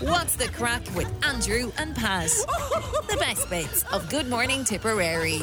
What's 0.00 0.34
the 0.36 0.48
crack 0.48 0.82
with 0.96 1.12
Andrew 1.22 1.70
and 1.76 1.94
Pat? 1.94 2.30
The 3.10 3.16
best 3.18 3.50
bits 3.50 3.84
of 3.92 4.08
Good 4.08 4.28
Morning 4.30 4.64
Tipperary. 4.64 5.40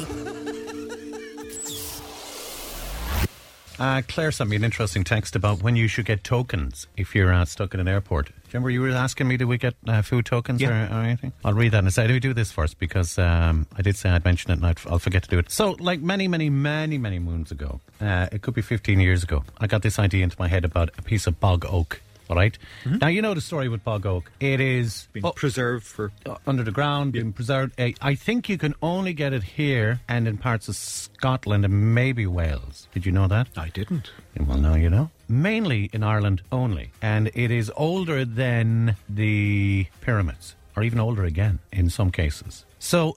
Uh, 3.78 4.02
Claire 4.08 4.32
sent 4.32 4.50
me 4.50 4.56
an 4.56 4.64
interesting 4.64 5.04
text 5.04 5.36
about 5.36 5.62
when 5.62 5.76
you 5.76 5.86
should 5.86 6.06
get 6.06 6.24
tokens 6.24 6.88
if 6.96 7.14
you're 7.14 7.32
uh, 7.32 7.44
stuck 7.44 7.72
in 7.74 7.78
an 7.78 7.86
airport. 7.86 8.26
Do 8.26 8.32
you 8.32 8.40
remember 8.54 8.70
you 8.70 8.80
were 8.80 8.90
asking 8.90 9.28
me, 9.28 9.36
do 9.36 9.46
we 9.46 9.58
get 9.58 9.74
uh, 9.86 10.02
food 10.02 10.26
tokens 10.26 10.60
or, 10.60 10.72
or 10.72 11.02
anything? 11.02 11.32
I'll 11.44 11.54
read 11.54 11.70
that 11.70 11.84
and 11.84 11.94
say, 11.94 12.08
do 12.08 12.14
we 12.14 12.18
do 12.18 12.34
this 12.34 12.50
first? 12.50 12.80
Because 12.80 13.16
um, 13.16 13.68
I 13.76 13.82
did 13.82 13.94
say 13.94 14.10
I'd 14.10 14.24
mention 14.24 14.50
it 14.50 14.54
and 14.54 14.66
I'd, 14.66 14.80
I'll 14.88 14.98
forget 14.98 15.22
to 15.22 15.28
do 15.28 15.38
it. 15.38 15.52
So, 15.52 15.76
like 15.78 16.00
many, 16.00 16.26
many, 16.26 16.50
many, 16.50 16.98
many 16.98 17.20
moons 17.20 17.52
ago, 17.52 17.80
uh, 18.00 18.26
it 18.32 18.42
could 18.42 18.54
be 18.54 18.62
15 18.62 18.98
years 18.98 19.22
ago, 19.22 19.44
I 19.60 19.68
got 19.68 19.82
this 19.82 20.00
idea 20.00 20.24
into 20.24 20.34
my 20.40 20.48
head 20.48 20.64
about 20.64 20.90
a 20.98 21.02
piece 21.02 21.28
of 21.28 21.38
bog 21.38 21.64
oak. 21.68 22.00
All 22.28 22.36
right? 22.36 22.56
Now, 22.84 23.06
you 23.08 23.22
know 23.22 23.32
the 23.34 23.40
story 23.40 23.68
with 23.68 23.82
bog 23.84 24.04
oak. 24.04 24.30
It 24.38 24.60
is 24.60 25.08
Been 25.12 25.24
oh, 25.24 25.32
preserved 25.32 25.86
for. 25.86 26.12
uh, 26.26 26.36
under 26.46 26.62
the 26.62 26.70
ground, 26.70 27.12
being 27.12 27.32
preserved. 27.32 27.78
Uh, 27.80 27.90
I 28.02 28.14
think 28.14 28.48
you 28.48 28.58
can 28.58 28.74
only 28.82 29.12
get 29.14 29.32
it 29.32 29.42
here 29.42 30.00
and 30.08 30.28
in 30.28 30.36
parts 30.36 30.68
of 30.68 30.76
Scotland 30.76 31.64
and 31.64 31.94
maybe 31.94 32.26
Wales. 32.26 32.86
Did 32.92 33.06
you 33.06 33.12
know 33.12 33.28
that? 33.28 33.48
I 33.56 33.68
didn't. 33.70 34.10
Well, 34.38 34.58
now 34.58 34.74
you 34.74 34.90
know. 34.90 35.10
Mainly 35.28 35.88
in 35.92 36.02
Ireland 36.02 36.42
only. 36.52 36.92
And 37.00 37.30
it 37.34 37.50
is 37.50 37.72
older 37.76 38.24
than 38.24 38.96
the 39.08 39.86
pyramids, 40.02 40.54
or 40.76 40.82
even 40.82 41.00
older 41.00 41.24
again 41.24 41.58
in 41.72 41.88
some 41.90 42.10
cases. 42.10 42.64
So. 42.78 43.16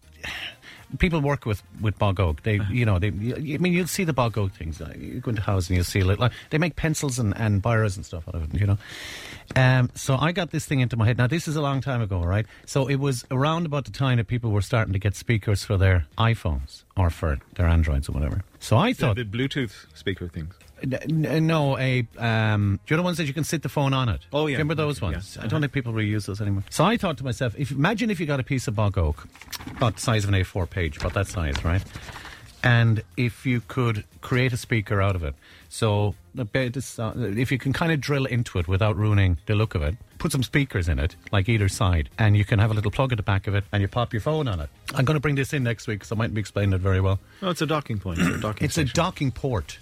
People 0.99 1.21
work 1.21 1.45
with, 1.45 1.63
with 1.79 1.97
bog 1.97 2.19
oak. 2.19 2.43
They, 2.43 2.59
you 2.69 2.85
know, 2.85 2.99
they. 2.99 3.07
I 3.07 3.57
mean, 3.57 3.73
you'll 3.73 3.87
see 3.87 4.03
the 4.03 4.13
bog 4.13 4.37
oak 4.37 4.51
things. 4.53 4.81
Uh, 4.81 4.93
You 4.97 5.19
go 5.19 5.29
into 5.29 5.41
housing, 5.41 5.75
you'll 5.75 5.85
see 5.85 5.99
it. 5.99 6.05
Like, 6.05 6.31
they 6.49 6.57
make 6.57 6.75
pencils 6.75 7.17
and, 7.19 7.35
and 7.37 7.61
bires 7.61 7.95
and 7.95 8.05
stuff 8.05 8.27
out 8.27 8.35
of 8.35 8.53
it. 8.53 8.59
You 8.59 8.67
know. 8.67 8.77
Um, 9.55 9.89
so 9.95 10.15
I 10.17 10.31
got 10.31 10.51
this 10.51 10.65
thing 10.65 10.79
into 10.79 10.95
my 10.97 11.05
head. 11.05 11.17
Now 11.17 11.27
this 11.27 11.47
is 11.47 11.55
a 11.55 11.61
long 11.61 11.81
time 11.81 12.01
ago, 12.01 12.21
right? 12.21 12.45
So 12.65 12.87
it 12.87 12.95
was 12.97 13.25
around 13.31 13.65
about 13.65 13.85
the 13.85 13.91
time 13.91 14.17
that 14.17 14.27
people 14.27 14.51
were 14.51 14.61
starting 14.61 14.93
to 14.93 14.99
get 14.99 15.15
speakers 15.15 15.63
for 15.63 15.77
their 15.77 16.05
iPhones 16.17 16.83
or 16.95 17.09
for 17.09 17.39
their 17.55 17.67
Androids 17.67 18.07
or 18.07 18.13
whatever. 18.13 18.43
So 18.59 18.77
I 18.77 18.93
The, 18.93 18.97
thought, 18.99 19.15
the 19.17 19.25
Bluetooth 19.25 19.87
speaker 19.93 20.27
things. 20.27 20.53
No, 21.07 21.77
a 21.77 22.07
um, 22.17 22.79
do 22.85 22.93
you 22.93 22.97
know 22.97 23.03
the 23.03 23.05
ones 23.05 23.17
that 23.17 23.25
you 23.25 23.33
can 23.33 23.43
sit 23.43 23.63
the 23.63 23.69
phone 23.69 23.93
on 23.93 24.09
it? 24.09 24.21
Oh, 24.33 24.47
yeah. 24.47 24.55
remember 24.55 24.75
those 24.75 25.01
ones? 25.01 25.35
yeah. 25.37 25.45
I 25.45 25.47
don't 25.47 25.61
think 25.61 25.73
people 25.73 25.93
really 25.93 26.09
use 26.09 26.25
those 26.25 26.41
anymore. 26.41 26.63
So 26.69 26.83
I 26.83 26.97
thought 26.97 27.17
to 27.17 27.23
myself, 27.23 27.55
if 27.57 27.71
imagine 27.71 28.09
if 28.09 28.19
you 28.19 28.25
got 28.25 28.39
a 28.39 28.43
piece 28.43 28.67
of 28.67 28.75
bog 28.75 28.97
oak, 28.97 29.27
about 29.71 29.95
the 29.95 30.01
size 30.01 30.23
of 30.23 30.33
an 30.33 30.35
A4 30.35 30.69
page, 30.69 30.97
about 30.97 31.13
that 31.13 31.27
size, 31.27 31.63
right? 31.63 31.83
And 32.63 33.03
if 33.17 33.45
you 33.45 33.61
could 33.67 34.03
create 34.21 34.53
a 34.53 34.57
speaker 34.57 35.01
out 35.01 35.15
of 35.15 35.23
it, 35.23 35.33
so 35.69 36.13
the 36.35 36.45
bit 36.45 36.77
is, 36.77 36.99
uh, 36.99 37.13
if 37.15 37.51
you 37.51 37.57
can 37.57 37.73
kind 37.73 37.91
of 37.91 37.99
drill 37.99 38.25
into 38.25 38.59
it 38.59 38.67
without 38.67 38.95
ruining 38.95 39.37
the 39.47 39.55
look 39.55 39.73
of 39.73 39.81
it, 39.81 39.95
put 40.19 40.31
some 40.31 40.43
speakers 40.43 40.87
in 40.87 40.99
it, 40.99 41.15
like 41.31 41.49
either 41.49 41.67
side, 41.67 42.09
and 42.19 42.37
you 42.37 42.45
can 42.45 42.59
have 42.59 42.69
a 42.69 42.73
little 42.73 42.91
plug 42.91 43.11
at 43.11 43.17
the 43.17 43.23
back 43.23 43.47
of 43.47 43.55
it, 43.55 43.63
and 43.71 43.81
you 43.81 43.87
pop 43.87 44.13
your 44.13 44.21
phone 44.21 44.47
on 44.47 44.59
it. 44.59 44.69
I'm 44.93 45.05
going 45.05 45.15
to 45.15 45.19
bring 45.21 45.35
this 45.35 45.53
in 45.53 45.63
next 45.63 45.87
week, 45.87 46.05
so 46.05 46.15
I 46.15 46.19
might 46.19 46.33
be 46.33 46.39
explaining 46.39 46.73
it 46.73 46.81
very 46.81 47.01
well. 47.01 47.19
No, 47.41 47.49
it's 47.49 47.61
a 47.61 47.65
docking 47.65 47.99
point. 47.99 48.19
It's 48.19 48.35
a 48.35 48.39
docking 48.39 48.65
It's 48.65 48.77
a 48.77 48.83
docking 48.85 49.31
port. 49.31 49.79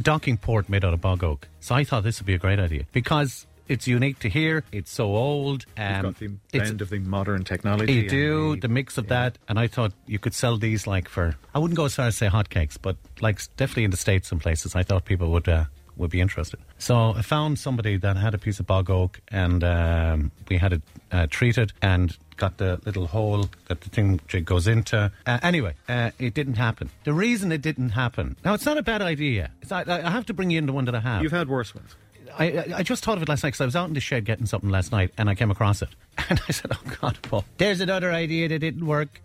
Docking 0.00 0.36
port 0.36 0.68
made 0.68 0.84
out 0.84 0.92
of 0.94 1.00
bog 1.00 1.24
oak. 1.24 1.48
So 1.60 1.74
I 1.74 1.84
thought 1.84 2.02
this 2.04 2.20
would 2.20 2.26
be 2.26 2.34
a 2.34 2.38
great 2.38 2.58
idea 2.58 2.84
because 2.92 3.46
it's 3.68 3.88
unique 3.88 4.18
to 4.20 4.28
here. 4.28 4.62
It's 4.70 4.90
so 4.92 5.06
old. 5.16 5.64
You've 5.76 5.86
Um, 5.88 6.02
got 6.02 6.18
the 6.18 6.28
blend 6.52 6.82
of 6.82 6.90
the 6.90 6.98
modern 7.00 7.44
technology. 7.44 7.92
you 7.92 8.08
do 8.08 8.56
the 8.56 8.68
mix 8.68 8.98
of 8.98 9.08
that, 9.08 9.38
and 9.48 9.58
I 9.58 9.66
thought 9.66 9.92
you 10.06 10.18
could 10.18 10.34
sell 10.34 10.56
these 10.58 10.86
like 10.86 11.08
for. 11.08 11.34
I 11.54 11.58
wouldn't 11.58 11.76
go 11.76 11.86
as 11.86 11.94
far 11.94 12.06
as 12.06 12.16
say 12.16 12.28
hotcakes, 12.28 12.76
but 12.80 12.96
like 13.20 13.40
definitely 13.56 13.84
in 13.84 13.90
the 13.90 13.96
states 13.96 14.30
and 14.30 14.40
places. 14.40 14.76
I 14.76 14.82
thought 14.82 15.04
people 15.04 15.30
would 15.32 15.48
uh, 15.48 15.64
would 15.96 16.10
be 16.10 16.20
interested. 16.20 16.60
So 16.78 17.14
I 17.16 17.22
found 17.22 17.58
somebody 17.58 17.96
that 17.96 18.16
had 18.16 18.34
a 18.34 18.38
piece 18.38 18.60
of 18.60 18.66
bog 18.66 18.90
oak, 18.90 19.20
and 19.28 19.62
um, 19.64 20.30
we 20.48 20.58
had 20.58 20.72
it 20.72 20.82
uh, 21.12 21.26
treated 21.30 21.72
and 21.82 22.16
got 22.36 22.58
the 22.58 22.78
little 22.84 23.06
hole 23.06 23.48
that 23.68 23.80
the 23.80 23.88
thing 23.88 24.20
goes 24.44 24.66
into. 24.66 25.10
Uh, 25.26 25.38
anyway, 25.42 25.74
uh, 25.88 26.10
it 26.18 26.34
didn't 26.34 26.54
happen. 26.54 26.90
The 27.04 27.12
reason 27.14 27.50
it 27.52 27.62
didn't 27.62 27.90
happen. 27.90 28.36
Now 28.44 28.54
it's 28.54 28.66
not 28.66 28.76
a 28.76 28.82
bad 28.82 29.00
idea. 29.02 29.50
It's, 29.62 29.72
I, 29.72 29.84
I 29.86 30.10
have 30.10 30.26
to 30.26 30.34
bring 30.34 30.50
you 30.50 30.58
into 30.58 30.72
one 30.72 30.84
that 30.84 30.94
I 30.94 31.00
have. 31.00 31.22
You've 31.22 31.32
had 31.32 31.48
worse 31.48 31.74
ones. 31.74 31.94
I, 32.38 32.44
I- 32.50 32.72
I 32.78 32.82
just 32.82 33.02
thought 33.04 33.16
of 33.16 33.22
it 33.22 33.28
last 33.28 33.42
night 33.42 33.50
because 33.50 33.60
I 33.62 33.64
was 33.64 33.76
out 33.76 33.88
in 33.88 33.94
the 33.94 34.00
shed 34.00 34.24
getting 34.26 34.44
something 34.46 34.68
last 34.68 34.92
night 34.92 35.12
and 35.16 35.30
I 35.30 35.34
came 35.34 35.50
across 35.50 35.80
it. 35.82 35.88
And 36.28 36.40
I 36.48 36.52
said, 36.52 36.72
oh, 36.74 36.92
God, 37.00 37.18
Paul, 37.22 37.44
there's 37.58 37.80
another 37.80 38.10
idea 38.12 38.48
that 38.48 38.58
didn't 38.58 38.84
work. 38.86 39.20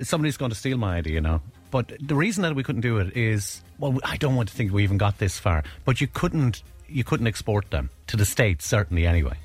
Somebody's 0.00 0.36
going 0.36 0.50
to 0.50 0.56
steal 0.56 0.76
my 0.78 0.96
idea 0.96 1.20
now. 1.20 1.42
But 1.74 1.92
the 2.00 2.14
reason 2.14 2.42
that 2.42 2.54
we 2.54 2.62
couldn't 2.62 2.82
do 2.82 2.98
it 2.98 3.16
is, 3.16 3.60
well, 3.80 3.98
I 4.04 4.16
don't 4.16 4.36
want 4.36 4.48
to 4.48 4.54
think 4.54 4.72
we 4.72 4.84
even 4.84 4.96
got 4.96 5.18
this 5.18 5.40
far, 5.40 5.64
but 5.84 6.00
you 6.00 6.06
couldn't, 6.06 6.62
you 6.88 7.02
couldn't 7.02 7.26
export 7.26 7.72
them 7.72 7.90
to 8.06 8.16
the 8.16 8.24
States, 8.24 8.64
certainly 8.64 9.08
anyway. 9.08 9.36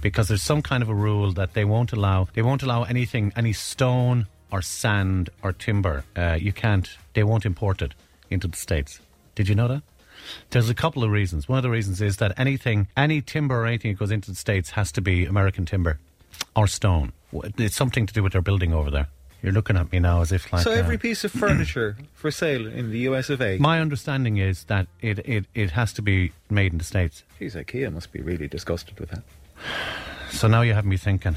Because 0.00 0.28
there's 0.28 0.40
some 0.40 0.62
kind 0.62 0.84
of 0.84 0.88
a 0.88 0.94
rule 0.94 1.32
that 1.32 1.54
they 1.54 1.64
won't 1.64 1.90
allow, 1.90 2.28
they 2.32 2.42
won't 2.42 2.62
allow 2.62 2.84
anything, 2.84 3.32
any 3.34 3.52
stone 3.52 4.28
or 4.52 4.62
sand 4.62 5.30
or 5.42 5.52
timber. 5.52 6.04
Uh, 6.14 6.38
you 6.40 6.52
can't, 6.52 6.96
they 7.14 7.24
won't 7.24 7.44
import 7.44 7.82
it 7.82 7.92
into 8.30 8.46
the 8.46 8.56
States. 8.56 9.00
Did 9.34 9.48
you 9.48 9.56
know 9.56 9.66
that? 9.66 9.82
There's 10.50 10.70
a 10.70 10.74
couple 10.74 11.02
of 11.02 11.10
reasons. 11.10 11.48
One 11.48 11.58
of 11.58 11.64
the 11.64 11.70
reasons 11.70 12.00
is 12.00 12.18
that 12.18 12.38
anything, 12.38 12.86
any 12.96 13.20
timber 13.20 13.62
or 13.62 13.66
anything 13.66 13.94
that 13.94 13.98
goes 13.98 14.12
into 14.12 14.30
the 14.30 14.36
States 14.36 14.70
has 14.70 14.92
to 14.92 15.00
be 15.00 15.26
American 15.26 15.66
timber 15.66 15.98
or 16.54 16.68
stone. 16.68 17.14
It's 17.32 17.74
something 17.74 18.06
to 18.06 18.14
do 18.14 18.22
with 18.22 18.34
their 18.34 18.42
building 18.42 18.72
over 18.72 18.92
there. 18.92 19.08
You're 19.42 19.52
looking 19.52 19.76
at 19.76 19.92
me 19.92 20.00
now 20.00 20.20
as 20.20 20.32
if 20.32 20.52
like. 20.52 20.62
so 20.62 20.72
uh, 20.72 20.74
every 20.74 20.98
piece 20.98 21.24
of 21.24 21.32
furniture 21.44 21.96
for 22.12 22.30
sale 22.30 22.66
in 22.66 22.90
the 22.90 22.98
US 23.00 23.30
of 23.30 23.40
A. 23.40 23.58
my 23.58 23.80
understanding 23.80 24.36
is 24.38 24.64
that 24.64 24.88
it, 25.00 25.20
it, 25.20 25.46
it 25.54 25.70
has 25.72 25.92
to 25.94 26.02
be 26.02 26.32
made 26.50 26.72
in 26.72 26.78
the 26.78 26.84
States. 26.84 27.24
Geez, 27.38 27.54
IKEA 27.54 27.92
must 27.92 28.12
be 28.12 28.20
really 28.20 28.48
disgusted 28.48 28.98
with 28.98 29.10
that. 29.10 29.22
So 30.30 30.48
now 30.48 30.62
you 30.62 30.74
have 30.74 30.84
me 30.84 30.96
thinking, 30.96 31.36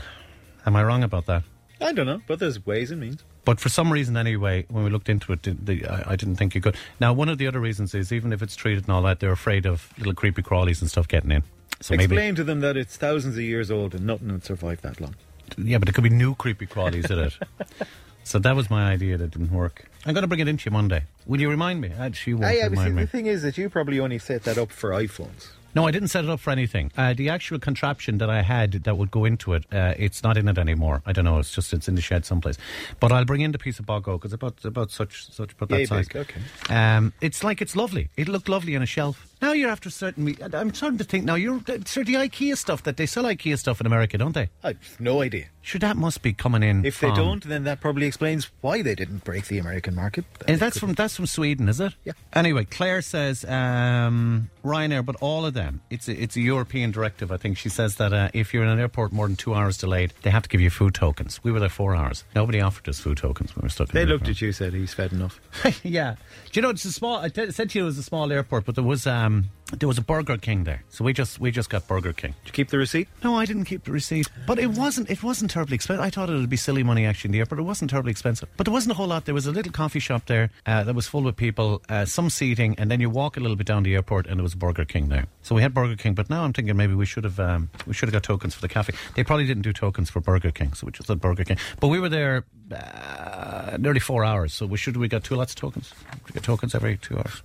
am 0.66 0.75
I 0.75 0.84
wrong 0.84 1.03
about 1.03 1.25
that? 1.28 1.44
I 1.79 1.94
don't 1.94 2.06
know, 2.06 2.22
but 2.28 2.39
there's 2.39 2.63
ways 2.66 2.91
and 2.91 3.01
means. 3.01 3.23
But 3.44 3.59
for 3.59 3.69
some 3.69 3.91
reason, 3.91 4.16
anyway, 4.16 4.66
when 4.69 4.83
we 4.83 4.91
looked 4.91 5.09
into 5.09 5.33
it, 5.33 5.41
the, 5.44 5.51
the, 5.51 5.88
I, 5.88 6.12
I 6.12 6.16
didn't 6.16 6.35
think 6.35 6.53
you 6.53 6.62
could. 6.62 6.75
Now, 7.00 7.12
one 7.12 7.28
of 7.28 7.39
the 7.39 7.47
other 7.47 7.59
reasons 7.59 7.95
is 7.95 8.12
even 8.12 8.31
if 8.33 8.44
it's 8.44 8.56
treated 8.56 8.83
and 8.83 8.91
all 8.91 9.01
that, 9.03 9.19
they're 9.19 9.31
afraid 9.31 9.66
of 9.66 9.91
little 9.97 10.13
creepy 10.13 10.44
crawlies 10.44 10.81
and 10.81 10.89
stuff 10.89 11.07
getting 11.07 11.31
in. 11.31 11.44
So 11.81 11.95
maybe, 11.95 12.03
Explain 12.03 12.35
to 12.35 12.44
them 12.44 12.59
that 12.59 12.78
it's 12.78 12.97
thousands 12.97 13.35
of 13.35 13.41
years 13.41 13.72
old 13.72 13.95
and 13.95 14.06
nothing 14.06 14.31
would 14.31 14.44
survive 14.44 14.81
that 14.81 15.01
long. 15.01 15.16
Yeah, 15.57 15.78
but 15.78 15.89
it 15.89 15.94
could 15.94 16.03
be 16.03 16.09
new 16.09 16.35
creepy 16.35 16.66
crawlies 16.67 17.09
in 17.09 17.19
it. 17.19 17.38
So 18.23 18.39
that 18.39 18.56
was 18.56 18.69
my 18.69 18.91
idea 18.91 19.17
that 19.17 19.31
didn't 19.31 19.51
work. 19.51 19.89
I'm 20.06 20.13
going 20.13 20.22
to 20.22 20.28
bring 20.28 20.39
it 20.39 20.47
into 20.47 20.66
you 20.69 20.72
Monday. 20.72 21.03
Will 21.25 21.41
you 21.41 21.50
remind 21.50 21.81
me? 21.81 21.91
Actually, 21.97 22.31
you 22.31 22.38
won't 22.38 22.56
yeah, 22.56 22.69
but 22.69 22.78
see, 22.78 22.84
remind 22.84 22.95
me. 22.95 23.01
the 23.03 23.07
thing 23.09 23.25
is 23.25 23.41
that 23.41 23.57
you 23.57 23.69
probably 23.69 24.00
only 24.00 24.19
set 24.19 24.44
that 24.44 24.57
up 24.57 24.72
for 24.72 24.91
iPhones. 24.91 25.47
No, 25.73 25.88
I 25.88 25.91
didn't 25.91 26.09
set 26.09 26.25
it 26.25 26.29
up 26.29 26.39
for 26.39 26.51
anything. 26.51 26.91
Uh, 26.97 27.13
the 27.13 27.29
actual 27.29 27.57
contraption 27.57 28.17
that 28.17 28.29
I 28.29 28.41
had 28.41 28.73
that 28.84 28.97
would 28.97 29.09
go 29.09 29.23
into 29.25 29.53
it, 29.53 29.66
uh, 29.73 29.94
it's 29.97 30.22
not 30.22 30.38
in 30.38 30.47
it 30.50 30.57
anymore. 30.57 31.01
I 31.06 31.13
don't 31.13 31.25
know. 31.25 31.39
It's 31.39 31.51
just 31.51 31.73
it's 31.73 31.88
in 31.88 31.95
the 31.95 32.01
shed 32.01 32.25
someplace. 32.25 32.57
But 33.00 33.12
I'll 33.12 33.25
bring 33.25 33.41
in 33.41 33.53
the 33.53 33.57
piece 33.57 33.79
of 33.79 33.85
bog 33.85 34.07
oak. 34.07 34.25
It's 34.25 34.33
about 34.33 34.63
about 34.66 34.91
such 34.91 35.31
such 35.31 35.53
about 35.53 35.69
that 35.69 35.79
Yay 35.79 35.85
size. 35.85 36.07
big, 36.09 36.18
okay. 36.18 36.41
Um, 36.69 37.13
it's 37.22 37.44
like 37.44 37.62
it's 37.62 37.75
lovely. 37.75 38.09
It 38.18 38.28
looked 38.28 38.50
lovely 38.50 38.75
on 38.75 38.81
a 38.81 38.85
shelf. 38.85 39.31
Now 39.41 39.53
you're 39.53 39.69
after 39.69 39.90
certain. 39.90 40.35
I'm 40.53 40.74
starting 40.74 40.97
to 41.00 41.03
think 41.03 41.25
now. 41.25 41.35
You're 41.35 41.59
sure 41.85 42.03
the 42.03 42.13
IKEA 42.16 42.56
stuff 42.57 42.84
that 42.84 42.97
they 42.97 43.06
sell 43.06 43.24
IKEA 43.24 43.57
stuff 43.57 43.79
in 43.81 43.88
America, 43.88 44.18
don't 44.18 44.34
they? 44.34 44.50
I've 44.63 44.97
no 45.00 45.22
idea. 45.22 45.46
Sure, 45.63 45.79
that 45.79 45.96
must 45.96 46.22
be 46.24 46.34
coming 46.34 46.63
in. 46.63 46.85
If 46.85 47.00
they 47.00 47.07
from- 47.07 47.16
don't, 47.18 47.44
then 47.47 47.63
that 47.66 47.81
probably 47.81 48.06
explains 48.07 48.50
why 48.62 48.81
they 48.81 48.96
didn't 48.96 49.24
break 49.24 49.46
the 49.47 49.57
American 49.59 49.94
market. 49.96 50.25
And 50.47 50.59
that's 50.59 50.78
from 50.80 50.94
that's 50.94 51.16
from 51.16 51.25
Sweden, 51.28 51.69
is 51.69 51.80
it? 51.80 51.94
Yeah. 52.03 52.13
Anyway, 52.34 52.66
Claire 52.66 53.01
says 53.01 53.44
um, 53.46 54.50
Ryanair, 54.63 55.06
but 55.06 55.16
all 55.22 55.46
of 55.46 55.53
them. 55.53 55.81
It's 55.90 56.07
a, 56.07 56.19
it's 56.19 56.35
a 56.35 56.41
European 56.41 56.91
directive. 56.91 57.31
I 57.31 57.38
think 57.38 57.57
she 57.57 57.69
says 57.69 57.96
that 57.97 58.13
uh, 58.13 58.30
if 58.34 58.53
you're 58.53 58.63
in 58.63 58.69
an 58.69 58.80
airport 58.80 59.12
more 59.12 59.28
than 59.28 59.35
two 59.35 59.53
hours 59.53 59.78
delayed, 59.78 60.13
they 60.24 60.30
have 60.31 60.44
to 60.44 60.50
give 60.50 60.62
you 60.62 60.69
food 60.69 60.94
tokens. 60.96 61.44
We 61.44 61.51
were 61.51 61.59
there 61.59 61.69
four 61.69 61.96
hours. 61.96 62.24
Nobody 62.35 62.59
offered 62.62 62.88
us 62.90 63.00
food 63.00 63.18
tokens 63.18 63.56
when 63.56 63.62
we 63.63 63.66
were 63.68 63.69
stuck. 63.69 63.90
in 63.90 63.94
They 63.94 64.06
the 64.06 64.12
looked 64.13 64.24
airport. 64.24 64.38
at 64.38 64.41
you, 64.41 64.51
said 64.51 64.74
he's 64.74 64.94
fed 64.94 65.13
enough. 65.13 65.40
yeah. 65.84 66.16
Do 66.51 66.59
you 66.59 66.62
know 66.63 66.69
it's 66.69 66.85
a 66.85 66.91
small? 66.91 67.18
I 67.19 67.30
t- 67.30 67.51
said 67.51 67.69
to 67.72 67.80
you 67.80 67.84
it 67.84 67.88
was 67.88 67.97
a 68.00 68.03
small 68.03 68.31
airport, 68.31 68.66
but 68.66 68.75
there 68.75 68.84
was 68.84 69.06
um 69.06 69.31
there 69.80 69.88
was 69.88 69.97
a 69.97 70.02
Burger 70.02 70.38
King 70.38 70.66
there, 70.66 70.84
so 70.90 71.03
we 71.03 71.14
just 71.14 71.40
we 71.40 71.50
just 71.52 71.69
got 71.69 71.88
Burger 71.88 72.14
King. 72.14 72.34
Did 72.44 72.50
you 72.50 72.53
keep 72.53 72.69
the 72.69 72.78
receipt? 72.78 73.08
No, 73.24 73.36
I 73.36 73.46
didn't 73.46 73.66
keep 73.66 73.86
the 73.86 73.92
receipt, 73.92 74.28
but 74.45 74.60
it 74.60 74.68
wasn't 74.68 75.10
it 75.10 75.24
wasn't 75.24 75.51
terribly 75.51 75.75
expensive. 75.75 76.04
I 76.04 76.10
thought 76.10 76.30
it 76.30 76.33
would 76.33 76.50
be 76.50 76.57
silly 76.57 76.83
money 76.83 77.06
actually 77.06 77.30
in 77.30 77.31
the 77.33 77.39
airport. 77.39 77.60
It 77.60 77.63
wasn't 77.63 77.89
terribly 77.89 78.12
expensive, 78.12 78.50
but 78.57 78.66
there 78.66 78.74
wasn't 78.74 78.92
a 78.92 78.95
whole 78.95 79.07
lot. 79.07 79.25
There 79.25 79.33
was 79.33 79.45
a 79.45 79.51
little 79.51 79.72
coffee 79.72 80.00
shop 80.00 80.25
there 80.25 80.50
uh, 80.66 80.83
that 80.83 80.94
was 80.94 81.07
full 81.07 81.28
of 81.28 81.36
people, 81.36 81.81
uh, 81.88 82.06
some 82.06 82.30
seating, 82.30 82.75
and 82.78 82.92
then 82.92 83.00
you 83.00 83.10
walk 83.10 83.38
a 83.38 83.39
little 83.39 83.56
bit 83.56 83.68
down 83.68 83.83
the 83.83 83.95
airport, 83.95 84.28
and 84.28 84.38
there 84.38 84.44
was 84.44 84.54
a 84.54 84.57
Burger 84.57 84.86
King 84.86 85.07
there. 85.10 85.28
So 85.42 85.56
we 85.56 85.62
had 85.62 85.74
Burger 85.74 85.95
King, 85.95 86.16
but 86.16 86.30
now 86.30 86.44
I'm 86.44 86.54
thinking 86.54 86.75
maybe 86.75 86.94
we 86.94 87.06
should 87.06 87.24
have 87.24 87.39
um, 87.39 87.69
we 87.88 87.94
should 87.94 88.10
have 88.10 88.13
got 88.13 88.24
tokens 88.24 88.54
for 88.54 88.62
the 88.62 88.69
cafe. 88.69 88.94
They 89.16 89.24
probably 89.24 89.45
didn't 89.45 89.63
do 89.63 89.74
tokens 89.74 90.10
for 90.10 90.19
Burger 90.19 90.51
King, 90.51 90.74
so 90.74 90.86
we 90.86 90.92
just 90.92 91.07
had 91.07 91.22
Burger 91.22 91.45
King. 91.45 91.57
But 91.80 91.88
we 91.88 92.00
were 92.00 92.10
there 92.10 92.44
uh, 92.72 93.78
nearly 93.80 94.00
four 94.01 94.25
hours, 94.25 94.54
so 94.54 94.66
we 94.66 94.78
should 94.78 94.98
we 94.98 95.07
got 95.07 95.24
two 95.24 95.36
lots 95.36 95.54
of 95.54 95.56
tokens. 95.56 95.94
We 96.28 96.33
get 96.33 96.44
tokens 96.44 96.75
every 96.75 96.98
two 96.98 97.18
hours. 97.18 97.42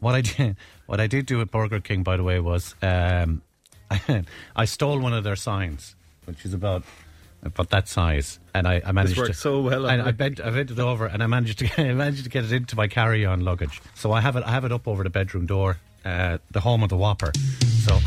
What 0.00 0.14
I 0.14 0.20
did, 0.20 0.56
what 0.88 1.00
I 1.00 1.06
did 1.06 1.26
do 1.26 1.42
at 1.42 1.50
Burger 1.50 1.80
King, 1.80 2.02
by 2.02 2.16
the 2.16 2.22
way, 2.22 2.40
was 2.40 2.74
um, 2.80 3.42
I, 4.56 4.64
stole 4.64 4.98
one 4.98 5.12
of 5.12 5.22
their 5.22 5.36
signs, 5.36 5.94
which 6.24 6.46
is 6.46 6.54
about 6.54 6.82
about 7.42 7.68
that 7.70 7.88
size, 7.88 8.38
and 8.54 8.66
I, 8.66 8.80
I 8.84 8.92
managed 8.92 9.18
worked 9.18 9.32
to 9.32 9.38
so 9.38 9.60
well 9.60 9.86
And 9.86 10.02
I 10.02 10.10
bent, 10.10 10.40
I 10.40 10.50
bent 10.50 10.70
it 10.70 10.78
over, 10.78 11.06
and 11.06 11.22
I 11.22 11.26
managed 11.26 11.58
to 11.58 11.66
get, 11.66 11.78
I 11.78 11.92
managed 11.92 12.24
to 12.24 12.30
get 12.30 12.44
it 12.44 12.52
into 12.52 12.74
my 12.74 12.88
carry-on 12.88 13.42
luggage. 13.42 13.82
So 13.94 14.12
I 14.12 14.22
have 14.22 14.36
it, 14.36 14.44
I 14.44 14.50
have 14.50 14.64
it 14.64 14.72
up 14.72 14.88
over 14.88 15.04
the 15.04 15.10
bedroom 15.10 15.44
door, 15.44 15.76
uh, 16.06 16.38
the 16.50 16.60
home 16.60 16.82
of 16.82 16.88
the 16.88 16.96
Whopper. 16.96 17.32
So. 17.84 17.98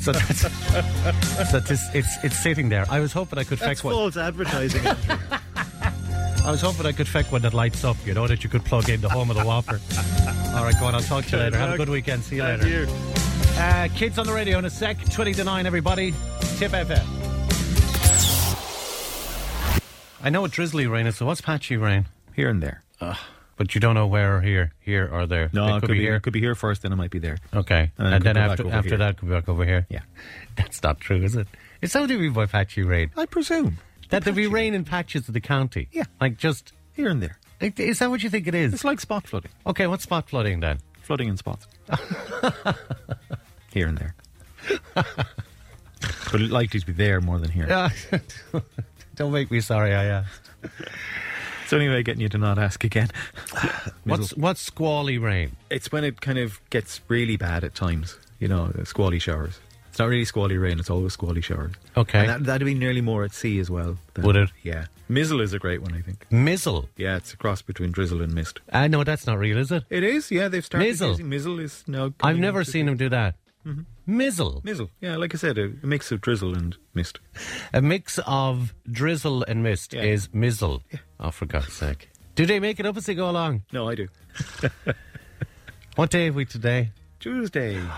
so 0.00 0.12
that's, 0.12 0.40
so 1.50 1.58
it's, 1.58 1.94
it's 1.94 2.24
it's 2.24 2.42
sitting 2.42 2.70
there. 2.70 2.86
I 2.90 2.98
was 2.98 3.12
hoping 3.12 3.38
I 3.38 3.44
could 3.44 3.58
That's 3.58 3.84
one. 3.84 3.94
false 3.94 4.16
advertising. 4.16 4.82
I 6.46 6.50
was 6.52 6.60
hoping 6.60 6.86
I 6.86 6.92
could 6.92 7.08
feck 7.08 7.32
one 7.32 7.42
that 7.42 7.54
lights 7.54 7.82
up. 7.82 7.96
You 8.06 8.14
know 8.14 8.28
that 8.28 8.44
you 8.44 8.48
could 8.48 8.64
plug 8.64 8.88
in 8.88 9.00
the 9.00 9.08
home 9.08 9.30
of 9.30 9.36
the 9.36 9.44
Whopper. 9.44 9.80
All 10.56 10.62
right, 10.62 10.74
go 10.78 10.86
on. 10.86 10.94
I'll 10.94 11.00
talk 11.00 11.24
to 11.26 11.36
you 11.36 11.42
later. 11.42 11.58
Have 11.58 11.74
a 11.74 11.76
good 11.76 11.88
weekend. 11.88 12.22
See 12.22 12.36
you 12.36 12.42
Thank 12.42 12.62
later. 12.62 12.84
you. 12.84 12.88
Uh, 13.58 13.88
kids 13.96 14.16
on 14.16 14.26
the 14.26 14.32
radio 14.32 14.58
in 14.58 14.64
a 14.64 14.70
sec. 14.70 14.96
Twenty 15.10 15.34
to 15.34 15.42
nine. 15.42 15.66
Everybody. 15.66 16.12
Tip 16.58 16.70
FM. 16.70 17.04
I 20.22 20.30
know 20.30 20.40
what 20.40 20.52
drizzly 20.52 20.86
rain 20.86 21.08
is. 21.08 21.16
So 21.16 21.26
what's 21.26 21.40
patchy 21.40 21.76
rain? 21.76 22.06
Here 22.36 22.48
and 22.48 22.62
there. 22.62 22.82
But 23.56 23.74
you 23.74 23.80
don't 23.80 23.94
know 23.94 24.06
where 24.06 24.36
or 24.36 24.40
here, 24.40 24.72
here 24.80 25.08
or 25.10 25.26
there. 25.26 25.50
No, 25.52 25.76
it 25.76 25.80
could, 25.80 25.88
be, 25.90 26.00
here. 26.00 26.16
It 26.16 26.20
Could 26.22 26.32
be 26.34 26.40
here 26.40 26.54
first, 26.54 26.82
then 26.82 26.92
it 26.92 26.96
might 26.96 27.10
be 27.10 27.18
there. 27.18 27.38
Okay, 27.54 27.90
And 27.96 28.14
and, 28.14 28.22
then 28.24 28.34
then 28.34 28.50
could 28.50 28.64
go 28.64 28.64
back 28.64 28.74
after 28.74 28.78
after 28.78 28.88
here. 28.90 28.98
that, 28.98 29.16
could 29.16 29.28
be 29.28 29.34
back 29.34 29.48
over 29.48 29.64
here. 29.64 29.86
Yeah. 29.88 30.00
That's 30.56 30.82
not 30.82 31.00
true, 31.00 31.22
is 31.22 31.36
it? 31.36 31.48
It's 31.80 31.94
how 31.94 32.04
do 32.06 32.12
you 32.14 32.20
mean 32.20 32.32
by 32.34 32.46
patchy 32.46 32.82
rain? 32.82 33.10
I 33.16 33.24
presume. 33.24 33.78
That 34.10 34.24
there 34.24 34.32
be 34.32 34.46
rain 34.46 34.74
in 34.74 34.84
patches 34.84 35.28
of 35.28 35.34
the 35.34 35.40
county. 35.40 35.88
Yeah. 35.92 36.04
like 36.20 36.38
just 36.38 36.72
Here 36.92 37.08
and 37.08 37.22
there. 37.22 37.38
Is 37.60 37.98
that 38.00 38.10
what 38.10 38.22
you 38.22 38.30
think 38.30 38.46
it 38.46 38.54
is? 38.54 38.74
It's 38.74 38.84
like 38.84 39.00
spot 39.00 39.26
flooding. 39.26 39.50
Okay, 39.66 39.86
what's 39.86 40.04
spot 40.04 40.28
flooding 40.28 40.60
then? 40.60 40.78
Flooding 41.02 41.28
in 41.28 41.36
spots. 41.36 41.66
here 43.72 43.88
and 43.88 43.96
there. 43.96 44.14
but 44.94 46.40
it 46.40 46.50
likely 46.50 46.80
to 46.80 46.86
be 46.86 46.92
there 46.92 47.20
more 47.20 47.38
than 47.38 47.50
here. 47.50 47.66
Yeah. 47.68 47.90
Don't 49.16 49.32
make 49.32 49.50
me 49.50 49.60
sorry. 49.60 49.94
I 49.94 50.04
asked. 50.04 50.50
It's 50.62 51.70
the 51.70 51.76
only 51.76 51.88
way 51.88 51.98
of 52.00 52.04
getting 52.04 52.20
you 52.20 52.28
to 52.28 52.38
not 52.38 52.58
ask 52.58 52.84
again. 52.84 53.08
What's 54.04 54.30
what's 54.36 54.60
squally 54.60 55.18
rain? 55.18 55.56
It's 55.68 55.90
when 55.90 56.04
it 56.04 56.20
kind 56.20 56.38
of 56.38 56.60
gets 56.70 57.00
really 57.08 57.36
bad 57.36 57.64
at 57.64 57.74
times. 57.74 58.16
You 58.38 58.46
know, 58.48 58.70
squally 58.84 59.18
showers. 59.18 59.58
It's 59.96 60.00
not 60.00 60.10
really 60.10 60.26
squally 60.26 60.58
rain. 60.58 60.78
It's 60.78 60.90
always 60.90 61.14
squally 61.14 61.40
showers. 61.40 61.72
Okay. 61.96 62.18
And 62.18 62.28
that, 62.28 62.44
that'd 62.44 62.66
be 62.66 62.74
nearly 62.74 63.00
more 63.00 63.24
at 63.24 63.32
sea 63.32 63.58
as 63.60 63.70
well. 63.70 63.96
than- 64.12 64.26
Would 64.26 64.36
it? 64.36 64.50
Yeah. 64.62 64.88
Mizzle 65.08 65.40
is 65.40 65.54
a 65.54 65.58
great 65.58 65.80
one, 65.80 65.94
I 65.94 66.02
think. 66.02 66.26
Mizzle. 66.30 66.90
Yeah, 66.98 67.16
it's 67.16 67.32
a 67.32 67.36
cross 67.38 67.62
between 67.62 67.92
drizzle 67.92 68.20
and 68.20 68.34
mist. 68.34 68.60
I 68.70 68.88
know 68.88 69.04
that's 69.04 69.26
not 69.26 69.38
real, 69.38 69.56
is 69.56 69.72
it? 69.72 69.84
It 69.88 70.02
is. 70.04 70.30
Yeah, 70.30 70.48
they've 70.48 70.62
started 70.62 70.84
Mizzle. 70.86 71.08
using 71.12 71.30
mizzle. 71.30 71.58
Is 71.60 71.82
now. 71.86 72.12
I've 72.22 72.36
never 72.36 72.62
seen 72.62 72.86
him 72.88 72.98
do 72.98 73.08
that. 73.08 73.36
Mm-hmm. 73.66 73.84
Mizzle. 74.18 74.60
mizzle. 74.64 74.90
Yeah, 75.00 75.16
like 75.16 75.34
I 75.34 75.38
said, 75.38 75.56
a, 75.56 75.72
a 75.82 75.86
mix 75.86 76.12
of 76.12 76.20
drizzle 76.20 76.54
and 76.54 76.76
mist. 76.92 77.18
A 77.72 77.80
mix 77.80 78.18
of 78.26 78.74
drizzle 78.92 79.44
and 79.44 79.62
mist 79.62 79.94
Yeah. 79.94 80.02
is 80.02 80.28
mizzle. 80.34 80.82
Oh, 81.18 81.30
for 81.30 81.46
God's 81.46 81.72
sake. 81.72 82.10
Do 82.34 82.44
they 82.44 82.60
make 82.60 82.78
it 82.78 82.84
up 82.84 82.98
as 82.98 83.06
they 83.06 83.14
go 83.14 83.30
along? 83.30 83.62
No, 83.72 83.88
I 83.88 83.94
do. 83.94 84.08
What 85.96 86.10
day 86.10 86.26
have 86.26 86.34
we 86.34 86.44
today? 86.44 86.90
Tuesday. 87.18 87.80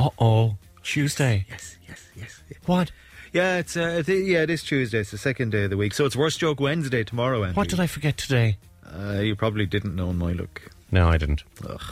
Uh 0.00 0.10
oh. 0.20 0.56
Tuesday. 0.88 1.44
Yes, 1.50 1.76
yes, 1.86 2.08
yes. 2.16 2.42
yeah. 2.50 2.56
What? 2.64 2.90
Yeah, 3.34 3.58
it's 3.58 3.76
uh, 3.76 4.02
yeah, 4.06 4.42
it 4.42 4.48
is 4.50 4.62
Tuesday. 4.62 5.00
It's 5.00 5.10
the 5.10 5.18
second 5.18 5.50
day 5.50 5.64
of 5.64 5.70
the 5.70 5.76
week, 5.76 5.92
so 5.92 6.06
it's 6.06 6.16
worst 6.16 6.40
joke 6.40 6.60
Wednesday 6.60 7.04
tomorrow. 7.04 7.42
Andrew. 7.44 7.56
What 7.56 7.68
did 7.68 7.78
I 7.78 7.86
forget 7.86 8.16
today? 8.16 8.56
Uh, 8.90 9.20
you 9.20 9.36
probably 9.36 9.66
didn't 9.66 9.94
know 9.94 10.14
my 10.14 10.32
look. 10.32 10.70
No, 10.90 11.08
I 11.10 11.18
didn't. 11.18 11.42
Ugh. 11.68 11.82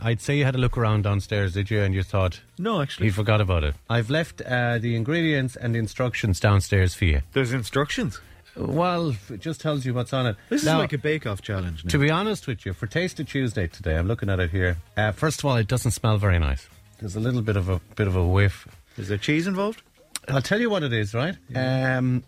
I'd 0.00 0.22
say 0.22 0.38
you 0.38 0.44
had 0.46 0.54
a 0.54 0.58
look 0.58 0.78
around 0.78 1.02
downstairs, 1.02 1.52
did 1.52 1.70
you? 1.70 1.82
And 1.82 1.94
you 1.94 2.02
thought 2.02 2.40
No, 2.56 2.80
actually, 2.80 3.06
you 3.08 3.12
forgot 3.12 3.42
about 3.42 3.64
it. 3.64 3.74
I've 3.90 4.08
left 4.08 4.40
uh, 4.40 4.78
the 4.78 4.96
ingredients 4.96 5.54
and 5.56 5.74
the 5.74 5.78
instructions 5.78 6.40
downstairs 6.40 6.94
for 6.94 7.04
you. 7.04 7.20
there's 7.34 7.52
instructions. 7.52 8.18
Well, 8.56 9.14
it 9.28 9.40
just 9.40 9.60
tells 9.60 9.84
you 9.84 9.92
what's 9.92 10.12
on 10.14 10.26
it. 10.26 10.36
This 10.48 10.64
Now, 10.64 10.76
is 10.78 10.78
like 10.78 10.92
a 10.94 10.98
bake-off 10.98 11.42
challenge. 11.42 11.84
Now. 11.84 11.90
To 11.90 11.98
be 11.98 12.10
honest 12.10 12.46
with 12.46 12.64
you, 12.64 12.72
for 12.72 12.86
Taste 12.86 13.20
of 13.20 13.28
Tuesday 13.28 13.66
today, 13.66 13.96
I'm 13.96 14.08
looking 14.08 14.30
at 14.30 14.40
it 14.40 14.50
here. 14.50 14.78
Uh, 14.96 15.12
first 15.12 15.40
of 15.40 15.44
all, 15.44 15.56
it 15.56 15.68
doesn't 15.68 15.90
smell 15.92 16.16
very 16.16 16.38
nice. 16.38 16.66
There's 17.00 17.16
a 17.16 17.20
little 17.20 17.42
bit 17.42 17.56
of 17.56 17.68
a 17.68 17.80
bit 17.96 18.06
of 18.06 18.16
a 18.16 18.26
whiff. 18.26 18.66
is 18.96 19.08
there 19.08 19.18
cheese 19.18 19.46
involved? 19.46 19.82
I'll 20.28 20.42
tell 20.42 20.60
you 20.60 20.68
what 20.70 20.82
it 20.82 20.92
is, 20.92 21.14
right? 21.14 21.36
Um, 21.54 22.24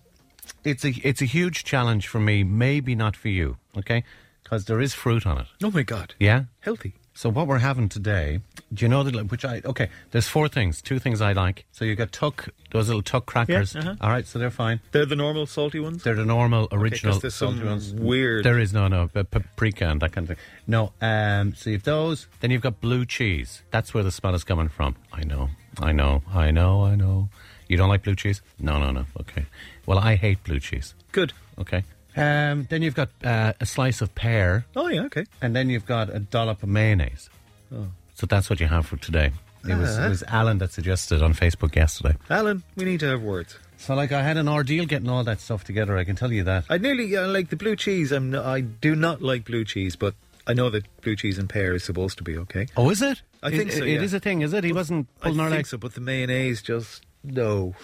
it's 0.64 0.84
a 0.84 0.90
it's 1.02 1.20
a 1.22 1.26
huge 1.26 1.64
challenge 1.64 2.06
for 2.08 2.20
me. 2.20 2.44
Maybe 2.44 2.94
not 2.94 3.16
for 3.16 3.28
you, 3.28 3.56
okay? 3.76 4.04
Because 4.42 4.64
there 4.66 4.80
is 4.80 4.94
fruit 4.94 5.26
on 5.26 5.38
it. 5.38 5.46
Oh 5.62 5.70
my 5.70 5.82
god, 5.82 6.14
Yeah. 6.18 6.44
healthy. 6.60 6.94
So 7.14 7.28
what 7.28 7.46
we're 7.46 7.58
having 7.58 7.88
today, 7.88 8.40
do 8.72 8.84
you 8.84 8.88
know 8.88 9.02
the 9.02 9.24
Which 9.24 9.44
I 9.44 9.60
okay. 9.64 9.88
There's 10.12 10.28
four 10.28 10.48
things. 10.48 10.80
Two 10.80 10.98
things 11.00 11.20
I 11.20 11.32
like. 11.32 11.64
So 11.72 11.84
you 11.84 11.96
got 11.96 12.12
TUC 12.12 12.50
those 12.70 12.86
little 12.86 13.02
TUC 13.02 13.26
crackers. 13.26 13.74
uh-huh. 13.74 13.96
All 14.00 14.10
right, 14.10 14.24
so 14.26 14.38
they're 14.38 14.50
fine. 14.50 14.80
They're 14.92 15.06
the 15.06 15.16
normal 15.16 15.46
salty 15.46 15.80
ones. 15.80 16.04
They're 16.04 16.14
the 16.14 16.24
normal 16.24 16.68
original 16.70 17.14
'cause 17.14 17.22
there's 17.22 17.34
some 17.34 17.54
salty 17.56 17.66
ones. 17.68 17.92
weird- 17.94 18.44
There 18.44 18.58
is 18.60 18.72
no 18.72 18.86
no 18.88 19.08
paprika 19.08 19.88
and 19.88 20.00
that 20.02 20.12
kind 20.12 20.30
of 20.30 20.36
thing. 20.36 20.44
No. 20.66 20.92
Um. 21.00 21.54
So 21.56 21.70
you've 21.70 21.82
those. 21.82 22.28
Then 22.40 22.50
you've 22.52 22.62
got 22.62 22.80
blue 22.80 23.04
cheese. 23.04 23.62
That's 23.72 23.92
where 23.92 24.04
the 24.04 24.12
smell 24.12 24.34
is 24.34 24.44
coming 24.44 24.68
from. 24.68 24.94
I 25.12 25.24
know. 25.24 25.50
I 25.80 25.92
know. 25.92 26.22
I 26.32 26.50
know. 26.50 26.84
I 26.84 26.94
know. 26.94 27.28
You 27.68 27.76
don't 27.76 27.88
like 27.88 28.02
blue 28.04 28.16
cheese? 28.16 28.40
No. 28.58 28.78
No. 28.78 28.90
No. 28.92 29.06
Okay. 29.20 29.46
Well, 29.86 29.98
I 29.98 30.14
hate 30.16 30.42
blue 30.44 30.60
cheese. 30.60 30.94
Good. 31.12 31.32
Okay. 31.58 31.82
Um. 32.16 32.66
Then 32.70 32.82
you've 32.82 32.94
got 32.94 33.10
uh, 33.24 33.52
a 33.60 33.66
slice 33.66 34.00
of 34.00 34.14
pear, 34.14 34.64
Oh 34.76 34.88
yeah, 34.88 35.02
okay. 35.06 35.24
and 35.40 35.54
then 35.56 35.70
you've 35.70 35.86
got 35.86 36.08
a 36.14 36.18
dollop 36.18 36.62
of 36.62 36.68
mayonnaise. 36.68 37.30
Oh. 37.72 37.86
So 38.20 38.26
that's 38.26 38.50
what 38.50 38.60
you 38.60 38.66
have 38.66 38.84
for 38.84 38.98
today. 38.98 39.32
It 39.66 39.74
was, 39.78 39.96
it 39.96 40.08
was 40.10 40.22
Alan 40.24 40.58
that 40.58 40.72
suggested 40.72 41.22
on 41.22 41.32
Facebook 41.32 41.74
yesterday. 41.74 42.16
Alan, 42.28 42.62
we 42.76 42.84
need 42.84 43.00
to 43.00 43.06
have 43.06 43.22
words. 43.22 43.58
So, 43.78 43.94
like, 43.94 44.12
I 44.12 44.22
had 44.22 44.36
an 44.36 44.46
ordeal 44.46 44.84
getting 44.84 45.08
all 45.08 45.24
that 45.24 45.40
stuff 45.40 45.64
together. 45.64 45.96
I 45.96 46.04
can 46.04 46.16
tell 46.16 46.30
you 46.30 46.44
that. 46.44 46.64
I 46.68 46.76
nearly 46.76 47.16
uh, 47.16 47.28
like 47.28 47.48
the 47.48 47.56
blue 47.56 47.76
cheese. 47.76 48.12
I'm 48.12 48.30
no, 48.30 48.44
I 48.44 48.60
do 48.60 48.94
not 48.94 49.22
like 49.22 49.46
blue 49.46 49.64
cheese, 49.64 49.96
but 49.96 50.14
I 50.46 50.52
know 50.52 50.68
that 50.68 50.84
blue 51.00 51.16
cheese 51.16 51.38
and 51.38 51.48
pear 51.48 51.74
is 51.74 51.82
supposed 51.82 52.18
to 52.18 52.24
be 52.24 52.36
okay. 52.36 52.66
Oh, 52.76 52.90
is 52.90 53.00
it? 53.00 53.22
I 53.42 53.48
think 53.48 53.70
It- 53.70 53.78
so, 53.78 53.84
It 53.84 53.92
yeah. 53.94 54.02
is 54.02 54.12
a 54.12 54.20
thing, 54.20 54.42
is 54.42 54.52
it? 54.52 54.64
He 54.64 54.72
wasn't 54.74 55.08
I 55.22 55.28
pulling 55.28 55.40
our 55.40 55.48
think 55.50 55.66
so, 55.66 55.78
but 55.78 55.94
the 55.94 56.02
mayonnaise 56.02 56.60
just 56.60 57.02
no. 57.24 57.74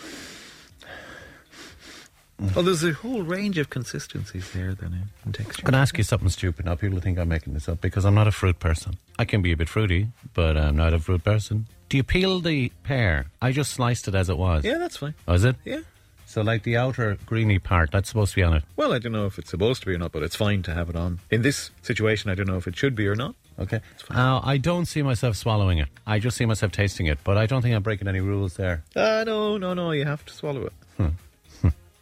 Well, 2.38 2.65
there's 2.65 2.85
a 2.85 2.93
whole 2.93 3.23
range 3.23 3.56
of 3.56 3.71
consistencies 3.71 4.50
there 4.53 4.75
then 4.75 5.09
in, 5.25 5.33
texture. 5.33 5.61
I'm 5.61 5.65
going 5.65 5.73
to 5.73 5.79
ask 5.79 5.97
you 5.97 6.05
something 6.05 6.29
stupid. 6.29 6.67
Now, 6.67 6.75
people 6.75 7.00
think 7.00 7.19
I'm 7.19 7.29
making 7.29 7.55
this 7.55 7.69
up 7.69 7.81
because 7.81 8.05
I'm 8.05 8.15
not 8.15 8.29
a 8.29 8.33
fruit 8.33 8.59
person. 8.61 8.99
I 9.19 9.25
can 9.25 9.41
be 9.41 9.53
a 9.53 9.56
bit 9.56 9.69
fruity, 9.71 10.09
but 10.35 10.56
I'm 10.56 10.77
not 10.77 10.93
a 10.93 10.99
fruit 10.99 11.25
person. 11.25 11.67
Do 11.88 11.97
you 11.97 12.03
peel 12.03 12.41
the 12.41 12.71
pear? 12.85 13.27
I 13.41 13.53
just 13.53 13.73
sliced 13.73 14.06
it 14.06 14.15
as 14.15 14.29
it 14.29 14.37
was. 14.37 14.65
Yeah, 14.65 14.77
that's 14.79 14.99
fine. 14.99 15.15
Oh, 15.27 15.33
is 15.35 15.44
it? 15.44 15.56
Yeah. 15.65 15.81
So, 16.27 16.43
like 16.43 16.65
the 16.65 16.77
outer 16.77 17.17
greeny 17.25 17.59
part, 17.59 17.93
that's 17.93 18.09
supposed 18.09 18.33
to 18.33 18.37
be 18.37 18.43
on 18.43 18.55
it. 18.55 18.65
Well, 18.75 18.93
I 18.93 18.99
don't 18.99 19.12
know 19.12 19.27
if 19.27 19.38
it's 19.38 19.50
supposed 19.50 19.81
to 19.83 19.87
be 19.87 19.94
or 19.94 19.99
not, 19.99 20.12
but 20.12 20.23
it's 20.25 20.35
fine 20.37 20.62
to 20.65 20.75
have 20.75 20.91
it 20.91 20.97
on. 20.97 21.21
In 21.31 21.43
this 21.43 21.71
situation, 21.83 22.31
I 22.31 22.35
don't 22.35 22.49
know 22.49 22.56
if 22.56 22.67
it 22.67 22.77
should 22.77 22.94
be 22.97 23.06
or 23.06 23.15
not. 23.15 23.37
Okay. 23.59 23.81
fine. 24.05 24.19
Uh, 24.19 24.41
I 24.44 24.59
don't 24.59 24.85
see 24.87 25.03
myself 25.03 25.37
swallowing 25.37 25.79
it. 25.79 25.88
I 26.06 26.19
just 26.19 26.37
see 26.37 26.44
myself 26.44 26.73
tasting 26.73 27.06
it, 27.06 27.19
but 27.25 27.38
I 27.38 27.47
don't 27.47 27.62
think 27.62 27.75
I'm 27.75 27.83
breaking 27.83 28.09
any 28.09 28.21
rules 28.21 28.56
there. 28.56 28.83
Uh, 28.95 29.23
no, 29.25 29.57
no, 29.57 29.73
no, 29.73 29.93
you 29.93 30.05
have 30.05 30.26
to 30.26 30.35
swallow 30.35 30.66
it. 30.66 30.73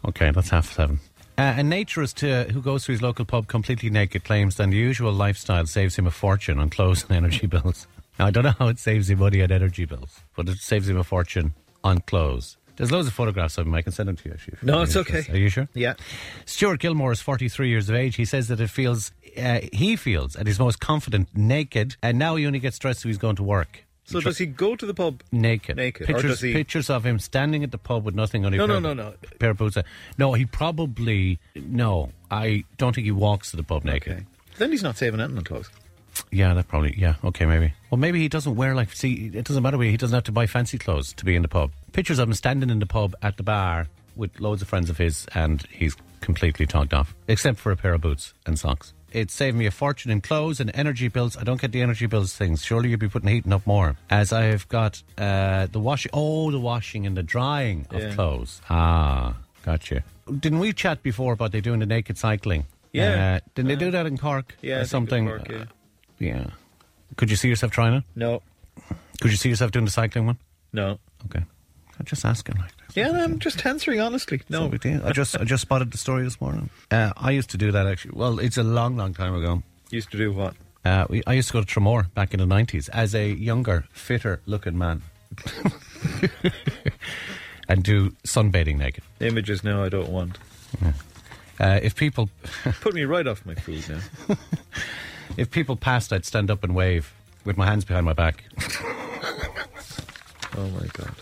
Okay, 0.07 0.31
that's 0.31 0.51
half 0.51 0.73
seven. 0.73 1.01
Uh, 1.37 1.55
a 1.59 1.63
naturist 1.63 2.23
uh, 2.23 2.51
who 2.53 2.63
goes 2.63 2.85
to 2.85 2.93
his 2.93 3.03
local 3.03 3.25
pub 3.25 3.49
completely 3.49 3.91
naked 3.91 4.23
claims 4.25 4.55
that 4.57 4.71
the 4.71 4.77
usual 4.77 5.13
lifestyle 5.13 5.67
saves 5.67 5.97
him 5.97 6.07
a 6.07 6.11
fortune 6.11 6.59
on 6.61 6.71
clothes 6.71 7.03
and 7.05 7.13
energy 7.13 7.47
bills. 7.55 7.87
Now, 8.19 8.27
I 8.27 8.31
don't 8.31 8.45
know 8.45 8.55
how 8.59 8.69
it 8.69 8.79
saves 8.79 9.11
him 9.11 9.19
money 9.19 9.43
on 9.43 9.51
energy 9.51 9.85
bills, 9.85 10.21
but 10.37 10.49
it 10.49 10.59
saves 10.59 10.89
him 10.89 10.97
a 10.97 11.03
fortune 11.05 11.55
on 11.83 11.99
clothes. 12.01 12.57
There's 12.77 12.91
loads 12.93 13.07
of 13.09 13.15
photographs 13.15 13.57
of 13.59 13.67
him. 13.67 13.75
I 13.75 13.83
can 13.83 13.93
send 13.93 14.09
them 14.09 14.17
to 14.17 14.29
you. 14.29 14.35
If 14.35 14.47
you- 14.47 14.53
if 14.55 14.63
No, 14.63 14.75
you're 14.75 14.83
it's 14.85 14.97
okay. 14.97 15.25
Are 15.31 15.37
you 15.37 15.49
sure? 15.49 15.69
Yeah. 15.75 15.95
Stuart 16.45 16.81
Gilmore 16.81 17.13
is 17.13 17.21
43 17.21 17.69
years 17.69 17.89
of 17.89 17.95
age. 17.97 18.17
He 18.17 18.25
says 18.25 18.49
that 18.49 18.61
it 18.61 18.69
feels 18.71 19.13
uh, 19.41 19.61
he 19.73 19.97
feels 19.97 20.37
at 20.37 20.47
his 20.47 20.61
most 20.61 20.79
confident 20.79 21.29
naked, 21.37 21.97
and 22.03 22.17
now 22.19 22.37
he 22.37 22.47
only 22.47 22.61
gets 22.61 22.79
dressed 22.79 23.05
when 23.05 23.11
he's 23.11 23.19
going 23.19 23.35
to 23.37 23.43
work. 23.43 23.84
So 24.07 24.21
does 24.21 24.37
he 24.39 24.47
go 24.47 24.77
to 24.77 24.85
the 24.87 24.93
pub? 24.95 25.23
Naked. 25.33 25.77
Naked, 25.77 26.03
or 26.03 26.07
Pictures, 26.15 26.31
does 26.33 26.41
he- 26.43 26.53
pictures 26.53 26.91
of 26.91 27.05
him 27.07 27.19
standing 27.19 27.65
at 27.65 27.71
the 27.71 27.79
pub 27.79 28.05
with 28.05 28.15
nothing 28.15 28.45
on 28.45 28.53
his 28.53 28.59
No, 28.59 28.67
pair, 28.67 28.81
no, 28.81 28.93
no, 28.95 29.03
no. 29.11 29.15
pair 29.39 29.51
of 29.51 29.57
boots. 29.57 29.79
No, 30.19 30.35
he 30.35 30.45
probably 30.45 31.39
no. 31.55 32.11
I 32.31 32.65
don't 32.77 32.95
think 32.95 33.07
he 33.07 33.11
walks 33.13 33.51
to 33.53 33.57
the 33.57 33.63
pub 33.63 33.85
naked. 33.85 34.13
Okay. 34.13 34.23
Then 34.59 34.71
he's 34.71 34.83
not 34.83 34.97
saving 34.99 35.21
anything 35.21 35.39
on 35.39 35.45
clothes. 35.45 35.71
Yeah, 36.31 36.55
that 36.55 36.69
probably. 36.69 36.95
Yeah, 36.97 37.15
okay, 37.25 37.45
maybe. 37.47 37.73
Well, 37.91 37.99
maybe 37.99 38.21
he 38.21 38.29
doesn't 38.29 38.55
wear 38.55 38.75
like. 38.75 38.93
See, 38.93 39.31
it 39.35 39.45
doesn't 39.45 39.63
matter. 39.63 39.81
He 39.81 39.97
doesn't 39.97 40.15
have 40.15 40.25
to 40.25 40.33
buy 40.33 40.47
fancy 40.47 40.79
clothes 40.79 41.13
to 41.15 41.25
be 41.25 41.35
in 41.35 41.43
the 41.43 41.49
pub. 41.49 41.73
Pictures 41.93 42.19
of 42.19 42.29
him 42.29 42.35
standing 42.35 42.71
in 42.71 42.79
the 42.79 42.87
pub 42.87 43.15
at 43.23 43.37
the 43.37 43.43
bar 43.43 43.89
with 44.15 44.39
loads 44.39 44.63
of 44.63 44.69
friends 44.69 44.91
of 44.91 44.99
his, 44.99 45.27
and 45.35 45.67
he's 45.73 45.97
completely 46.21 46.67
togged 46.67 46.95
off, 46.95 47.15
except 47.27 47.59
for 47.59 47.73
a 47.73 47.77
pair 47.77 47.95
of 47.95 48.01
boots 48.03 48.33
and 48.47 48.59
socks. 48.59 48.93
It 49.15 49.31
saved 49.31 49.57
me 49.57 49.67
a 49.67 49.71
fortune 49.71 50.11
in 50.11 50.21
clothes 50.21 50.59
and 50.61 50.71
energy 50.75 51.07
bills. 51.09 51.37
I 51.37 51.45
don't 51.45 51.61
get 51.61 51.71
the 51.73 51.81
energy 51.83 52.07
bills 52.07 52.35
things. 52.35 52.65
Surely 52.65 52.91
you'd 52.91 52.99
be 52.99 53.09
putting 53.09 53.29
heating 53.29 53.53
up 53.53 53.65
more. 53.67 53.97
As 54.11 54.33
I 54.33 54.43
have 54.47 54.69
got 54.69 55.03
uh, 55.17 55.67
the 55.71 55.79
washing. 55.79 56.11
Oh, 56.13 56.51
the 56.51 56.59
washing 56.59 57.07
and 57.07 57.17
the 57.17 57.23
drying 57.23 57.87
of 57.91 58.03
Yeah. 58.03 58.15
clothes. 58.15 58.61
Ah, 58.69 59.37
gotcha. 59.65 60.03
Didn't 60.41 60.59
we 60.59 60.73
chat 60.73 61.03
before 61.03 61.33
about 61.33 61.53
they 61.53 61.61
doing 61.61 61.79
the 61.81 61.87
naked 61.87 62.19
cycling? 62.19 62.65
Yeah. 62.93 63.37
Uh, 63.37 63.49
didn't 63.55 63.69
they 63.69 63.77
do 63.77 63.91
that 63.93 64.07
in 64.07 64.19
Cork? 64.19 64.57
Yeah, 64.63 64.81
or 64.81 64.85
something. 64.85 65.27
Cork, 65.27 65.49
yeah. 65.49 65.57
Uh, 65.59 65.65
yeah. 66.19 66.47
Could 67.17 67.31
you 67.31 67.37
see 67.37 67.49
yourself 67.49 67.71
trying 67.73 67.95
it? 67.95 68.05
No. 68.17 68.43
Could 69.21 69.31
you 69.31 69.37
see 69.37 69.49
yourself 69.49 69.71
doing 69.71 69.85
the 69.85 69.91
cycling 69.91 70.27
one? 70.27 70.39
No. 70.73 70.99
Okay. 71.27 71.45
I'm 71.99 72.07
just 72.07 72.25
asking 72.25 72.57
like 72.57 72.77
this. 72.87 72.97
Yeah, 72.97 73.11
I'm 73.13 73.39
just 73.39 73.65
answering 73.65 74.01
honestly. 74.01 74.43
No 74.49 74.63
No. 74.65 74.69
big 74.69 74.81
deal. 74.81 75.01
I 75.05 75.13
just 75.13 75.37
I 75.37 75.45
just 75.45 75.63
spotted 75.63 75.91
the 75.93 75.99
story 75.99 76.25
this 76.25 76.41
morning. 76.41 76.71
Uh, 76.91 77.13
I 77.17 77.31
used 77.31 77.51
to 77.51 77.57
do 77.57 77.71
that 77.73 77.87
actually. 77.87 78.13
Well, 78.17 78.39
it's 78.39 78.57
a 78.57 78.63
long, 78.65 78.97
long 78.97 79.15
time 79.15 79.35
ago. 79.35 79.63
Used 79.91 80.11
to 80.11 80.19
do 80.19 80.33
what? 80.33 80.55
Uh, 80.85 81.07
we, 81.09 81.23
I 81.27 81.33
used 81.35 81.49
to 81.49 81.53
go 81.55 81.63
to 81.63 81.67
Tramore 81.81 82.13
back 82.15 82.35
in 82.35 82.41
the 82.41 82.47
nineties 82.47 82.89
as 82.91 83.15
a 83.15 83.29
younger, 83.29 83.85
fitter 83.93 84.41
looking 84.47 84.77
man. 84.77 85.03
and 87.69 87.83
do 87.83 88.11
sunbathing 88.25 88.77
naked. 88.79 89.03
Images 89.21 89.65
now 89.65 89.83
I 89.83 89.89
don't 89.89 90.11
want. 90.11 90.39
Uh, 91.61 91.79
if 91.83 91.95
people 91.95 92.29
Put 92.81 92.95
me 92.95 93.05
right 93.05 93.27
off 93.27 93.47
my 93.47 93.55
food 93.55 93.85
now. 93.89 94.37
if 95.37 95.51
people 95.51 95.77
passed, 95.77 96.13
I'd 96.13 96.25
stand 96.25 96.51
up 96.51 96.65
and 96.65 96.75
wave 96.75 97.15
with 97.45 97.57
my 97.57 97.67
hands 97.67 97.85
behind 97.85 98.05
my 98.05 98.13
back. 98.13 98.45
Oh 100.57 100.69
my 100.71 100.87
god. 100.93 101.15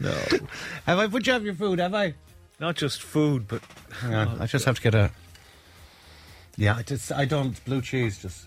No. 0.00 0.10
Have 0.86 0.98
I 0.98 1.06
put 1.06 1.26
you 1.26 1.32
off 1.34 1.42
your 1.42 1.54
food? 1.54 1.78
Have 1.78 1.94
I? 1.94 2.14
Not 2.58 2.76
just 2.76 3.02
food, 3.02 3.46
but 3.46 3.62
Hang 4.00 4.14
on, 4.14 4.40
I 4.42 4.46
just 4.46 4.64
have 4.66 4.76
to 4.76 4.82
get 4.82 4.94
a. 4.94 5.10
Yeah, 6.56 6.76
I 6.76 6.82
just 6.82 7.10
I 7.12 7.24
don't 7.24 7.62
blue 7.64 7.80
cheese. 7.80 8.20
Just 8.20 8.46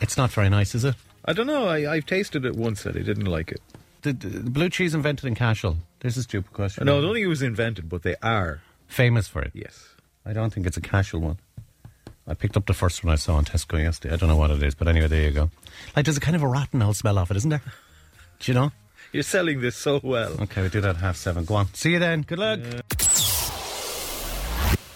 it's 0.00 0.16
not 0.16 0.30
very 0.30 0.48
nice, 0.50 0.74
is 0.74 0.84
it? 0.84 0.94
I 1.24 1.32
don't 1.32 1.46
know. 1.46 1.68
I, 1.68 1.90
I've 1.90 2.06
tasted 2.06 2.44
it 2.44 2.56
once 2.56 2.84
and 2.84 2.96
I 2.96 3.00
didn't 3.02 3.26
like 3.26 3.52
it. 3.52 3.60
The, 4.02 4.12
the, 4.12 4.28
the 4.28 4.50
blue 4.50 4.68
cheese 4.68 4.94
invented 4.94 5.26
in 5.26 5.34
Cashel. 5.34 5.76
This 6.00 6.14
is 6.14 6.18
a 6.18 6.22
stupid 6.24 6.52
question. 6.52 6.84
No, 6.84 6.98
I 6.98 7.00
don't 7.00 7.14
think 7.14 7.24
it 7.24 7.28
was 7.28 7.42
invented, 7.42 7.88
but 7.88 8.02
they 8.02 8.16
are. 8.22 8.60
famous 8.88 9.28
for 9.28 9.40
it. 9.42 9.52
Yes. 9.54 9.94
I 10.26 10.32
don't 10.32 10.52
think 10.52 10.66
it's 10.66 10.76
a 10.76 10.80
Cashel 10.80 11.20
one. 11.20 11.38
I 12.26 12.34
picked 12.34 12.56
up 12.56 12.66
the 12.66 12.74
first 12.74 13.02
one 13.04 13.12
I 13.12 13.16
saw 13.16 13.38
in 13.38 13.44
Tesco 13.44 13.80
yesterday. 13.80 14.14
I 14.14 14.16
don't 14.16 14.28
know 14.28 14.36
what 14.36 14.50
it 14.50 14.62
is, 14.62 14.74
but 14.74 14.88
anyway, 14.88 15.06
there 15.08 15.22
you 15.22 15.30
go. 15.30 15.50
Like, 15.96 16.04
there's 16.04 16.16
a 16.16 16.20
kind 16.20 16.36
of 16.36 16.42
a 16.42 16.48
rotten 16.48 16.82
old 16.82 16.96
smell 16.96 17.18
off 17.18 17.30
it, 17.30 17.36
isn't 17.36 17.50
there? 17.50 17.62
Do 18.40 18.52
you 18.52 18.54
know? 18.58 18.72
You're 19.12 19.22
selling 19.22 19.60
this 19.60 19.76
so 19.76 20.00
well. 20.02 20.40
Okay, 20.42 20.62
we 20.62 20.68
do 20.68 20.80
that 20.80 20.90
at 20.90 20.96
half 20.96 21.16
seven. 21.16 21.44
Go 21.44 21.54
on. 21.54 21.66
See 21.74 21.92
you 21.92 21.98
then. 21.98 22.22
Good 22.22 22.38
luck. 22.38 22.60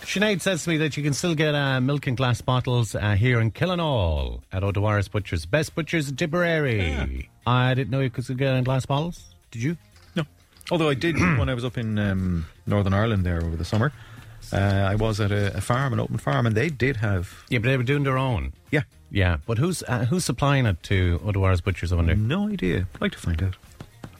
Sinead 0.03 0.41
says 0.41 0.65
to 0.65 0.71
me 0.71 0.79
that 0.79 0.97
you 0.97 1.03
can 1.03 1.13
still 1.13 1.35
get 1.35 1.55
uh, 1.55 1.79
milk 1.81 2.07
in 2.07 2.15
glass 2.15 2.41
bottles 2.41 2.95
uh, 2.95 3.13
here 3.17 3.39
in 3.41 3.51
Killenaule 3.51 4.41
at 4.51 4.65
O'Dwyer's 4.65 5.09
Butchers. 5.09 5.45
Best 5.45 5.75
Butchers 5.75 6.09
in 6.09 6.17
Tipperary. 6.17 7.29
I 7.47 7.75
didn't 7.75 7.91
know 7.91 8.01
you 8.01 8.09
could 8.09 8.25
still 8.25 8.37
get 8.37 8.55
it 8.55 8.57
in 8.57 8.65
glass 8.65 8.87
bottles. 8.87 9.35
Did 9.51 9.63
you? 9.63 9.77
No. 10.15 10.25
Although 10.71 10.89
I 10.89 10.95
did 10.95 11.17
when 11.39 11.51
I 11.51 11.55
was 11.55 11.65
up 11.67 11.77
in 11.77 11.99
um, 11.99 12.47
Northern 12.67 12.95
Ireland 12.95 13.27
there 13.27 13.43
over 13.43 13.57
the 13.57 13.65
summer. 13.65 13.93
Uh, 14.53 14.57
I 14.57 14.95
was 14.95 15.21
at 15.21 15.33
a, 15.33 15.57
a 15.57 15.61
farm, 15.61 15.93
an 15.93 16.01
open 16.01 16.17
farm, 16.19 16.47
and 16.47 16.57
they 16.57 16.69
did 16.71 16.97
have. 16.97 17.45
Yeah, 17.51 17.59
but 17.59 17.67
they 17.69 17.77
were 17.77 17.83
doing 17.83 18.05
their 18.05 18.17
own. 18.17 18.53
Yeah. 18.71 18.83
Yeah, 19.11 19.37
but 19.45 19.59
who's 19.59 19.83
uh, 19.83 20.05
who's 20.07 20.25
supplying 20.25 20.67
it 20.67 20.83
to 20.85 21.21
O'Dwyer's 21.27 21.61
Butchers? 21.61 21.93
I 21.93 21.97
wonder. 21.97 22.15
No 22.15 22.49
idea. 22.49 22.87
I'd 22.95 23.01
like 23.01 23.13
to 23.13 23.19
find 23.19 23.43
out. 23.43 23.57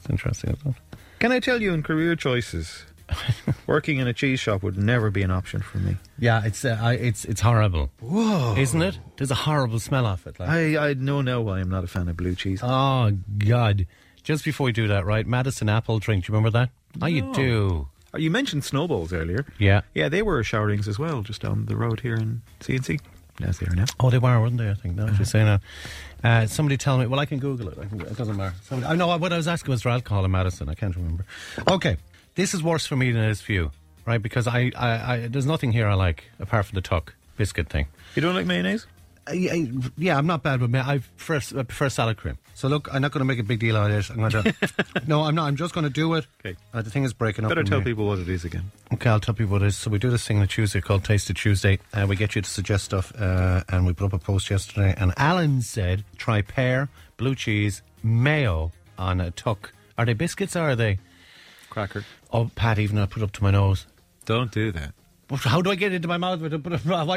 It's 0.07 0.09
interesting. 0.11 0.51
Isn't 0.53 0.75
it? 0.75 0.97
Can 1.19 1.31
I 1.33 1.39
tell 1.39 1.61
you, 1.61 1.73
in 1.73 1.83
career 1.83 2.15
choices, 2.15 2.85
working 3.67 3.97
in 3.97 4.07
a 4.07 4.13
cheese 4.13 4.39
shop 4.39 4.63
would 4.63 4.77
never 4.77 5.09
be 5.11 5.21
an 5.23 5.31
option 5.31 5.61
for 5.61 5.79
me. 5.79 5.97
Yeah, 6.19 6.45
it's 6.45 6.63
uh, 6.63 6.77
I, 6.81 6.93
it's 6.93 7.25
it's 7.25 7.41
horrible. 7.41 7.89
Whoa, 7.99 8.55
isn't 8.57 8.81
it? 8.81 8.99
There's 9.17 9.31
a 9.31 9.35
horrible 9.35 9.79
smell 9.79 10.05
off 10.05 10.25
it. 10.27 10.39
Like. 10.39 10.49
I, 10.49 10.89
I 10.89 10.93
know 10.93 11.21
now 11.21 11.41
why 11.41 11.59
I'm 11.59 11.69
not 11.69 11.83
a 11.83 11.87
fan 11.87 12.07
of 12.07 12.15
blue 12.17 12.35
cheese. 12.35 12.61
Oh 12.63 13.11
God! 13.39 13.85
Just 14.23 14.45
before 14.45 14.65
we 14.65 14.71
do 14.71 14.87
that, 14.87 15.05
right? 15.05 15.25
Madison 15.27 15.67
apple 15.69 15.99
drink. 15.99 16.25
Do 16.25 16.31
you 16.31 16.37
remember 16.37 16.57
that? 16.57 16.69
Oh, 17.01 17.07
you 17.07 17.31
do. 17.33 17.87
Uh, 18.13 18.17
You 18.19 18.31
mentioned 18.31 18.63
snowballs 18.63 19.11
earlier. 19.11 19.45
Yeah. 19.59 19.81
Yeah, 19.93 20.07
they 20.09 20.21
were 20.21 20.41
showerings 20.43 20.87
as 20.87 20.97
well, 20.97 21.21
just 21.23 21.41
down 21.41 21.65
the 21.65 21.75
road 21.75 21.99
here 21.99 22.15
in 22.15 22.41
CNC. 22.61 22.99
As 23.43 23.59
they 23.59 23.67
are 23.67 23.75
now. 23.75 23.85
Oh, 23.99 24.09
they 24.09 24.17
were, 24.17 24.39
weren't 24.41 24.57
they? 24.57 24.69
I 24.69 24.73
think. 24.73 24.95
No, 24.95 25.07
just 25.09 25.31
saying 25.31 25.45
that. 25.45 25.61
Uh, 26.23 26.47
somebody 26.47 26.75
tell 26.75 26.97
me. 26.97 27.05
Well, 27.05 27.19
I 27.19 27.25
can 27.25 27.37
Google 27.39 27.69
it. 27.69 27.77
I 27.79 27.85
can, 27.85 28.01
it 28.01 28.17
doesn't 28.17 28.35
matter. 28.35 28.55
Somebody, 28.63 28.91
I 28.91 28.95
know 28.95 29.15
what 29.15 29.31
I 29.31 29.37
was 29.37 29.47
asking 29.47 29.71
was 29.71 29.83
for 29.83 29.89
alcohol 29.89 30.25
in 30.25 30.31
Madison. 30.31 30.69
I 30.69 30.73
can't 30.73 30.95
remember. 30.95 31.23
Okay, 31.69 31.97
this 32.35 32.53
is 32.55 32.63
worse 32.63 32.87
for 32.87 32.95
me 32.95 33.11
than 33.11 33.23
it 33.23 33.29
is 33.29 33.41
for 33.41 33.51
you, 33.51 33.71
right? 34.07 34.21
Because 34.21 34.47
I, 34.47 34.71
I, 34.75 35.13
I 35.13 35.27
there's 35.27 35.45
nothing 35.45 35.71
here 35.71 35.87
I 35.87 35.93
like 35.93 36.25
apart 36.39 36.65
from 36.65 36.75
the 36.75 36.81
TUC 36.81 37.13
biscuit 37.37 37.69
thing. 37.69 37.87
You 38.15 38.23
don't 38.23 38.33
like 38.33 38.47
mayonnaise? 38.47 38.87
I, 39.27 39.71
yeah, 39.97 40.17
I'm 40.17 40.25
not 40.27 40.43
bad 40.43 40.61
with 40.61 40.71
me. 40.71 40.79
I 40.79 40.99
prefer, 41.17 41.59
I 41.59 41.63
prefer 41.63 41.89
salad 41.89 42.17
cream. 42.17 42.37
So 42.53 42.67
look, 42.67 42.87
I'm 42.93 43.01
not 43.01 43.11
going 43.11 43.19
to 43.19 43.25
make 43.25 43.39
a 43.39 43.43
big 43.43 43.59
deal 43.59 43.75
out 43.77 43.91
of 43.91 43.95
this. 43.95 44.09
I'm 44.09 44.17
going 44.17 44.31
to. 44.31 44.55
no, 45.05 45.23
I'm 45.23 45.35
not. 45.35 45.47
I'm 45.47 45.55
just 45.55 45.73
going 45.73 45.83
to 45.83 45.89
do 45.89 46.13
it. 46.15 46.25
Okay. 46.45 46.57
Uh, 46.73 46.81
the 46.81 46.89
thing 46.89 47.03
is 47.03 47.13
breaking 47.13 47.45
up. 47.45 47.49
Better 47.49 47.63
tell 47.63 47.79
me. 47.79 47.85
people 47.85 48.07
what 48.07 48.19
it 48.19 48.29
is 48.29 48.45
again. 48.45 48.71
Okay, 48.93 49.09
I'll 49.09 49.19
tell 49.19 49.33
people 49.35 49.53
what 49.53 49.61
it 49.63 49.67
is. 49.67 49.77
So 49.77 49.91
we 49.91 49.99
do 49.99 50.09
this 50.09 50.25
thing 50.25 50.39
on 50.39 50.47
Tuesday 50.47 50.81
called 50.81 51.03
Taste 51.03 51.29
of 51.29 51.35
Tuesday. 51.35 51.79
Uh, 51.93 52.05
we 52.07 52.15
get 52.15 52.35
you 52.35 52.41
to 52.41 52.49
suggest 52.49 52.85
stuff, 52.85 53.11
uh, 53.19 53.63
and 53.69 53.85
we 53.85 53.93
put 53.93 54.05
up 54.05 54.13
a 54.13 54.19
post 54.19 54.49
yesterday. 54.49 54.95
And 54.97 55.13
Alan 55.17 55.61
said, 55.61 56.03
try 56.17 56.41
pear, 56.41 56.89
blue 57.17 57.35
cheese, 57.35 57.81
mayo 58.03 58.71
on 58.97 59.21
a 59.21 59.31
TUC. 59.31 59.73
Are 59.97 60.05
they 60.05 60.13
biscuits 60.13 60.55
or 60.55 60.69
are 60.69 60.75
they? 60.75 60.99
Cracker. 61.69 62.05
Oh, 62.31 62.49
Pat, 62.55 62.79
even 62.79 62.97
I 62.97 63.05
put 63.05 63.23
up 63.23 63.31
to 63.33 63.43
my 63.43 63.51
nose. 63.51 63.85
Don't 64.25 64.51
do 64.51 64.71
that. 64.71 64.93
How 65.29 65.61
do 65.61 65.71
I 65.71 65.75
get 65.75 65.91
it 65.91 65.97
into 65.97 66.07
my 66.07 66.17
mouth? 66.17 66.41
it? 66.41 66.51
What 66.63 66.63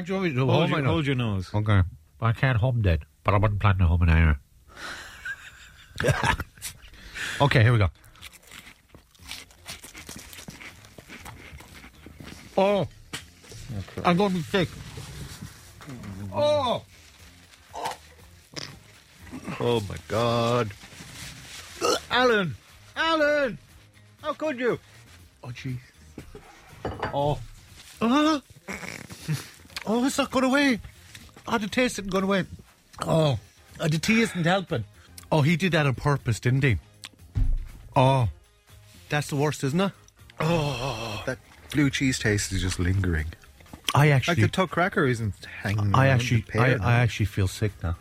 do 0.05 0.13
you 0.13 0.15
want 0.15 0.25
me 0.25 0.29
to 0.31 0.35
do? 0.35 0.47
Hold, 0.47 0.71
my 0.71 0.79
your, 0.79 0.87
hold 0.87 1.07
your 1.07 1.15
nose. 1.15 1.51
Okay. 1.55 1.83
I 2.23 2.33
can't 2.33 2.59
hum 2.59 2.83
that, 2.83 3.01
but 3.25 3.35
I 3.35 3.39
wasn't 3.39 3.61
planning 3.61 3.79
to 3.81 3.87
hum 3.87 4.03
an 4.03 4.11
hour. 4.11 4.39
Okay, 7.41 7.63
here 7.63 7.73
we 7.73 7.79
go. 7.79 7.89
Oh, 12.59 12.87
I'm 14.05 14.17
going 14.19 14.31
to 14.31 14.37
be 14.37 14.43
sick. 14.43 14.69
Oh, 16.35 16.83
Oh 19.63 19.81
my 19.89 19.97
god. 20.09 20.71
Alan! 22.11 22.57
Alan! 22.97 23.59
How 24.23 24.33
could 24.33 24.59
you? 24.59 24.79
oh, 25.45 25.49
jeez. 25.49 25.79
Oh, 27.13 27.39
ah. 28.01 28.41
oh, 29.87 30.05
it's 30.07 30.17
not 30.17 30.31
going 30.31 30.47
away. 30.47 30.81
Oh, 31.53 31.59
the 31.59 31.67
taste 31.67 31.99
isn't 31.99 32.11
going 32.11 32.23
away. 32.25 32.45
Oh, 33.03 33.41
the 33.79 33.99
tea 33.99 34.21
isn't 34.21 34.45
helping. 34.45 34.85
Oh, 35.33 35.43
he 35.43 35.57
did 35.57 35.73
that 35.73 35.85
on 35.85 35.95
purpose, 35.97 36.39
didn't 36.39 36.63
he? 36.63 36.79
Oh, 37.97 38.29
that's 39.09 39.29
the 39.29 39.37
worst, 39.37 39.65
isn't 39.65 39.81
it? 39.81 39.93
Oh, 40.39 41.23
that 41.27 41.39
blue 41.73 41.91
cheese 41.91 42.21
taste 42.21 42.53
is 42.53 42.63
just 42.63 42.79
lingering. 42.79 43.27
I 43.97 44.11
actually 44.11 44.43
Like 44.43 44.53
the 44.53 44.57
TUC 44.57 44.71
cracker 44.71 45.05
isn't 45.07 45.35
hanging. 45.45 45.93
I 45.93 46.07
actually, 46.07 46.45
I. 46.55 46.75
I 46.75 46.95
actually 47.01 47.27
feel 47.27 47.49
sick 47.49 47.73
now. 47.83 47.97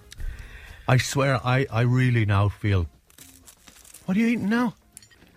I 0.88 0.98
swear, 0.98 1.40
I, 1.44 1.66
I 1.72 1.82
really 1.82 2.26
now 2.26 2.50
feel. 2.50 2.86
What 4.06 4.16
are 4.16 4.20
you 4.20 4.28
eating 4.28 4.50
now? 4.50 4.76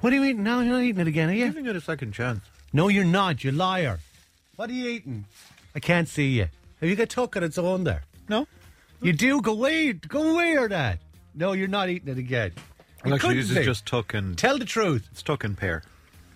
What 0.00 0.12
are 0.12 0.16
you 0.16 0.24
eating 0.24 0.42
now? 0.42 0.60
You're 0.60 0.74
not 0.74 0.82
eating 0.82 1.00
it 1.00 1.06
again, 1.08 1.30
are 1.30 1.32
you? 1.32 1.46
giving 1.46 1.66
it 1.66 1.76
a 1.76 1.80
second 1.80 2.12
chance. 2.12 2.44
No, 2.74 2.88
you're 2.88 3.04
not. 3.04 3.42
You 3.42 3.52
liar. 3.52 4.00
What 4.56 4.68
are 4.68 4.74
you 4.74 4.88
eating? 4.88 5.24
I 5.74 5.80
can't 5.80 6.08
see 6.08 6.28
you. 6.28 6.48
Have 6.82 6.90
you 6.90 6.96
got 6.96 7.08
TUC 7.10 7.36
on 7.36 7.44
its 7.44 7.58
own 7.58 7.84
there? 7.84 8.02
No? 8.28 8.48
You 9.00 9.12
do. 9.12 9.40
Go 9.40 9.52
away. 9.52 9.92
Go 9.92 10.32
away 10.34 10.56
or 10.56 10.68
that. 10.68 10.98
No, 11.32 11.52
you're 11.52 11.68
not 11.68 11.88
eating 11.88 12.08
it 12.08 12.18
again. 12.18 12.50
You 12.56 12.62
Well, 13.04 13.14
actually, 13.14 13.28
couldn't 13.34 13.36
this 13.42 13.50
is 13.52 13.58
be. 13.58 13.64
just 13.64 13.86
TUC 13.86 14.14
and 14.14 14.36
Tell 14.36 14.58
the 14.58 14.64
truth. 14.64 15.08
it's 15.12 15.22
TUC 15.22 15.44
and 15.44 15.56
pear. 15.56 15.84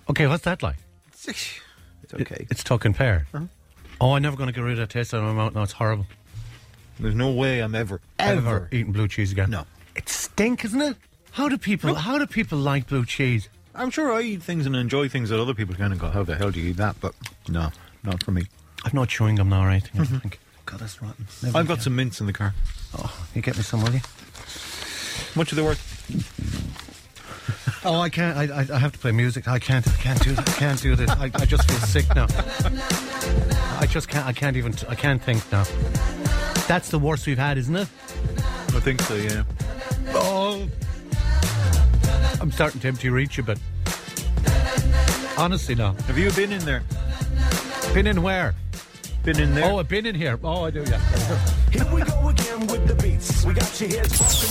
Okay, 0.09 0.29
what's 0.29 0.45
that 0.45 0.63
like? 0.63 0.77
It's 1.13 2.15
okay. 2.15 2.47
It's 2.49 2.63
TUC 2.63 2.85
and 2.85 2.95
pear. 2.95 3.27
Uh-huh. 3.35 3.47
Oh, 4.01 4.13
I'm 4.13 4.23
never 4.23 4.37
going 4.37 4.47
to 4.47 4.53
get 4.53 4.61
rid 4.63 4.75
of 4.75 4.79
that 4.79 4.91
taste 4.91 5.13
out 5.13 5.19
of 5.19 5.25
my 5.25 5.33
mouth. 5.33 5.55
No, 5.57 5.63
it's 5.65 5.73
horrible. 5.73 6.07
There's 7.01 7.17
no 7.17 7.33
way 7.33 7.59
I'm 7.61 7.75
ever, 7.75 8.01
Ever 8.21 8.69
eating 8.71 8.93
blue 8.93 9.09
cheese 9.09 9.33
again? 9.33 9.51
No. 9.51 9.67
It 9.97 10.09
stink, 10.09 10.65
isn't 10.65 10.81
it? 10.81 10.97
How 11.33 11.49
do 11.49 11.59
people? 11.59 11.95
How 11.97 12.19
do 12.19 12.27
people 12.27 12.59
like 12.59 12.87
blue 12.87 13.05
cheese? 13.05 13.49
I'm 13.75 13.91
sure 13.91 14.13
I 14.13 14.23
eat 14.23 14.43
things 14.45 14.65
and 14.65 14.77
enjoy 14.77 15.09
things 15.09 15.29
that 15.31 15.41
other 15.41 15.55
people 15.55 15.75
kind 15.75 15.93
of 15.93 15.99
go, 15.99 16.09
how 16.09 16.23
the 16.23 16.37
hell 16.37 16.53
do 16.53 16.61
you 16.61 16.71
eat 16.71 16.77
that? 16.77 16.97
But 17.01 17.15
no, 17.49 17.71
not 18.05 18.23
for 18.23 18.31
me. 18.31 18.45
I've 18.87 18.95
no 18.95 19.05
chewing 19.05 19.35
gum 19.35 19.49
now 19.49 19.65
or 19.67 19.71
anything. 19.71 19.91
I 19.95 19.97
don't 19.97 20.07
mm-hmm. 20.07 20.19
think. 20.19 20.39
God, 20.65 20.79
that's 20.79 21.03
rotten. 21.03 21.27
Never 21.43 21.59
I've 21.59 21.67
got 21.67 21.75
again. 21.75 21.83
some 21.83 21.97
mints 21.97 22.21
in 22.21 22.29
the 22.29 22.33
car. 22.33 22.55
Oh, 22.97 23.27
you 23.35 23.43
get 23.43 23.57
me 23.57 23.65
some, 23.65 23.83
will 23.83 23.93
you? 23.93 24.01
Much 25.35 25.51
of 25.51 25.57
the 25.57 25.65
work. 25.65 25.79
Oh, 27.85 28.01
I 28.01 28.09
can't. 28.09 28.39
I, 28.39 28.45
I, 28.45 28.67
I 28.73 28.79
have 28.79 28.93
to 28.93 28.99
play 28.99 29.11
music. 29.11 29.49
I 29.49 29.59
can't. 29.59 29.87
I 29.89 29.97
can't 29.97 30.23
do 30.23 30.35
that. 30.35 30.49
I 30.49 30.53
can't 30.53 30.81
do 30.81 30.95
this. 30.95 31.11
I, 31.11 31.25
I 31.35 31.45
just 31.47 31.69
feel 31.69 31.81
sick 31.81 32.07
now. 32.15 32.27
I 33.81 33.87
just 33.87 34.07
can't. 34.07 34.25
I 34.25 34.33
can't 34.33 34.57
even. 34.57 34.73
I 34.89 34.95
can't 34.95 35.21
think 35.21 35.43
now. 35.51 35.65
That's 36.69 36.89
the 36.89 37.01
worst 37.01 37.27
we've 37.27 37.37
had, 37.37 37.59
isn't 37.59 37.75
it? 37.75 37.89
I 38.69 38.81
think 38.81 39.03
so, 39.03 39.17
yeah. 39.17 39.43
Oh, 40.11 40.69
I'm 42.41 42.53
starting 42.53 42.81
to 42.83 42.89
empty 42.89 43.09
reach 43.09 43.37
a 43.41 43.43
bit. 43.43 43.59
Honestly, 45.37 45.75
now. 45.75 45.95
Have 46.07 46.19
you 46.19 46.31
been 46.31 46.53
in 46.53 46.65
there? 46.65 46.85
Been 47.93 48.07
in 48.07 48.23
where? 48.23 48.55
Been 49.27 49.41
in 49.41 49.55
there? 49.57 49.65
Oh, 49.65 49.79
I've 49.81 49.89
been 49.89 50.07
in 50.07 50.15
here. 50.15 50.39
Oh, 50.45 50.67
I 50.67 50.71
do. 50.71 50.85
Yeah. 50.87 51.01
Here 51.73 51.85
we 51.93 52.01
go 52.03 52.29
again 52.29 52.65
with 52.69 52.87
the 52.87 52.95
beats. 52.95 53.45
We 53.45 53.55
got 53.55 53.81
you 53.81 53.89
here 53.89 54.05
bumping. 54.05 54.51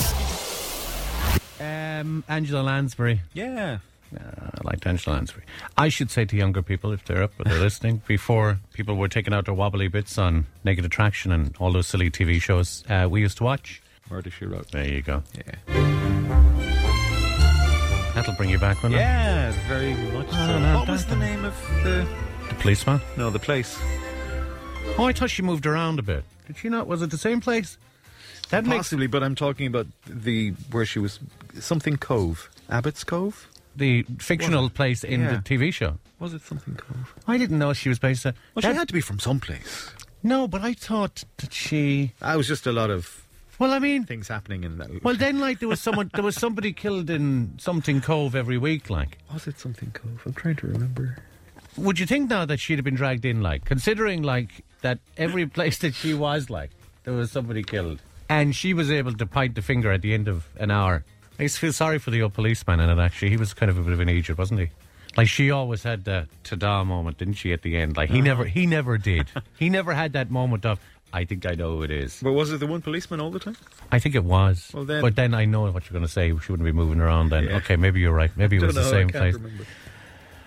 Um, 1.62 2.26
Angela 2.28 2.62
Lansbury. 2.62 3.22
yeah. 3.32 3.78
Uh, 4.14 4.20
I 4.20 4.62
liked 4.66 4.86
Angela 4.86 5.16
Lansbury. 5.16 5.46
I 5.78 5.88
should 5.88 6.12
say 6.12 6.26
to 6.26 6.36
younger 6.36 6.62
people, 6.62 6.92
if 6.92 7.06
they're 7.06 7.24
up 7.24 7.32
or 7.40 7.46
they're 7.46 7.58
listening, 7.62 8.02
before 8.08 8.60
people 8.74 8.98
were 8.98 9.08
taking 9.08 9.34
out 9.34 9.46
their 9.46 9.54
wobbly 9.54 9.88
bits 9.88 10.18
on 10.18 10.46
Naked 10.66 10.84
Attraction 10.84 11.32
and 11.32 11.56
all 11.58 11.72
those 11.72 11.88
silly 11.88 12.12
TV 12.12 12.42
shows 12.42 12.84
uh, 12.90 13.08
we 13.10 13.22
used 13.22 13.38
to 13.38 13.46
watch. 13.46 13.82
Murder 14.12 14.30
She 14.30 14.46
Wrote. 14.46 14.72
There 14.72 14.86
you 14.86 15.02
go. 15.02 15.24
Yeah. 15.38 15.56
That'll 18.14 18.34
bring 18.34 18.50
you 18.50 18.60
back, 18.60 18.84
won't 18.84 18.94
Yeah, 18.94 19.54
very 19.70 19.94
much 19.94 20.30
so. 20.32 20.60
No, 20.60 20.80
what 20.80 20.90
was 20.90 21.06
the 21.06 21.16
name 21.16 21.46
of 21.46 21.56
the... 21.86 22.06
The 22.50 22.56
policeman. 22.56 23.00
No, 23.16 23.30
the 23.30 23.40
place. 23.40 23.80
Oh, 24.98 25.06
I 25.08 25.14
thought 25.14 25.30
she 25.30 25.42
moved 25.42 25.66
around 25.66 26.00
a 26.00 26.04
bit. 26.04 26.24
Did 26.48 26.58
she 26.58 26.70
not? 26.70 26.88
Was 26.88 27.02
it 27.02 27.10
the 27.12 27.18
same 27.18 27.42
place? 27.42 27.78
That 28.50 28.64
makes 28.66 28.78
Possibly, 28.90 29.08
but 29.08 29.24
I'm 29.24 29.36
talking 29.36 29.68
about 29.68 29.88
the 30.08 30.52
where 30.72 30.86
she 30.86 31.00
was... 31.00 31.20
Something 31.60 31.98
Cove. 31.98 32.50
Abbott's 32.70 33.04
Cove? 33.04 33.50
the 33.78 34.04
fictional 34.20 34.70
place 34.70 35.04
in 35.04 35.20
Yeah. 35.20 35.32
the 35.36 35.38
TV 35.58 35.74
show. 35.74 35.98
Was 36.20 36.34
it 36.34 36.42
something 36.44 36.76
Cove? 36.76 37.14
I 37.28 37.38
didn't 37.38 37.60
know 37.60 37.74
she 37.74 37.90
was 37.90 38.00
based 38.00 38.24
there. 38.24 38.34
Well, 38.54 38.62
That- 38.62 38.72
she 38.72 38.78
had 38.78 38.88
to 38.88 38.94
be 38.94 39.02
from 39.02 39.20
someplace. 39.20 39.90
no, 40.24 40.48
but 40.48 40.62
I 40.62 40.74
thought 40.74 41.26
that 41.38 41.52
she. 41.54 42.14
I 42.22 42.38
was 42.38 42.48
just 42.48 42.66
a 42.66 42.72
lot 42.72 42.90
of 42.90 43.26
Well, 43.60 43.74
I 43.74 43.80
mean, 43.80 44.06
things 44.06 44.30
happening 44.30 44.64
in 44.64 44.78
that. 44.78 45.04
well, 45.04 45.16
then 45.16 45.40
like 45.42 45.60
there 45.60 45.68
was 45.68 45.82
someone, 45.82 46.10
there 46.14 46.24
was 46.24 46.36
somebody 46.38 46.72
killed 46.84 47.10
in 47.10 47.56
something 47.58 48.00
Cove 48.00 48.34
every 48.34 48.58
week. 48.58 48.90
Like, 48.90 49.18
was 49.34 49.46
it 49.46 49.60
something 49.60 49.92
Cove? 49.92 50.22
I'm 50.26 50.34
trying 50.34 50.56
to 50.58 50.68
remember. 50.68 51.18
would 51.76 52.00
you 52.00 52.06
think 52.06 52.30
now 52.30 52.46
that 52.46 52.62
she'd 52.62 52.78
have 52.78 52.86
been 52.86 52.96
dragged 52.96 53.26
in? 53.26 53.42
Like, 53.42 53.66
considering 53.66 54.24
like 54.24 54.64
that 54.86 55.00
every 55.18 55.46
place 55.58 55.80
that 55.80 55.96
she 55.96 56.14
was, 56.14 56.50
like, 56.50 56.70
there 57.04 57.14
was 57.14 57.32
somebody 57.32 57.64
killed, 57.64 58.00
and 58.30 58.56
she 58.56 58.74
was 58.74 58.90
able 58.92 59.14
to 59.14 59.26
point 59.26 59.56
the 59.56 59.62
finger 59.62 59.92
at 59.92 60.02
the 60.02 60.14
end 60.14 60.28
of 60.28 60.48
an 60.58 60.72
hour. 60.72 61.04
I 61.38 61.44
just 61.44 61.60
feel 61.60 61.74
sorry 61.74 62.00
for 62.00 62.12
the 62.12 62.22
old 62.22 62.34
policeman 62.34 62.80
in 62.80 62.90
it. 62.90 62.98
Actually, 62.98 63.30
he 63.30 63.38
was 63.38 63.54
kind 63.54 63.70
of 63.70 63.78
a 63.78 63.82
bit 63.82 63.94
of 63.94 64.00
an 64.00 64.10
idiot, 64.10 64.38
wasn't 64.38 64.62
he? 64.62 64.70
Like 65.18 65.28
she 65.28 65.52
always 65.52 65.84
had 65.84 66.06
that 66.06 66.28
ta-da 66.44 66.84
moment, 66.84 67.18
didn't 67.18 67.36
she? 67.36 67.52
At 67.52 67.62
the 67.62 67.78
end, 67.78 67.98
like 67.98 68.10
he 68.10 68.20
uh-huh. 68.20 68.26
never, 68.26 68.46
he 68.46 68.66
never 68.66 68.98
did. 68.98 69.28
he 69.60 69.70
never 69.70 69.94
had 69.94 70.14
that 70.14 70.30
moment 70.30 70.66
of, 70.66 70.80
I 71.14 71.26
think 71.26 71.46
I 71.46 71.56
know 71.56 71.78
who 71.78 71.84
it 71.84 71.92
is. 71.92 72.20
But 72.22 72.34
was 72.34 72.52
it 72.52 72.60
the 72.60 72.68
one 72.68 72.82
policeman 72.82 73.20
all 73.22 73.32
the 73.32 73.40
time? 73.40 73.56
I 73.92 74.00
think 74.00 74.16
it 74.16 74.24
was. 74.24 74.72
Well, 74.74 74.84
then- 74.86 75.02
but 75.02 75.16
then 75.16 75.34
I 75.34 75.46
know 75.46 75.64
what 75.72 75.86
you're 75.86 75.94
going 75.94 76.06
to 76.06 76.12
say. 76.12 76.30
She 76.30 76.52
wouldn't 76.52 76.66
be 76.66 76.74
moving 76.74 77.00
around 77.00 77.30
then. 77.30 77.46
Yeah. 77.46 77.58
Okay, 77.58 77.76
maybe 77.76 78.02
you're 78.02 78.14
right. 78.14 78.32
Maybe 78.36 78.58
it 78.58 78.62
was 78.66 78.76
the 78.76 78.82
know, 78.82 78.92
same 78.92 79.10
can't 79.10 79.22
place. 79.22 79.34
remember. 79.36 79.66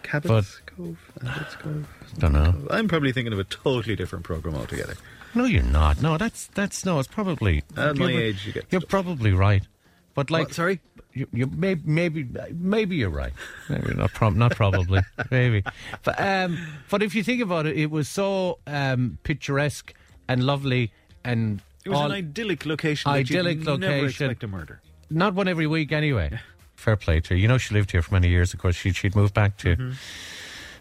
Cabot's 0.09 0.61
Cove, 0.67 0.99
Abbott's 1.25 1.57
Cove. 1.57 1.87
Don't 2.19 2.33
know. 2.33 2.67
I'm 2.71 2.88
probably 2.88 3.12
thinking 3.12 3.33
of 3.33 3.38
a 3.38 3.45
totally 3.45 3.95
different 3.97 4.25
program 4.25 4.55
altogether. 4.55 4.95
No, 5.35 5.45
you're 5.45 5.62
not. 5.62 6.00
No, 6.00 6.17
that's 6.17 6.47
that's 6.49 6.85
no. 6.87 6.99
It's 6.99 7.09
probably 7.09 7.62
At 7.77 7.97
my 7.97 8.11
you're- 8.11 8.23
age, 8.23 8.47
you 8.47 8.53
get 8.53 8.65
You're 8.71 8.81
stuff. 8.81 8.91
probably 8.91 9.33
right, 9.33 9.62
but 10.15 10.31
like, 10.31 10.47
What, 10.49 10.55
sorry? 10.55 10.81
you, 11.12 11.27
you 11.33 11.47
maybe 11.47 11.83
maybe 11.85 12.27
maybe 12.53 12.97
you're 12.97 13.11
right. 13.11 13.33
Maybe 13.69 13.95
not. 13.95 14.12
Prob- 14.15 14.37
not 14.37 14.55
probably. 14.57 15.00
maybe. 15.31 15.62
But 16.05 16.21
um, 16.21 16.59
but 16.91 17.03
if 17.03 17.15
you 17.15 17.23
think 17.23 17.43
about 17.43 17.67
it, 17.67 17.77
it 17.77 17.91
was 17.91 18.09
so 18.09 18.59
um, 18.67 19.19
picturesque 19.23 19.93
and 20.29 20.43
lovely 20.45 20.93
and 21.25 21.61
It 21.85 21.91
was 21.91 21.99
all- 21.99 22.07
an 22.07 22.12
idyllic 22.12 22.65
location. 22.67 23.11
Idyllic 23.11 23.61
that 23.65 23.71
you'd 23.73 23.81
Never 23.81 23.95
location. 23.97 24.27
expect 24.31 24.45
a 24.45 24.49
murder. 24.49 24.81
not 25.11 25.35
one 25.35 25.49
every 25.49 25.67
week 25.67 25.93
anyway. 25.93 26.38
Fair 26.79 26.97
play 26.97 27.21
to 27.21 27.31
her. 27.31 27.37
You 27.37 27.49
know, 27.49 27.59
she 27.59 27.75
lived 27.75 27.91
here 27.91 28.03
for 28.03 28.15
many 28.15 28.29
years. 28.29 28.55
Of 28.55 28.61
course, 28.61 28.77
she 28.77 28.93
she'd 28.93 29.17
moved 29.17 29.35
back 29.35 29.57
to. 29.59 29.77
Mm-hmm. 29.77 29.93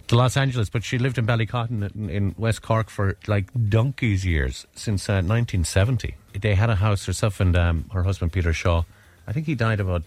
To 0.08 0.16
Los 0.16 0.38
Angeles, 0.38 0.70
but 0.70 0.86
she 0.86 0.98
lived 0.98 1.18
in 1.18 1.26
Ballycotton 1.28 1.94
in, 1.94 2.10
in 2.10 2.36
West 2.38 2.62
Cork 2.62 2.90
for 2.90 3.18
like 3.28 3.48
donkey's 3.68 4.26
years 4.26 4.66
since 4.74 5.10
uh, 5.10 5.20
1970. 5.20 6.16
They 6.40 6.56
had 6.56 6.70
a 6.70 6.76
house 6.76 7.06
herself 7.06 7.42
and 7.42 7.58
um, 7.58 7.90
her 7.92 8.04
husband 8.04 8.32
Peter 8.32 8.54
Shaw. 8.54 8.84
I 9.28 9.34
think 9.34 9.48
he 9.48 9.54
died 9.54 9.82
about 9.82 10.04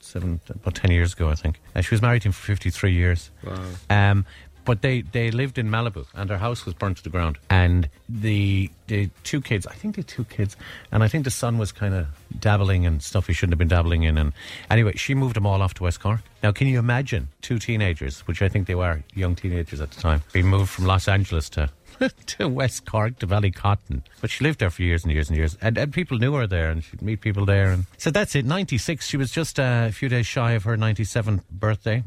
seven, 0.00 0.40
about 0.48 0.74
ten 0.74 0.90
years 0.90 1.12
ago. 1.12 1.28
I 1.28 1.36
think 1.36 1.60
uh, 1.76 1.80
she 1.80 1.94
was 1.94 2.02
married 2.02 2.22
to 2.22 2.28
him 2.28 2.32
for 2.32 2.44
53 2.44 2.92
years. 2.92 3.30
Wow. 3.44 3.62
Um, 3.88 4.26
but 4.66 4.82
they, 4.82 5.00
they 5.00 5.30
lived 5.30 5.56
in 5.56 5.70
Malibu 5.70 6.04
and 6.14 6.28
their 6.28 6.38
house 6.38 6.66
was 6.66 6.74
burnt 6.74 6.98
to 6.98 7.02
the 7.02 7.08
ground. 7.08 7.38
And 7.48 7.88
the 8.08 8.70
the 8.88 9.10
two 9.24 9.40
kids, 9.40 9.66
I 9.66 9.74
think 9.74 9.96
the 9.96 10.02
two 10.02 10.24
kids, 10.24 10.56
and 10.92 11.02
I 11.02 11.08
think 11.08 11.24
the 11.24 11.30
son 11.30 11.58
was 11.58 11.72
kind 11.72 11.94
of 11.94 12.06
dabbling 12.38 12.84
in 12.84 13.00
stuff 13.00 13.26
he 13.26 13.32
shouldn't 13.32 13.54
have 13.54 13.58
been 13.58 13.68
dabbling 13.68 14.02
in. 14.02 14.18
And 14.18 14.32
anyway, 14.70 14.92
she 14.96 15.14
moved 15.14 15.36
them 15.36 15.46
all 15.46 15.62
off 15.62 15.74
to 15.74 15.84
West 15.84 16.00
Cork. 16.00 16.20
Now, 16.42 16.52
can 16.52 16.66
you 16.68 16.78
imagine 16.78 17.28
two 17.42 17.58
teenagers, 17.58 18.20
which 18.28 18.42
I 18.42 18.48
think 18.48 18.66
they 18.66 18.74
were 18.74 19.02
young 19.14 19.34
teenagers 19.34 19.80
at 19.80 19.90
the 19.90 20.00
time, 20.00 20.22
being 20.32 20.46
moved 20.46 20.70
from 20.70 20.84
Los 20.84 21.08
Angeles 21.08 21.48
to 21.50 21.70
to 22.26 22.48
West 22.48 22.84
Cork 22.84 23.18
to 23.20 23.26
Ballycotton. 23.26 24.02
But 24.20 24.30
she 24.30 24.44
lived 24.44 24.60
there 24.60 24.70
for 24.70 24.82
years 24.82 25.04
and 25.04 25.12
years 25.12 25.28
and 25.28 25.36
years, 25.36 25.56
and, 25.60 25.78
and 25.78 25.92
people 25.92 26.18
knew 26.18 26.34
her 26.34 26.46
there, 26.46 26.70
and 26.70 26.84
she'd 26.84 27.02
meet 27.02 27.20
people 27.20 27.44
there. 27.44 27.70
And 27.70 27.86
so 27.98 28.10
that's 28.10 28.34
it. 28.34 28.44
Ninety 28.44 28.78
six. 28.78 29.06
She 29.06 29.16
was 29.16 29.30
just 29.30 29.58
uh, 29.58 29.86
a 29.88 29.92
few 29.92 30.08
days 30.08 30.26
shy 30.26 30.52
of 30.52 30.64
her 30.64 30.76
ninety 30.76 31.04
seventh 31.04 31.48
birthday. 31.50 32.04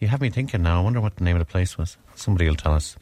You 0.00 0.08
have 0.08 0.20
me 0.20 0.30
thinking 0.30 0.62
now. 0.62 0.80
I 0.80 0.84
wonder 0.84 1.00
what 1.00 1.16
the 1.16 1.24
name 1.24 1.36
of 1.36 1.40
the 1.40 1.50
place 1.50 1.76
was. 1.76 1.96
Somebody 2.14 2.48
will 2.48 2.56
tell 2.56 2.74
us. 2.74 2.96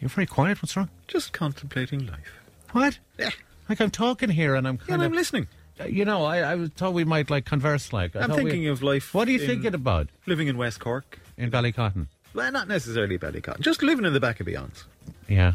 You're 0.00 0.08
very 0.08 0.26
quiet. 0.26 0.60
What's 0.62 0.76
wrong? 0.76 0.88
Just 1.08 1.32
contemplating 1.32 2.06
life. 2.06 2.32
What? 2.72 2.98
Yeah. 3.18 3.30
Like 3.68 3.80
I'm 3.80 3.90
talking 3.90 4.30
here, 4.30 4.54
and 4.54 4.66
I'm 4.66 4.74
Yeah, 4.74 4.80
kind 4.88 4.92
and 4.94 5.02
I'm 5.04 5.12
listening. 5.12 5.46
You 5.86 6.04
know, 6.04 6.24
I, 6.24 6.52
I 6.52 6.66
thought 6.66 6.92
we 6.92 7.04
might 7.04 7.30
like 7.30 7.44
converse. 7.44 7.92
Like 7.92 8.14
I 8.14 8.20
I'm 8.20 8.28
thought 8.28 8.38
we- 8.42 8.50
thinking 8.50 8.68
of 8.68 8.82
life. 8.82 9.14
What 9.14 9.28
are 9.28 9.30
you 9.32 9.40
in- 9.40 9.46
thinking 9.46 9.74
about 9.74 10.08
Living 10.26 10.48
in 10.48 10.56
West 10.56 10.80
Cork. 10.80 11.18
in 11.36 11.50
Ballycotton? 11.50 12.06
Well, 12.34 12.50
not 12.52 12.68
necessarily 12.68 13.18
Ballycotton. 13.18 13.60
Just 13.60 13.82
living 13.82 14.04
in 14.04 14.12
the 14.12 14.20
back 14.20 14.40
of 14.40 14.46
Beyonds. 14.46 14.84
Yeah. 15.28 15.52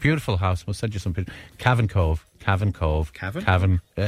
Beautiful 0.00 0.36
house. 0.38 0.66
We'll 0.66 0.74
send 0.74 0.94
you 0.94 1.00
some 1.00 1.12
pictures. 1.14 1.34
Cavan 1.58 1.88
Cove. 1.88 2.24
Cavan 2.40 2.72
Cove. 2.72 3.12
Cavan? 3.12 3.44
Cavan. 3.44 3.80
Uh, 3.96 4.02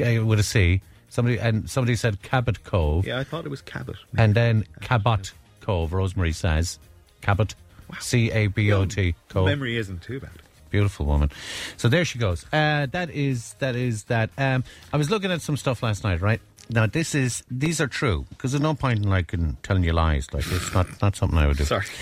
uh, 0.00 0.24
with 0.24 0.38
a 0.40 0.42
C. 0.42 0.80
Somebody 1.10 1.38
and 1.38 1.68
somebody 1.68 1.96
said 1.96 2.22
Cabot 2.22 2.64
Cove. 2.64 3.06
Yeah, 3.06 3.18
I 3.18 3.24
thought 3.24 3.44
it 3.46 3.48
was 3.48 3.62
Cabot. 3.62 3.96
And 4.16 4.34
then 4.34 4.64
Cabot 4.80 5.32
Cove. 5.60 5.92
Rosemary 5.92 6.32
says 6.32 6.78
Cabot. 7.22 7.54
C 8.00 8.30
A 8.30 8.48
B 8.48 8.72
O 8.72 8.84
T 8.84 9.14
Cove. 9.28 9.46
Memory 9.46 9.76
isn't 9.76 10.02
too 10.02 10.20
bad. 10.20 10.30
Beautiful 10.70 11.06
woman. 11.06 11.30
So 11.78 11.88
there 11.88 12.04
she 12.04 12.18
goes. 12.18 12.44
Uh, 12.52 12.86
that 12.92 13.10
is 13.10 13.54
that 13.58 13.74
is 13.74 14.04
that. 14.04 14.30
Um, 14.36 14.64
I 14.92 14.98
was 14.98 15.10
looking 15.10 15.32
at 15.32 15.40
some 15.40 15.56
stuff 15.56 15.82
last 15.82 16.04
night. 16.04 16.20
Right 16.20 16.42
now, 16.68 16.84
this 16.84 17.14
is 17.14 17.42
these 17.50 17.80
are 17.80 17.86
true 17.86 18.26
because 18.28 18.52
there's 18.52 18.60
no 18.62 18.74
point 18.74 18.98
in 18.98 19.08
like 19.08 19.32
in 19.32 19.56
telling 19.62 19.84
you 19.84 19.94
lies. 19.94 20.28
Like 20.34 20.44
it's 20.50 20.74
not 20.74 21.00
not 21.00 21.16
something 21.16 21.38
I 21.38 21.46
would 21.46 21.56
do. 21.56 21.64
Sorry. 21.64 21.86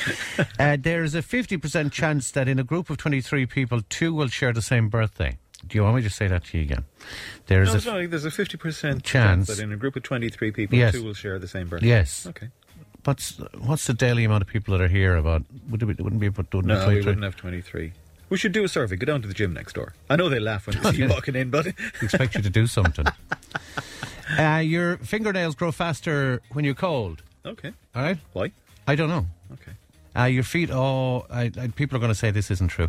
Uh, 0.59 0.77
there 0.81 1.05
is 1.05 1.15
a 1.15 1.23
50% 1.23 1.93
chance 1.93 2.31
that 2.31 2.49
in 2.49 2.59
a 2.59 2.65
group 2.65 2.89
of 2.89 2.97
23 2.97 3.47
people, 3.47 3.81
two 3.89 4.13
will 4.15 4.29
share 4.29 4.53
the 4.53 4.63
same 4.63 4.89
birthday. 4.89 5.37
Do 5.69 5.77
you 5.79 5.83
want 5.85 5.97
me 5.97 6.03
to 6.03 6.11
say 6.11 6.27
that 6.29 6.45
to 6.47 6.59
you 6.59 6.65
again? 6.65 6.85
There 7.47 7.63
is 7.63 7.85
no, 7.87 7.99
a. 7.99 8.07
there's 8.07 8.25
a 8.25 8.31
50% 8.31 8.61
chance. 8.61 9.03
Chance. 9.03 9.47
that 9.49 9.59
in 9.59 9.73
a 9.73 9.77
group 9.77 9.97
of 9.97 10.03
23 10.03 10.51
people, 10.53 10.79
Yes. 10.79 10.95
two 10.95 11.05
will 11.05 11.15
share 11.15 11.39
the 11.39 11.49
same 11.49 11.69
birthday. 11.69 11.89
Yes. 11.89 12.27
Okay. 12.27 12.49
What's 13.05 13.39
what's 13.59 13.87
the 13.87 13.95
daily 13.95 14.25
amount 14.25 14.43
of 14.43 14.49
people 14.49 14.77
that 14.77 14.83
are 14.83 14.89
here? 14.89 15.17
About 15.17 15.43
would 15.71 15.83
it, 15.83 15.87
be- 15.87 16.03
wouldn't 16.03 16.21
be 16.21 16.27
about 16.27 16.53
wouldn't 16.53 16.67
No, 16.67 16.79
we 16.81 16.85
23? 17.03 17.05
wouldn't 17.11 17.25
have 17.25 17.37
23. 17.37 17.93
We 18.29 18.37
should 18.37 18.51
do 18.53 18.65
a 18.65 18.69
survey. 18.69 18.97
Go 18.97 19.07
down 19.07 19.23
to 19.23 19.29
the 19.29 19.35
gym 19.35 19.53
next 19.53 19.75
door. 19.75 19.95
I 20.11 20.17
know 20.17 20.29
they 20.29 20.41
laugh 20.41 20.67
when 20.67 20.77
they 20.83 20.91
see 20.91 20.99
you 20.99 21.09
walking 21.09 21.37
in, 21.37 21.51
but 21.51 21.67
expect 22.03 22.35
you 22.35 22.43
to 22.43 22.51
do 22.51 22.67
something. 22.67 23.07
uh, 24.39 24.57
your 24.65 24.97
fingernails 24.99 25.55
grow 25.55 25.71
faster 25.73 26.43
when 26.53 26.65
you're 26.65 26.75
cold. 26.75 27.23
okay. 27.45 27.73
All 27.95 28.03
right. 28.03 28.19
Why? 28.33 28.51
I 28.89 28.97
don't 28.97 29.09
know. 29.09 29.27
Okay. 29.53 29.73
Uh, 30.19 30.25
your 30.25 30.43
feet. 30.43 30.71
Oh, 30.73 31.27
I, 31.31 31.51
I, 31.61 31.69
people 31.69 31.97
are 31.97 32.01
going 32.01 32.11
to 32.11 32.15
say 32.19 32.31
this 32.33 32.51
isn't 32.51 32.69
true, 32.69 32.89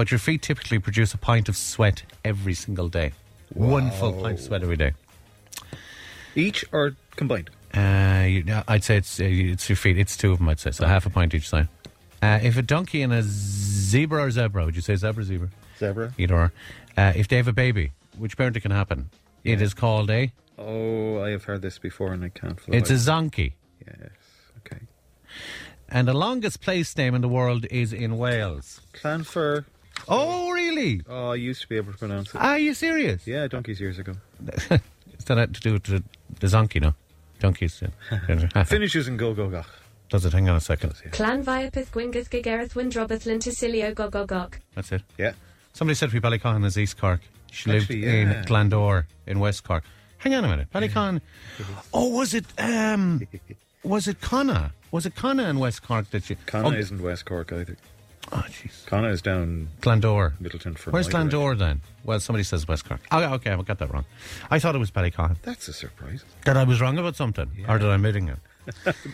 but 0.00 0.10
your 0.10 0.18
feet 0.18 0.40
typically 0.40 0.78
produce 0.78 1.12
a 1.12 1.18
pint 1.18 1.46
of 1.46 1.54
sweat 1.54 2.04
every 2.24 2.54
single 2.54 2.88
day. 2.88 3.12
One 3.52 3.90
full 3.90 4.14
pint 4.14 4.38
of 4.38 4.40
sweat 4.46 4.62
every 4.62 4.78
day. 4.78 4.94
Each 6.34 6.64
or 6.72 6.96
combined? 7.16 7.50
Uh, 7.74 8.24
you, 8.26 8.62
I'd 8.66 8.82
say 8.82 8.96
it's 8.96 9.20
uh, 9.20 9.24
it's 9.24 9.68
your 9.68 9.76
feet. 9.76 9.98
It's 9.98 10.16
two 10.16 10.32
of 10.32 10.38
them. 10.38 10.48
I'd 10.48 10.58
say 10.58 10.70
so. 10.70 10.86
Half 10.86 11.04
a 11.04 11.10
pint 11.10 11.34
each 11.34 11.50
side. 11.50 11.68
Uh, 12.22 12.38
if 12.42 12.56
a 12.56 12.62
donkey 12.62 13.02
and 13.02 13.12
a 13.12 13.20
zebra 13.22 14.24
or 14.24 14.30
zebra, 14.30 14.64
would 14.64 14.74
you 14.74 14.80
say 14.80 14.96
zebra 14.96 15.22
zebra? 15.22 15.50
Zebra. 15.78 16.14
Either 16.16 16.34
or. 16.34 16.52
Uh, 16.96 17.12
if 17.14 17.28
they 17.28 17.36
have 17.36 17.48
a 17.48 17.52
baby, 17.52 17.92
which 18.16 18.38
parenting 18.38 18.62
can 18.62 18.70
happen, 18.70 19.10
it 19.44 19.60
is 19.60 19.74
called 19.74 20.10
a. 20.10 20.32
Oh, 20.56 21.20
I 21.20 21.28
have 21.28 21.44
heard 21.44 21.60
this 21.60 21.78
before 21.78 22.14
and 22.14 22.24
I 22.24 22.30
can't 22.30 22.58
follow 22.58 22.78
It's 22.78 22.88
a 22.88 22.94
zonkey. 22.94 23.52
Yes. 23.86 24.08
Okay. 24.60 24.80
And 25.90 26.08
the 26.08 26.14
longest 26.14 26.62
place 26.62 26.96
name 26.96 27.14
in 27.14 27.20
the 27.20 27.28
world 27.28 27.66
is 27.70 27.92
in 27.92 28.16
Wales. 28.16 28.80
Clanfer. 28.94 29.66
Oh, 30.08 30.50
really? 30.50 31.02
Oh, 31.08 31.30
I 31.30 31.34
used 31.36 31.62
to 31.62 31.68
be 31.68 31.76
able 31.76 31.92
to 31.92 31.98
pronounce 31.98 32.34
it. 32.34 32.38
Are 32.38 32.58
you 32.58 32.74
serious? 32.74 33.26
Yeah, 33.26 33.46
donkeys 33.48 33.80
years 33.80 33.98
ago. 33.98 34.14
Is 35.18 35.24
that 35.26 35.54
to 35.54 35.60
do 35.60 35.74
with 35.74 35.84
the, 35.84 36.02
the 36.40 36.46
zonkey, 36.46 36.80
no? 36.80 36.94
Donkeys. 37.38 37.82
Yeah. 38.28 38.64
Finishes 38.64 39.08
in 39.08 39.16
go 39.16 39.34
go 39.34 39.48
go. 39.48 39.64
Does 40.10 40.24
it? 40.24 40.32
Hang 40.32 40.48
on 40.48 40.56
a 40.56 40.60
second. 40.60 40.92
Clan 41.12 41.44
Viapith 41.44 41.90
Gwyngath 41.90 42.28
Gigereth 42.28 42.74
Windrobeth 42.74 43.26
Linticilio 43.26 43.94
Gogogok. 43.94 44.58
That's 44.74 44.90
it. 44.90 45.02
Yeah. 45.16 45.32
Somebody 45.72 45.94
said 45.94 46.12
we 46.12 46.20
Ballyconn 46.20 46.64
is 46.64 46.76
East 46.76 46.98
Cork. 46.98 47.20
She 47.52 47.70
lived 47.70 47.84
Actually, 47.84 48.20
in 48.20 48.28
Glandore 48.44 49.04
in 49.26 49.38
West 49.38 49.62
Cork. 49.64 49.84
Hang 50.18 50.34
on 50.34 50.44
a 50.44 50.48
minute. 50.48 50.68
Ballyconn. 50.72 51.20
Oh, 51.94 52.08
was 52.08 52.34
it 52.34 52.44
um 52.58 53.26
was 53.84 54.08
it 54.08 54.20
Conna? 54.20 54.72
Was 54.90 55.06
it 55.06 55.14
Conna 55.14 55.48
in 55.48 55.58
West 55.58 55.82
Cork 55.82 56.10
that 56.10 56.28
you 56.28 56.36
Conna 56.46 56.68
oh, 56.68 56.72
isn't 56.72 57.00
West 57.02 57.24
Cork 57.24 57.52
either. 57.52 57.76
Oh 58.32 58.44
jeez. 58.48 58.86
Conna 58.86 59.08
is 59.08 59.22
down 59.22 59.68
Glandore. 59.80 60.36
Midleton 60.40 60.78
for 60.78 60.90
Where's 60.90 61.12
my 61.12 61.24
Glandore 61.24 61.58
then? 61.58 61.80
Well, 62.04 62.20
somebody 62.20 62.44
says 62.44 62.66
West 62.68 62.84
Cork. 62.84 63.00
Oh, 63.10 63.22
okay, 63.34 63.50
I 63.50 63.62
got 63.62 63.78
that 63.78 63.92
wrong. 63.92 64.04
I 64.50 64.58
thought 64.58 64.74
it 64.74 64.78
was 64.78 64.90
Ballyconn. 64.90 65.36
That's 65.42 65.66
a 65.68 65.72
surprise. 65.72 66.24
That 66.44 66.56
I 66.56 66.64
was 66.64 66.80
wrong 66.80 66.98
about 66.98 67.16
something, 67.16 67.50
or 67.68 67.78
that 67.78 67.88
I'm 67.88 68.04
admitting 68.04 68.28
it? 68.28 68.38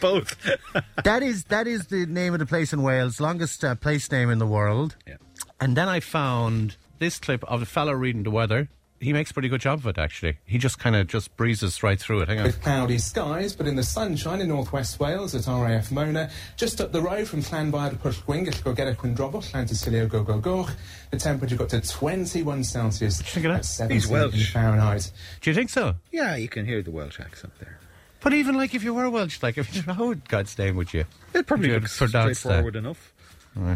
Both. 0.00 0.36
that 1.04 1.22
is 1.22 1.44
that 1.44 1.66
is 1.66 1.86
the 1.86 2.04
name 2.06 2.34
of 2.34 2.40
the 2.40 2.46
place 2.46 2.72
in 2.72 2.82
Wales, 2.82 3.20
longest 3.20 3.64
uh, 3.64 3.74
place 3.74 4.10
name 4.10 4.30
in 4.30 4.38
the 4.38 4.46
world. 4.46 4.96
yeah. 5.06 5.16
And 5.60 5.76
then 5.76 5.88
I 5.88 6.00
found 6.00 6.76
this 6.98 7.18
clip 7.18 7.42
of 7.44 7.60
the 7.60 7.66
fellow 7.66 7.92
reading 7.92 8.22
the 8.22 8.30
weather. 8.30 8.68
He 8.98 9.12
makes 9.12 9.30
a 9.30 9.34
pretty 9.34 9.48
good 9.48 9.60
job 9.60 9.80
of 9.80 9.86
it, 9.86 9.98
actually. 9.98 10.38
He 10.46 10.56
just 10.58 10.78
kind 10.78 10.96
of 10.96 11.06
just 11.06 11.36
breezes 11.36 11.82
right 11.82 12.00
through 12.00 12.22
it. 12.22 12.28
Hang 12.28 12.38
on. 12.38 12.44
With 12.44 12.62
cloudy 12.62 12.96
skies, 12.98 13.54
but 13.54 13.66
in 13.66 13.76
the 13.76 13.82
sunshine 13.82 14.40
in 14.40 14.48
northwest 14.48 14.98
Wales 14.98 15.34
at 15.34 15.46
RAF 15.46 15.90
Mona, 15.92 16.30
just 16.56 16.80
up 16.80 16.92
the 16.92 17.00
road 17.02 17.28
from 17.28 17.42
Llanfair 17.42 17.90
to 17.90 17.96
Pwllgwyngyll, 17.96 18.54
Gogera 18.62 18.96
Quindrobwll, 18.96 19.44
Llantysilio 19.52 20.08
Gogogoch, 20.08 20.72
the 21.10 21.18
temperature 21.18 21.56
got 21.56 21.68
to 21.68 21.80
21 21.82 22.64
Celsius 22.64 23.20
think 23.20 23.44
of 23.46 23.52
that? 23.52 23.58
at 23.58 23.64
17 23.66 23.94
He's 23.96 24.08
Welsh. 24.08 24.52
Fahrenheit. 24.52 25.10
Do 25.42 25.50
you 25.50 25.54
think 25.54 25.68
so? 25.70 25.94
Yeah, 26.10 26.36
you 26.36 26.48
can 26.48 26.64
hear 26.64 26.80
the 26.82 26.90
Welsh 26.90 27.20
accent 27.20 27.52
there. 27.60 27.78
But 28.22 28.32
even 28.32 28.54
like 28.56 28.74
if 28.74 28.82
you 28.82 28.94
were 28.94 29.10
Welsh, 29.10 29.42
like 29.42 29.58
if 29.58 29.76
you, 29.76 29.82
how 29.92 30.10
in 30.12 30.22
God's 30.26 30.56
name 30.58 30.74
would 30.76 30.94
you? 30.94 31.04
It 31.34 31.46
probably 31.46 31.68
You'd 31.68 31.82
looks 31.82 31.98
pronounce 31.98 32.38
straightforward 32.38 32.74
that. 32.74 32.78
enough 32.78 33.12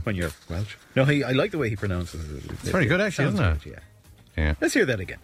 when 0.05 0.15
you're 0.17 0.31
Welsh. 0.49 0.77
No, 0.97 1.05
he, 1.05 1.23
I 1.23 1.33
like 1.33 1.51
the 1.53 1.59
way 1.59 1.69
he 1.69 1.77
pronounces 1.77 2.29
it. 2.33 2.51
It's 2.51 2.69
very 2.71 2.87
good, 2.87 3.01
actually, 3.01 3.29
isn't 3.29 3.45
it? 3.45 3.67
Yeah. 3.67 3.79
Yeah. 4.37 4.55
Let's 4.61 4.75
hear 4.75 4.87
that 4.87 5.01
again. 5.01 5.19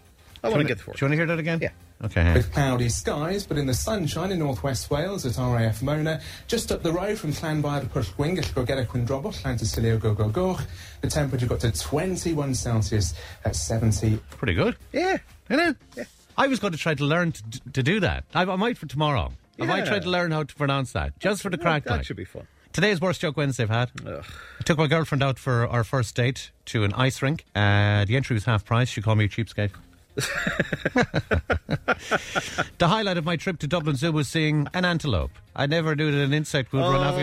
I 0.45 0.49
want 0.49 0.61
to 0.63 0.69
get 0.69 0.79
the 0.79 0.85
fourth. 0.85 0.99
Do 0.99 1.05
you 1.05 1.09
want 1.09 1.13
to 1.13 1.17
hear 1.17 1.27
that 1.27 1.39
again? 1.39 1.59
Yeah. 1.61 1.71
Okay. 2.05 2.35
With 2.35 2.53
cloudy 2.53 2.89
skies, 2.91 3.47
but 3.47 3.57
in 3.57 3.67
the 3.67 3.75
sunshine 3.75 4.31
in 4.31 4.39
northwest 4.39 4.91
Wales 4.91 5.25
at 5.25 5.39
RAF 5.39 5.83
Mona, 5.83 6.21
just 6.47 6.71
up 6.71 6.83
the 6.83 6.93
road 6.93 7.19
from 7.19 7.33
Llanfair 7.33 7.81
to 7.81 7.87
Pwllgwyngyll, 7.87 8.55
go 8.55 8.65
get 8.65 8.79
a 8.79 8.83
Quindrobol, 8.83 9.35
Llantysilio, 9.43 9.99
go 9.99 10.13
go 10.15 10.29
go. 10.29 10.59
The 11.01 11.09
temperature 11.09 11.47
got 11.47 11.61
to 11.61 11.73
21 11.73 12.55
Celsius 12.55 13.15
at 13.45 13.57
70 13.57 14.19
Pretty 14.31 14.53
good. 14.55 14.77
Yeah. 14.93 15.17
Isn't 15.49 15.79
it? 15.97 16.07
I 16.37 16.47
was 16.49 16.59
going 16.61 16.75
to 16.75 16.79
try 16.79 16.95
to 16.95 17.05
learn 17.05 17.33
to, 17.33 17.43
to 17.73 17.83
do 17.83 17.99
that. 18.01 18.25
I, 18.35 18.43
I 18.43 18.57
might 18.57 18.77
for 18.77 18.87
tomorrow. 18.87 19.33
I 19.59 19.65
might 19.65 19.79
Yeah. 19.79 19.85
try 19.87 19.99
to 20.01 20.11
learn 20.11 20.33
how 20.33 20.43
to 20.43 20.55
pronounce 20.55 20.93
that, 20.93 21.19
just 21.19 21.41
for 21.41 21.49
the 21.49 21.57
crack. 21.57 21.85
That 21.85 21.91
like. 21.93 22.05
should 22.05 22.17
be 22.19 22.27
fun. 22.27 22.47
Today's 22.77 23.01
worst 23.01 23.23
joke 23.23 23.39
Wednesday 23.39 23.63
I've 23.63 23.71
had. 23.71 23.91
Ugh. 24.07 24.23
I 24.61 24.65
took 24.65 24.77
my 24.77 24.87
girlfriend 24.87 25.23
out 25.23 25.39
for 25.39 25.67
our 25.67 25.83
first 25.83 26.15
date 26.15 26.51
to 26.67 26.85
an 26.85 26.93
ice 26.93 27.23
rink. 27.23 27.47
Uh, 27.55 28.05
the 28.05 28.17
entry 28.17 28.35
was 28.35 28.45
half 28.45 28.67
price. 28.67 28.91
She 28.91 29.01
called 29.01 29.17
me 29.17 29.25
a 29.25 29.29
cheapskate. 29.31 29.71
the 32.77 32.89
highlight 32.89 33.17
of 33.17 33.25
my 33.25 33.37
trip 33.37 33.59
to 33.61 33.67
Dublin 33.67 33.97
Zoo 33.97 34.13
was 34.13 34.29
seeing 34.29 34.69
an 34.75 34.85
antelope. 34.85 35.31
I 35.55 35.65
never 35.65 35.97
knew 35.97 36.11
that 36.11 36.23
an 36.23 36.35
insect 36.35 36.75
would 36.75 36.81
run 36.81 37.03
off 37.03 37.19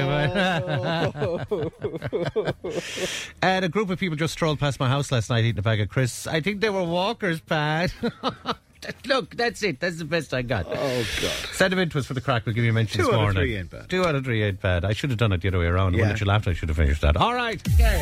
And 3.43 3.63
a 3.63 3.69
group 3.69 3.91
of 3.91 3.99
people 3.99 4.15
just 4.15 4.33
strolled 4.33 4.59
past 4.59 4.79
my 4.79 4.89
house 4.89 5.11
last 5.11 5.29
night 5.29 5.45
eating 5.45 5.59
a 5.59 5.61
bag 5.61 5.79
of 5.81 5.87
crisps. 5.87 6.25
I 6.25 6.41
think 6.41 6.61
they 6.61 6.71
were 6.71 6.83
walkers, 6.83 7.41
Pat. 7.41 7.93
Look, 9.05 9.35
that's 9.35 9.61
it. 9.63 9.79
That's 9.79 9.97
the 9.97 10.05
best 10.05 10.33
I 10.33 10.41
got. 10.41 10.65
Oh, 10.67 10.71
God. 11.21 11.31
Sentiment 11.53 11.93
was 11.95 12.05
for 12.05 12.13
the 12.13 12.21
crack. 12.21 12.45
We'll 12.45 12.55
give 12.55 12.63
you 12.63 12.71
a 12.71 12.73
mention 12.73 12.99
Two 13.01 13.05
this 13.07 13.13
out 13.13 13.15
of 13.15 13.21
morning. 13.21 13.41
three 13.43 13.55
ain't 13.57 13.69
bad. 13.69 13.89
Two 13.89 14.05
out 14.05 14.15
of 14.15 14.23
three 14.23 14.43
ain't 14.43 14.61
bad. 14.61 14.85
I 14.85 14.93
should 14.93 15.09
have 15.09 15.19
done 15.19 15.31
it 15.33 15.41
the 15.41 15.47
other 15.49 15.59
way 15.59 15.65
around. 15.65 15.93
Yeah. 15.95 16.07
that 16.09 16.19
you 16.19 16.25
laughed, 16.25 16.47
I 16.47 16.53
should 16.53 16.69
have 16.69 16.77
finished 16.77 17.01
that. 17.01 17.17
All 17.17 17.33
right. 17.33 17.61
Okay. 17.75 18.01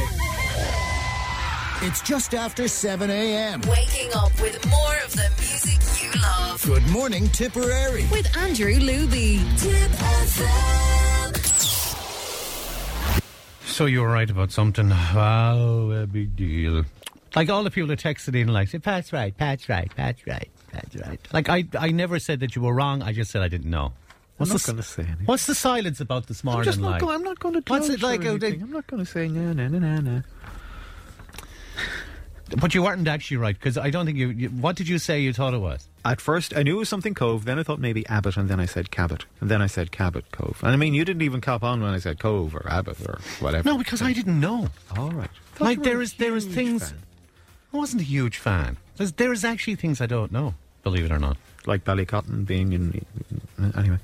It's 1.83 2.01
just 2.01 2.35
after 2.35 2.67
7 2.67 3.09
a.m. 3.09 3.61
Waking 3.61 4.13
up 4.13 4.31
with 4.39 4.63
more 4.69 4.95
of 5.03 5.11
the 5.13 5.27
music 5.39 5.79
you 6.03 6.11
love. 6.21 6.63
Good 6.63 6.87
morning, 6.89 7.27
Tipperary. 7.29 8.05
With 8.11 8.37
Andrew 8.37 8.75
Luby. 8.75 9.39
Tip 9.59 9.91
FM. 9.91 11.37
So 13.65 13.85
you 13.87 14.01
were 14.01 14.09
right 14.11 14.29
about 14.29 14.51
something. 14.51 14.89
Wow, 14.89 15.89
a 15.91 16.05
big 16.05 16.35
deal. 16.35 16.83
Like 17.35 17.49
all 17.49 17.63
the 17.63 17.71
people 17.71 17.87
that 17.89 17.99
texted 17.99 18.35
in, 18.39 18.49
like, 18.49 18.67
say, 18.67 18.79
Pat's 18.79 19.13
right, 19.13 19.35
Pat's 19.35 19.69
right, 19.69 19.93
Pat's 19.95 20.25
right, 20.27 20.49
Pat's 20.71 20.95
right. 20.97 21.19
Like, 21.31 21.47
I, 21.49 21.63
I 21.79 21.91
never 21.91 22.19
said 22.19 22.41
that 22.41 22.55
you 22.55 22.61
were 22.61 22.73
wrong. 22.73 23.01
I 23.01 23.13
just 23.13 23.31
said 23.31 23.41
I 23.41 23.47
didn't 23.47 23.69
know. 23.69 23.93
What's 24.37 24.51
I'm 24.51 24.55
not 24.55 24.65
going 24.65 24.77
to 24.77 24.83
say 24.83 25.03
anything. 25.03 25.25
What's 25.27 25.45
the 25.45 25.55
silence 25.55 25.99
about 25.99 26.27
this 26.27 26.43
morning 26.43 26.61
I'm 26.61 26.65
just 26.65 26.79
not 26.79 26.91
like? 26.91 27.01
going. 27.01 27.15
I'm 27.15 27.23
not 27.23 27.39
going 27.39 27.61
to. 27.61 27.63
What's 27.67 27.89
it 27.89 28.01
like 28.01 28.25
anything. 28.25 28.61
I'm 28.63 28.71
not 28.71 28.87
going 28.87 29.05
to 29.05 29.09
say 29.09 29.27
no, 29.27 29.53
no, 29.53 29.67
no, 29.67 29.77
no, 29.79 29.97
no. 30.01 30.21
But 32.57 32.73
you 32.75 32.83
weren't 32.83 33.07
actually 33.07 33.37
right 33.37 33.57
because 33.57 33.77
I 33.77 33.91
don't 33.91 34.05
think 34.05 34.17
you, 34.17 34.29
you. 34.29 34.49
What 34.49 34.75
did 34.75 34.87
you 34.89 34.97
say 34.99 35.21
you 35.21 35.31
thought 35.31 35.53
it 35.53 35.59
was? 35.59 35.87
At 36.03 36.19
first, 36.19 36.53
I 36.57 36.63
knew 36.63 36.75
it 36.75 36.79
was 36.79 36.89
something 36.89 37.13
Cove. 37.13 37.45
Then 37.45 37.57
I 37.59 37.63
thought 37.63 37.79
maybe 37.79 38.05
Abbott, 38.07 38.35
and 38.35 38.49
then 38.49 38.59
I 38.59 38.65
said 38.65 38.91
Cabot, 38.91 39.25
and 39.39 39.49
then 39.49 39.61
I 39.61 39.67
said 39.67 39.91
Cabot 39.91 40.29
Cove. 40.31 40.59
And 40.61 40.71
I 40.71 40.75
mean, 40.75 40.93
you 40.93 41.05
didn't 41.05 41.21
even 41.21 41.39
cop 41.39 41.63
on 41.63 41.81
when 41.81 41.93
I 41.93 41.99
said 41.99 42.19
Cove 42.19 42.53
or 42.53 42.67
Abbott 42.69 42.97
or 43.07 43.19
whatever. 43.39 43.69
No, 43.69 43.77
because 43.77 44.01
I 44.01 44.11
didn't 44.11 44.39
know. 44.39 44.67
All 44.97 45.11
right. 45.11 45.29
Thought 45.55 45.63
Like 45.65 45.83
there 45.83 46.01
is 46.01 46.13
there 46.13 46.35
is 46.35 46.45
things. 46.45 46.89
fan. 46.89 46.99
I 47.73 47.77
wasn't 47.77 48.01
a 48.01 48.05
huge 48.05 48.37
fan. 48.37 48.77
There's, 48.97 49.13
there 49.13 49.31
is 49.31 49.43
actually 49.45 49.75
things 49.75 50.01
I 50.01 50.05
don't 50.05 50.31
know. 50.31 50.55
Believe 50.83 51.05
it 51.05 51.11
or 51.11 51.19
not. 51.19 51.37
like 51.65 51.83
Ballycotton 51.85 52.45
being 52.45 52.73
in. 52.73 53.05
Anyway, 53.77 53.97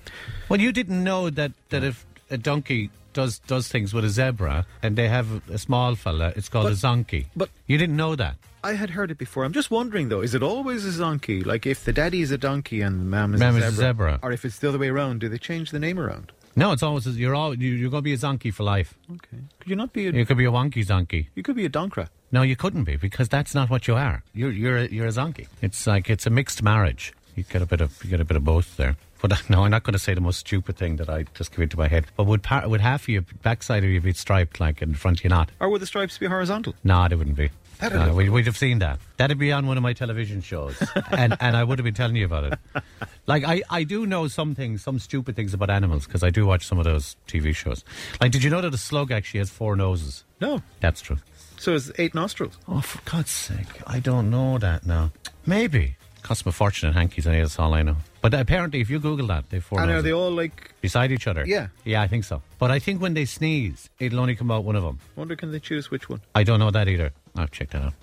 Well, 0.47 0.59
you 0.61 0.71
didn't 0.71 1.03
know 1.03 1.29
that, 1.31 1.51
that 1.69 1.83
if 1.83 2.05
a 2.29 2.37
donkey 2.37 2.89
does 3.13 3.39
does 3.39 3.67
things 3.67 3.93
with 3.95 4.05
a 4.05 4.09
zebra 4.09 4.65
and 4.83 4.95
they 4.95 5.07
have 5.07 5.41
a 5.49 5.57
small 5.57 5.95
fella, 5.95 6.33
it's 6.35 6.49
called 6.49 6.67
a 6.67 6.71
zonkey. 6.75 7.25
but- 7.35 7.49
you 7.65 7.77
didn't 7.77 7.97
know 7.97 8.15
that. 8.15 8.35
I 8.63 8.73
had 8.73 8.89
heard 8.91 9.11
it 9.11 9.17
before. 9.17 9.43
I'm 9.43 9.53
just 9.53 9.71
wondering 9.71 10.09
though, 10.09 10.21
is 10.21 10.35
it 10.35 10.43
always 10.43 10.85
a 10.85 10.89
zonkey? 11.03 11.43
Like 11.45 11.65
if 11.65 11.83
the 11.85 11.93
daddy 11.93 12.21
is 12.21 12.31
a 12.31 12.37
donkey 12.37 12.81
and 12.81 12.99
the 12.99 13.05
mam 13.05 13.33
is, 13.33 13.39
Mam 13.39 13.55
a, 13.55 13.59
is 13.59 13.63
a 13.65 13.71
zebra, 13.71 14.13
zebra. 14.13 14.19
or 14.23 14.31
if 14.31 14.45
it's 14.45 14.59
the 14.59 14.67
other 14.69 14.77
way 14.77 14.89
around, 14.89 15.19
do 15.19 15.29
they 15.29 15.37
change 15.37 15.71
the 15.71 15.79
name 15.79 15.99
around? 15.99 16.31
No, 16.55 16.71
it's 16.73 16.83
always 16.83 17.07
you're 17.07 17.35
all 17.35 17.53
you, 17.57 17.71
you're 17.73 17.89
going 17.89 18.01
to 18.03 18.09
be 18.11 18.13
a 18.13 18.17
zonkey 18.17 18.53
for 18.53 18.63
life. 18.63 18.95
Okay. 19.11 19.37
Could 19.59 19.69
you 19.69 19.75
not 19.75 19.93
be 19.93 20.07
a? 20.07 20.11
You 20.11 20.25
could 20.25 20.37
be 20.37 20.45
a 20.45 20.51
wonky 20.51 20.85
zonkey. 20.85 21.27
You 21.35 21.43
could 21.43 21.55
be 21.55 21.65
a 21.65 21.69
donkra. 21.69 22.09
No, 22.31 22.41
you 22.41 22.55
couldn't 22.55 22.83
be 22.83 22.97
because 22.97 23.29
that's 23.29 23.55
not 23.55 23.69
what 23.69 23.87
you 23.87 23.95
are. 23.95 24.23
You're 24.33 24.51
you're 24.51 24.77
a, 24.77 24.87
you're 24.87 25.07
a 25.07 25.11
zonkey. 25.11 25.47
It's 25.61 25.87
like 25.87 26.09
it's 26.09 26.25
a 26.25 26.29
mixed 26.29 26.61
marriage. 26.61 27.13
You 27.35 27.43
get 27.43 27.61
a 27.61 27.65
bit 27.65 27.81
of 27.81 28.03
you 28.03 28.09
get 28.09 28.19
a 28.19 28.25
bit 28.25 28.37
of 28.37 28.43
both 28.43 28.77
there. 28.77 28.95
But 29.21 29.49
no, 29.49 29.63
I'm 29.63 29.71
not 29.71 29.83
going 29.83 29.93
to 29.93 29.99
say 29.99 30.13
the 30.13 30.21
most 30.21 30.39
stupid 30.39 30.77
thing 30.77 30.97
that 30.97 31.09
I 31.09 31.25
just 31.33 31.51
came 31.51 31.63
into 31.63 31.77
my 31.77 31.87
head. 31.87 32.05
But 32.15 32.25
would 32.25 32.43
par- 32.43 32.67
would 32.67 32.81
half 32.81 33.03
of 33.03 33.09
your 33.09 33.23
backside 33.43 33.83
of 33.83 33.89
you 33.89 34.01
be 34.01 34.13
striped 34.13 34.59
like 34.59 34.81
in 34.81 34.93
front 34.93 35.19
of 35.19 35.23
you 35.23 35.29
not? 35.29 35.49
Or 35.59 35.69
would 35.69 35.81
the 35.81 35.85
stripes 35.85 36.17
be 36.17 36.25
horizontal? 36.27 36.75
No, 36.83 37.07
they 37.07 37.15
wouldn't 37.15 37.37
be. 37.37 37.49
That'd 37.79 37.99
No, 37.99 38.07
look 38.07 38.15
we, 38.15 38.29
we'd 38.29 38.47
have 38.47 38.57
seen 38.57 38.79
that. 38.79 38.99
That'd 39.17 39.37
be 39.37 39.51
on 39.51 39.67
one 39.67 39.77
of 39.77 39.83
my 39.83 39.93
television 39.93 40.41
shows, 40.41 40.75
and 41.11 41.37
and 41.39 41.55
I 41.55 41.63
would 41.63 41.77
have 41.77 41.83
been 41.83 41.93
telling 41.93 42.15
you 42.15 42.25
about 42.25 42.43
it. 42.45 42.83
Like 43.27 43.43
I, 43.43 43.61
I 43.69 43.83
do 43.83 44.07
know 44.07 44.27
some 44.27 44.55
things, 44.55 44.81
some 44.81 44.97
stupid 44.99 45.35
things 45.35 45.53
about 45.53 45.69
animals 45.69 46.05
because 46.07 46.23
I 46.23 46.31
do 46.31 46.45
watch 46.45 46.65
some 46.65 46.79
of 46.79 46.85
those 46.85 47.15
TV 47.27 47.55
shows. 47.55 47.83
Like, 48.19 48.31
did 48.31 48.43
you 48.43 48.49
know 48.49 48.61
that 48.61 48.73
a 48.73 48.77
slug 48.77 49.11
actually 49.11 49.39
has 49.39 49.49
four 49.51 49.75
noses? 49.75 50.23
No. 50.41 50.61
That's 50.79 51.01
true. 51.01 51.17
So 51.57 51.75
it's 51.75 51.91
eight 51.97 52.13
nostrils. 52.13 52.57
Oh, 52.67 52.81
for 52.81 52.99
God's 53.09 53.31
sake, 53.31 53.81
I 53.87 53.99
don't 53.99 54.29
know 54.29 54.57
that 54.59 54.85
now. 54.85 55.11
Maybe 55.45 55.95
cost 56.21 56.45
me 56.45 56.49
a 56.49 56.53
fortune 56.53 56.89
at 56.89 56.95
hankies. 56.95 57.25
I 57.25 57.37
that's 57.39 57.57
all 57.57 57.73
I 57.73 57.81
know. 57.83 57.95
But 58.21 58.33
apparently, 58.33 58.81
if 58.81 58.89
you 58.89 58.99
Google 58.99 59.27
that, 59.27 59.49
they 59.49 59.59
four 59.59 59.79
And 59.81 59.89
are 59.91 60.01
they 60.01 60.11
all 60.11 60.29
like? 60.31 60.73
beside 60.81 61.11
each 61.11 61.25
other. 61.27 61.45
Yeah. 61.47 61.67
yeah, 61.85 62.01
I 62.01 62.07
think 62.07 62.25
so. 62.25 62.41
But 62.59 62.69
I 62.69 62.79
think 62.79 63.01
when 63.01 63.13
they 63.13 63.25
sneeze, 63.25 63.89
it'll 63.99 64.19
only 64.19 64.35
come 64.35 64.51
out 64.51 64.63
one 64.65 64.75
of 64.75 64.83
them. 64.83 64.99
Wonder 65.15 65.35
can 65.35 65.51
they 65.51 65.59
choose 65.59 65.89
which 65.89 66.09
one? 66.09 66.21
I 66.35 66.43
don't 66.43 66.59
know 66.59 66.69
that 66.71 66.87
either. 66.87 67.11
I'll 67.35 67.47
check 67.47 67.69
that 67.71 67.81
out. 67.81 67.93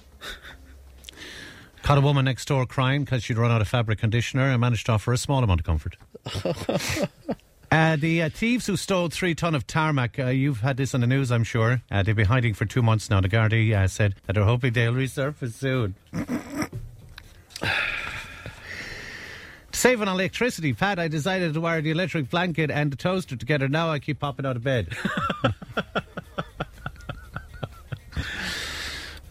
Caught 1.83 1.99
a 1.99 2.01
woman 2.01 2.25
next 2.25 2.49
door 2.49 2.65
crying 2.65 3.05
because 3.05 3.23
she'd 3.23 3.37
run 3.37 3.51
out 3.51 3.61
of 3.61 3.69
fabric 3.69 3.99
conditioner 3.99 4.49
and 4.51 4.59
managed 4.61 4.87
to 4.87 4.93
offer 4.93 5.13
a 5.13 5.19
small 5.19 5.45
amount 5.45 5.61
of 5.61 5.67
comfort. 5.67 5.97
Uh, 7.75 7.97
the 7.97 8.23
uh, 8.23 8.29
thieves 8.29 8.69
who 8.69 8.77
stole 8.77 9.09
three 9.09 9.35
ton 9.35 9.53
of 9.53 9.67
tarmac, 9.67 10.17
uh, 10.17 10.27
you've 10.27 10.61
had 10.61 10.77
this 10.77 10.95
on 10.95 11.01
the 11.01 11.09
news, 11.09 11.33
I'm 11.33 11.43
sure. 11.43 11.83
Uh, 11.91 12.05
they've 12.05 12.15
been 12.15 12.27
hiding 12.27 12.55
for 12.55 12.65
two 12.67 12.83
months 12.83 13.11
now. 13.11 13.21
The 13.21 13.29
Gardaí 13.29 13.75
uh, 13.75 13.89
said 13.89 14.15
that 14.27 14.35
they're 14.35 14.45
hoping 14.45 14.75
they'll 14.75 14.93
resurface 14.93 15.55
soon. 15.55 15.97
to 16.13 16.31
save 19.73 20.01
on 20.01 20.07
electricity, 20.07 20.73
Pat, 20.73 21.01
I 21.01 21.09
decided 21.09 21.53
to 21.55 21.61
wire 21.61 21.83
the 21.83 21.91
electric 21.91 22.31
blanket 22.31 22.71
and 22.71 22.93
the 22.93 22.97
toaster 22.97 23.35
together. 23.35 23.67
Now 23.67 23.91
I 23.91 23.99
keep 23.99 24.21
popping 24.21 24.47
out 24.47 24.55
of 24.55 24.63
bed. 24.63 24.97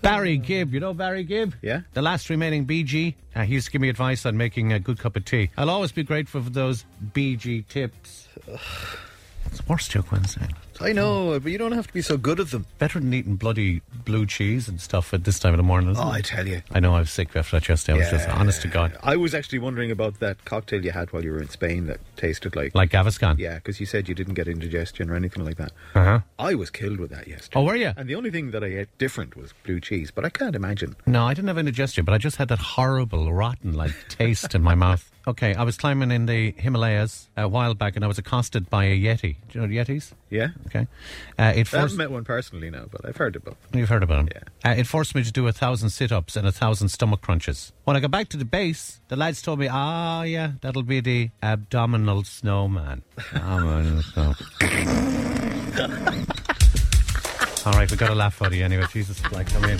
Barry 0.04 0.36
Gibb, 0.36 0.74
you 0.74 0.82
know 0.82 0.94
Barry 0.94 1.24
Gibb? 1.24 1.56
Yeah. 1.62 1.84
The 1.94 2.02
last 2.02 2.30
remaining 2.30 2.66
Bee 2.66 2.84
Gee. 2.84 3.16
Uh, 3.34 3.44
he 3.44 3.54
used 3.54 3.68
to 3.68 3.72
give 3.72 3.80
me 3.80 3.88
advice 3.88 4.26
on 4.26 4.36
making 4.36 4.74
a 4.74 4.80
good 4.80 5.00
cup 5.00 5.16
of 5.16 5.24
tea. 5.24 5.50
I'll 5.56 5.70
always 5.70 5.94
be 5.94 6.04
grateful 6.04 6.44
for 6.44 6.50
those 6.50 6.84
BG 7.14 7.66
tips. 7.70 8.28
It's 8.48 9.58
the 9.58 9.64
worst 9.68 9.92
joke 9.92 10.12
Wednesday. 10.12 10.48
I 10.82 10.92
know, 10.92 11.40
but 11.40 11.52
you 11.52 11.58
don't 11.58 11.72
have 11.74 11.88
to 11.88 11.94
be 11.94 12.02
so 12.02 12.18
good 12.18 12.40
at 12.40 12.52
them. 12.52 12.66
Better 12.80 13.00
than 13.00 13.14
eating 13.14 13.36
bloody 13.36 13.82
blue 14.06 14.26
cheese 14.26 14.68
and 14.68 14.82
stuff 14.82 15.14
at 15.14 15.24
this 15.24 15.40
time 15.40 15.54
of 15.54 15.58
the 15.58 15.64
morning, 15.64 15.96
Oh, 15.98 16.10
it? 16.10 16.16
I 16.16 16.22
tell 16.22 16.48
you. 16.48 16.62
I 16.72 16.80
know 16.80 16.96
I 16.96 17.00
was 17.00 17.12
sick 17.12 17.36
after 17.36 17.60
that 17.60 17.70
yesterday. 17.70 17.98
I 17.98 18.02
was 18.02 18.10
just 18.10 18.30
honest 18.30 18.62
to 18.64 18.68
God. 18.68 18.98
I 19.04 19.16
was 19.16 19.34
actually 19.34 19.60
wondering 19.60 19.92
about 19.92 20.20
that 20.20 20.44
cocktail 20.46 20.84
you 20.84 20.92
had 20.92 21.12
while 21.14 21.24
you 21.24 21.32
were 21.32 21.42
in 21.42 21.50
Spain 21.50 21.88
that 21.88 22.00
tasted 22.18 22.56
like. 22.56 22.74
Like 22.76 22.90
Gaviscon. 22.92 23.38
Yeah, 23.38 23.56
because 23.56 23.80
you 23.80 23.86
said 23.86 24.10
you 24.10 24.16
didn't 24.16 24.34
get 24.34 24.48
indigestion 24.48 25.10
or 25.10 25.16
anything 25.16 25.46
like 25.46 25.58
that. 25.58 25.72
Uh-huh. 25.96 26.20
I 26.40 26.56
was 26.56 26.70
killed 26.70 27.00
with 27.00 27.12
that 27.12 27.28
yesterday. 27.28 27.60
Oh, 27.60 27.64
were 27.64 27.76
you? 27.76 27.94
And 27.96 28.10
the 28.10 28.16
only 28.16 28.32
thing 28.32 28.52
that 28.52 28.64
I 28.64 28.68
ate 28.68 28.98
different 28.98 29.36
was 29.36 29.54
blue 29.64 29.80
cheese, 29.80 30.12
but 30.12 30.26
I 30.26 30.30
can't 30.30 30.56
imagine. 30.56 30.96
No, 31.06 31.26
I 31.26 31.34
didn't 31.34 31.48
have 31.50 31.58
indigestion, 31.58 32.04
but 32.06 32.14
I 32.14 32.18
just 32.18 32.38
had 32.38 32.48
that 32.50 32.60
horrible, 32.60 33.32
rotten, 33.34 33.74
like 33.74 33.94
taste 34.10 34.56
in 34.56 34.62
my 34.64 34.76
mouth. 34.76 35.10
Okay, 35.26 35.56
I 35.56 35.64
was 35.64 35.78
climbing 35.78 36.12
in 36.12 36.26
the 36.26 36.52
Himalayas 36.58 37.30
a 37.38 37.48
while 37.48 37.74
back, 37.76 37.96
and 37.96 38.04
I 38.04 38.10
was 38.10 38.18
accosted 38.18 38.70
by 38.70 38.86
a 38.86 39.00
yeti. 39.00 39.38
Do 39.50 39.60
you 39.60 39.68
know 39.68 39.68
yetis? 39.74 40.12
Yeah? 40.30 40.50
Okay, 40.68 40.88
uh, 41.38 41.54
it 41.56 41.74
I 41.74 41.80
haven't 41.80 41.98
met 41.98 42.12
one 42.12 42.24
personally 42.24 42.70
now, 42.70 42.86
but 42.92 43.06
I've 43.06 43.18
heard 43.18 43.36
about 43.36 43.60
them. 43.72 43.80
You've 43.80 43.90
heard 43.90 44.04
about 44.04 44.26
them. 44.26 44.30
Yeah. 44.34 44.72
Uh, 44.72 44.76
it 44.76 44.88
forced 44.88 45.16
me 45.16 45.24
to 45.24 45.32
do 45.32 45.48
a 45.48 45.52
thousand 45.52 45.90
sit-ups 45.90 46.36
and 46.36 46.48
a 46.48 46.52
thousand 46.52 46.90
stomach 46.90 47.22
crunches. 47.22 47.72
When 47.84 47.96
I 47.96 48.00
got 48.00 48.12
back 48.12 48.30
to 48.30 48.38
the 48.38 48.46
base, 48.46 49.02
the 49.08 49.16
lads 49.16 49.42
told 49.42 49.60
me, 49.60 49.68
"Ah, 49.70 50.24
yeah, 50.24 50.54
that'll 50.62 50.84
be 50.84 51.00
the 51.00 51.32
abdominal 51.42 52.24
snowman." 52.24 53.04
Abdominal 53.34 54.02
snow. 54.04 54.34
All 57.66 57.74
right, 57.74 57.90
we 57.90 57.96
got 57.96 58.10
a 58.10 58.16
laugh 58.16 58.42
out 58.42 58.50
of 58.50 58.54
you 58.56 58.66
anyway. 58.66 58.86
Jesus, 58.92 59.24
like, 59.32 59.48
come 59.48 59.64
in. 59.66 59.80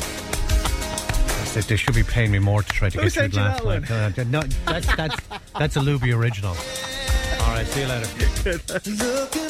They, 1.54 1.76
should 1.76 1.94
be 1.94 2.02
paying 2.02 2.32
me 2.32 2.40
more 2.40 2.64
to 2.64 2.70
try 2.70 2.90
to 2.90 2.98
Who 2.98 3.10
get 3.10 3.32
to 3.32 3.38
you 3.38 3.44
laugh. 3.44 3.58
that 3.58 3.66
Like, 3.66 3.92
uh, 3.92 4.24
no, 4.24 4.42
that's 4.66 4.96
that's 4.96 5.16
that's 5.60 5.76
a 5.76 5.80
Luby 5.80 6.16
original. 6.16 6.56
All 7.42 7.54
right, 7.54 7.68
see 7.68 7.82
you 7.82 7.88
later. 7.88 9.50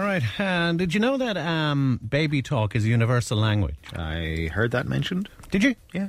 All 0.00 0.06
right, 0.06 0.22
and 0.40 0.78
did 0.78 0.94
you 0.94 0.98
know 1.00 1.18
that 1.18 1.36
um, 1.36 2.00
baby 2.08 2.40
talk 2.40 2.74
is 2.74 2.86
a 2.86 2.88
universal 2.88 3.36
language? 3.36 3.76
I 3.94 4.48
heard 4.50 4.70
that 4.70 4.88
mentioned. 4.88 5.28
Did 5.50 5.62
you? 5.62 5.74
Yeah. 5.92 6.08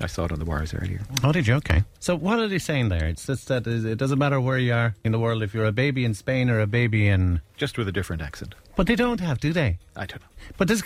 I 0.00 0.06
saw 0.06 0.24
it 0.24 0.32
on 0.32 0.38
the 0.38 0.46
wires 0.46 0.72
earlier. 0.72 1.02
Oh, 1.22 1.30
did 1.30 1.46
you? 1.46 1.56
Okay. 1.56 1.84
So 2.00 2.16
what 2.16 2.38
are 2.38 2.48
they 2.48 2.58
saying 2.58 2.88
there? 2.88 3.04
It's 3.06 3.26
just 3.26 3.48
that 3.48 3.66
it 3.66 3.96
doesn't 3.96 4.18
matter 4.18 4.40
where 4.40 4.56
you 4.56 4.72
are 4.72 4.94
in 5.04 5.12
the 5.12 5.18
world 5.18 5.42
if 5.42 5.52
you're 5.52 5.66
a 5.66 5.72
baby 5.72 6.06
in 6.06 6.14
Spain 6.14 6.48
or 6.48 6.58
a 6.58 6.66
baby 6.66 7.06
in. 7.06 7.42
Just 7.58 7.76
with 7.76 7.86
a 7.86 7.92
different 7.92 8.22
accent. 8.22 8.54
But 8.76 8.86
they 8.86 8.96
don't 8.96 9.20
have, 9.20 9.40
do 9.40 9.52
they? 9.52 9.76
I 9.94 10.06
don't 10.06 10.22
know. 10.22 10.28
But 10.56 10.68
does 10.68 10.82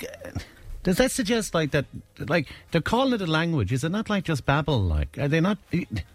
does 0.83 0.97
that 0.97 1.13
suggest 1.13 1.55
like 1.55 1.71
that? 1.71 1.85
Like 2.19 2.49
they're 2.73 2.81
calling 2.81 3.13
it 3.13 3.21
a 3.21 3.27
language? 3.27 3.71
Is 3.71 3.85
it 3.85 3.91
not 3.91 4.11
like 4.11 4.25
just 4.25 4.45
babble? 4.47 4.81
Like 4.81 5.17
are 5.17 5.29
they 5.29 5.41
not? 5.41 5.59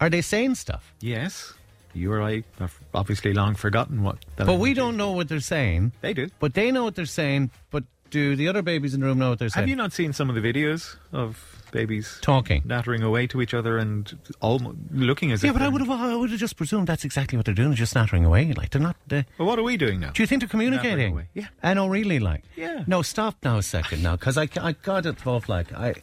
Are 0.02 0.10
they 0.10 0.22
saying 0.22 0.56
stuff? 0.56 0.94
Yes, 1.00 1.54
you 1.98 2.12
or 2.14 2.22
I 2.22 2.44
have 2.60 2.78
obviously 2.94 3.34
long 3.34 3.56
forgotten 3.56 4.04
what. 4.04 4.18
But 4.36 4.60
we 4.60 4.74
don't 4.74 4.98
know 4.98 5.12
what 5.12 5.28
they're 5.30 5.40
saying. 5.40 5.94
They 6.02 6.14
do. 6.14 6.30
But 6.40 6.54
they 6.54 6.72
know 6.72 6.84
what 6.84 6.96
they're 6.96 7.06
saying. 7.06 7.52
But 7.72 7.84
do 8.10 8.36
the 8.36 8.48
other 8.48 8.62
babies 8.62 8.94
in 8.94 9.02
the 9.02 9.06
room 9.06 9.20
know 9.20 9.30
what 9.30 9.40
they're 9.40 9.50
saying? 9.50 9.64
Have 9.64 9.70
you 9.70 9.76
not 9.76 9.92
seen 9.94 10.14
some 10.14 10.30
of 10.30 10.36
the 10.36 10.42
videos 10.42 10.96
of 11.12 11.54
babies 11.74 12.20
Talking. 12.22 12.62
nattering 12.66 13.04
away 13.04 13.28
to 13.28 13.42
each 13.42 13.54
other 13.54 13.78
and 13.78 14.18
almost 14.40 14.78
looking 14.92 15.34
as 15.34 15.44
Yeah, 15.44 15.50
if? 15.50 15.56
Yeah, 15.56 15.60
but 15.60 15.66
I 15.66 15.68
would 15.68 15.82
have 15.82 15.92
I 15.92 16.16
would 16.16 16.30
have 16.30 16.40
just 16.40 16.56
presumed 16.56 16.88
that's 16.88 17.04
exactly 17.04 17.38
what 17.38 17.46
they're 17.46 17.54
doing, 17.56 17.74
just 17.74 17.94
nattering 17.96 18.24
away. 18.24 18.54
Like 18.54 18.70
they're 18.70 18.82
not. 18.82 18.96
Uh, 19.12 19.24
Well, 19.38 19.48
what 19.50 19.60
are 19.60 19.64
we 19.64 19.76
doing 19.76 20.00
now? 20.00 20.12
do 20.12 20.24
you 20.24 20.28
think 20.28 20.42
they're 20.42 20.48
communicating? 20.50 21.28
Yeah. 21.34 21.48
And 21.62 21.76
know, 21.78 21.88
really. 21.88 22.20
Like. 22.20 22.44
Yeah. 22.56 22.84
No, 22.88 23.02
stop 23.02 23.36
now 23.44 23.58
a 23.58 23.64
second 23.64 24.02
now, 24.02 24.16
because 24.16 24.38
I, 24.38 24.48
I 24.62 24.72
got 24.72 25.06
it 25.06 25.28
off. 25.28 25.50
Like 25.50 25.74
I. 25.74 25.96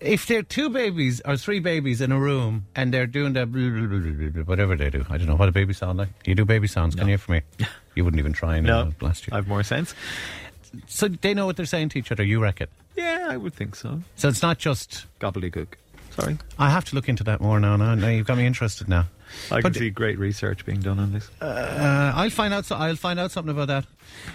If 0.00 0.26
there 0.26 0.40
are 0.40 0.42
two 0.42 0.68
babies 0.70 1.20
or 1.24 1.36
three 1.36 1.58
babies 1.58 2.00
in 2.00 2.12
a 2.12 2.18
room 2.18 2.66
and 2.74 2.92
they're 2.92 3.06
doing 3.06 3.32
that 3.34 3.48
whatever 4.46 4.76
they 4.76 4.90
do, 4.90 5.04
I 5.08 5.16
don't 5.18 5.26
know 5.26 5.36
what 5.36 5.48
a 5.48 5.52
baby 5.52 5.72
sound 5.72 5.98
like. 5.98 6.08
You 6.24 6.34
do 6.34 6.44
baby 6.44 6.66
sounds, 6.66 6.94
can 6.94 7.08
you? 7.08 7.18
For 7.18 7.32
me, 7.32 7.42
you 7.94 8.04
wouldn't 8.04 8.18
even 8.18 8.32
try 8.32 8.56
and 8.56 8.66
No, 8.66 8.80
uh, 8.80 8.84
blast 8.98 9.26
you. 9.26 9.32
I've 9.34 9.48
more 9.48 9.62
sense. 9.62 9.94
so 10.86 11.08
they 11.08 11.34
know 11.34 11.46
what 11.46 11.56
they're 11.56 11.66
saying 11.66 11.90
to 11.90 11.98
each 11.98 12.12
other. 12.12 12.22
You 12.22 12.40
reckon? 12.40 12.68
Yeah, 12.96 13.26
I 13.28 13.36
would 13.36 13.54
think 13.54 13.74
so. 13.76 14.00
So 14.16 14.28
it's 14.28 14.42
not 14.42 14.58
just. 14.58 15.06
Gobbledygook. 15.20 15.68
Sorry, 16.10 16.38
I 16.58 16.70
have 16.70 16.84
to 16.86 16.94
look 16.94 17.08
into 17.10 17.24
that 17.24 17.40
more 17.42 17.60
now. 17.60 17.76
Now, 17.76 17.94
now 17.94 18.08
you've 18.08 18.26
got 18.26 18.38
me 18.38 18.46
interested 18.46 18.88
now. 18.88 19.06
I 19.50 19.60
But- 19.60 19.72
can 19.72 19.74
see 19.74 19.90
great 19.90 20.18
research 20.18 20.64
being 20.64 20.80
done 20.80 20.98
on 20.98 21.12
this. 21.12 21.28
Uh, 21.42 22.12
I'll 22.14 22.30
find 22.30 22.54
out. 22.54 22.64
So 22.64 22.76
I'll 22.76 22.96
find 22.96 23.18
out 23.20 23.32
something 23.32 23.50
about 23.54 23.68
that. 23.68 23.84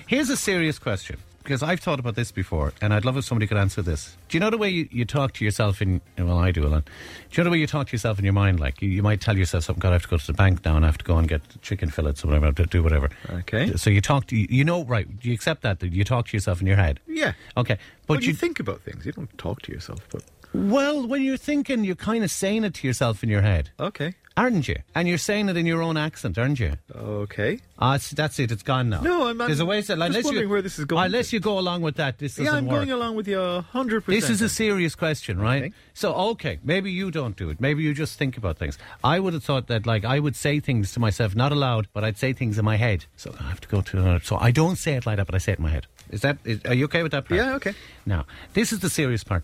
Here's 0.08 0.30
a 0.30 0.38
serious 0.38 0.78
question 0.78 1.17
because 1.43 1.63
I've 1.63 1.80
thought 1.80 1.99
about 1.99 2.15
this 2.15 2.32
before, 2.32 2.73
and 2.82 2.93
I'd 2.93 3.06
love 3.06 3.17
if 3.17 3.25
somebody 3.25 3.47
could 3.47 3.58
answer 3.58 3.82
this. 3.82 4.15
Do 4.30 4.36
you 4.38 4.39
know 4.39 4.49
the 4.49 4.58
way 4.58 4.69
you, 4.69 4.88
you 4.91 5.06
talk 5.06 5.34
to 5.34 5.45
yourself 5.45 5.82
in? 5.82 6.01
Well, 6.17 6.38
I 6.38 6.51
do 6.51 6.65
a 6.65 6.69
lot. 6.69 6.86
Do 6.86 6.91
you 7.32 7.38
know 7.39 7.43
the 7.45 7.49
way 7.51 7.58
you 7.60 7.67
talk 7.67 7.88
to 7.88 7.93
yourself 7.93 8.19
in 8.19 8.25
your 8.25 8.34
mind? 8.34 8.60
Like 8.60 8.82
you, 8.82 8.89
you 8.89 9.04
might 9.04 9.21
tell 9.21 9.38
yourself 9.38 9.63
something. 9.63 9.80
God, 9.80 9.89
I 9.89 9.93
have 9.93 10.04
to 10.04 10.08
go 10.10 10.17
to 10.17 10.27
the 10.27 10.34
bank 10.34 10.63
now, 10.65 10.75
and 10.75 10.86
I 10.86 10.88
have 10.88 10.97
to 10.99 11.06
go 11.06 11.17
and 11.17 11.27
get 11.27 11.41
chicken 11.62 11.89
fillets 11.89 12.23
or 12.23 12.27
whatever. 12.27 12.45
I 12.45 12.49
have 12.49 12.56
to 12.56 12.65
do 12.65 12.84
whatever. 12.84 13.10
Okay. 13.30 13.75
So 13.75 13.89
you 13.89 14.01
talk 14.01 14.27
to 14.27 14.36
you, 14.36 14.63
know 14.63 14.84
right? 14.84 15.19
Do 15.19 15.27
you 15.27 15.34
accept 15.34 15.62
that? 15.63 15.80
That 15.80 15.91
you 15.91 16.04
talk 16.04 16.27
to 16.27 16.38
yourself 16.38 16.62
in 16.62 16.67
your 16.67 16.77
head? 16.77 16.99
Yeah, 17.08 17.34
Okay, 17.58 17.77
but, 18.08 18.15
but 18.15 18.23
you, 18.23 18.30
you 18.30 18.34
think 18.34 18.60
about 18.60 18.82
things. 18.82 19.06
You 19.06 19.12
don't 19.12 19.36
talk 19.38 19.62
to 19.63 19.71
yourself. 19.71 20.08
But 20.12 20.23
well 20.53 21.05
when 21.07 21.21
you're 21.23 21.37
thinking, 21.37 21.83
you're 21.83 21.95
kind 21.95 22.23
of 22.23 22.31
saying 22.31 22.63
it 22.63 22.73
to 22.75 22.87
yourself 22.87 23.23
in 23.23 23.29
your 23.29 23.41
head, 23.41 23.69
okay, 23.79 24.13
aren't 24.37 24.67
you? 24.67 24.77
And 24.95 25.07
you're 25.07 25.17
saying 25.17 25.49
it 25.49 25.57
in 25.57 25.65
your 25.65 25.81
own 25.81 25.97
accent, 25.97 26.37
aren't 26.37 26.59
you? 26.59 26.73
okay. 26.95 27.59
Ah, 27.79 27.95
it's- 27.95 28.11
that's 28.11 28.37
it. 28.39 28.51
It's 28.51 28.63
gone 28.63 28.89
now. 28.89 29.01
No, 29.01 29.27
I'm- 29.27 29.41
I'm 29.41 29.47
There's 29.47 29.59
a 29.59 29.65
way 29.65 29.77
to, 29.81 29.87
just 29.87 29.89
unless 29.91 30.23
wondering 30.23 30.47
you, 30.47 30.49
where 30.49 30.61
this 30.61 30.77
is 30.79 30.85
going 30.85 31.05
Unless 31.05 31.29
to. 31.31 31.35
you 31.35 31.39
go 31.39 31.57
along 31.59 31.81
with 31.81 31.95
that, 31.95 32.17
this 32.19 32.35
doesn't 32.35 32.53
I'm 32.53 32.65
work. 32.65 32.77
going 32.77 32.91
along 32.91 33.15
with 33.15 33.27
you 33.27 33.39
hundred 33.71 34.05
percent. 34.05 34.21
this 34.21 34.29
is 34.29 34.41
a 34.41 34.49
serious 34.49 34.93
question, 34.95 35.39
right? 35.39 35.63
Okay. 35.63 35.73
So, 35.93 36.13
okay, 36.31 36.59
maybe 36.63 36.91
you 36.91 37.11
don't 37.11 37.35
do 37.35 37.49
it. 37.49 37.59
Maybe 37.59 37.83
you 37.83 37.93
just 37.93 38.17
think 38.17 38.37
about 38.37 38.57
things. 38.57 38.77
I 39.03 39.19
would 39.19 39.33
have 39.33 39.43
thought 39.43 39.67
that, 39.67 39.85
like, 39.85 40.05
I 40.05 40.19
would 40.19 40.35
say 40.35 40.59
things 40.59 40.91
to 40.93 40.99
myself, 40.99 41.35
not 41.35 41.51
aloud, 41.51 41.87
but 41.93 42.03
I'd 42.03 42.17
say 42.17 42.33
things 42.33 42.57
in 42.57 42.65
my 42.65 42.77
head. 42.77 43.05
So 43.17 43.35
I 43.39 43.43
have 43.49 43.61
to 43.61 43.67
go 43.67 43.81
to. 43.81 43.97
another. 43.97 44.19
So 44.23 44.37
I 44.37 44.51
don't 44.51 44.77
say 44.77 44.93
it 44.95 45.05
like 45.05 45.17
that, 45.17 45.25
but 45.27 45.35
I 45.35 45.39
say 45.39 45.53
it 45.53 45.59
in 45.59 45.63
my 45.63 45.71
head. 45.71 45.87
Is 46.09 46.21
that? 46.21 46.37
Is, 46.45 46.59
are 46.65 46.73
you 46.73 46.85
okay 46.85 47.03
with 47.03 47.11
that 47.13 47.25
part? 47.27 47.37
Yeah, 47.39 47.55
okay. 47.55 47.73
Now, 48.05 48.25
this 48.53 48.71
is 48.73 48.79
the 48.79 48.89
serious 48.89 49.23
part. 49.23 49.43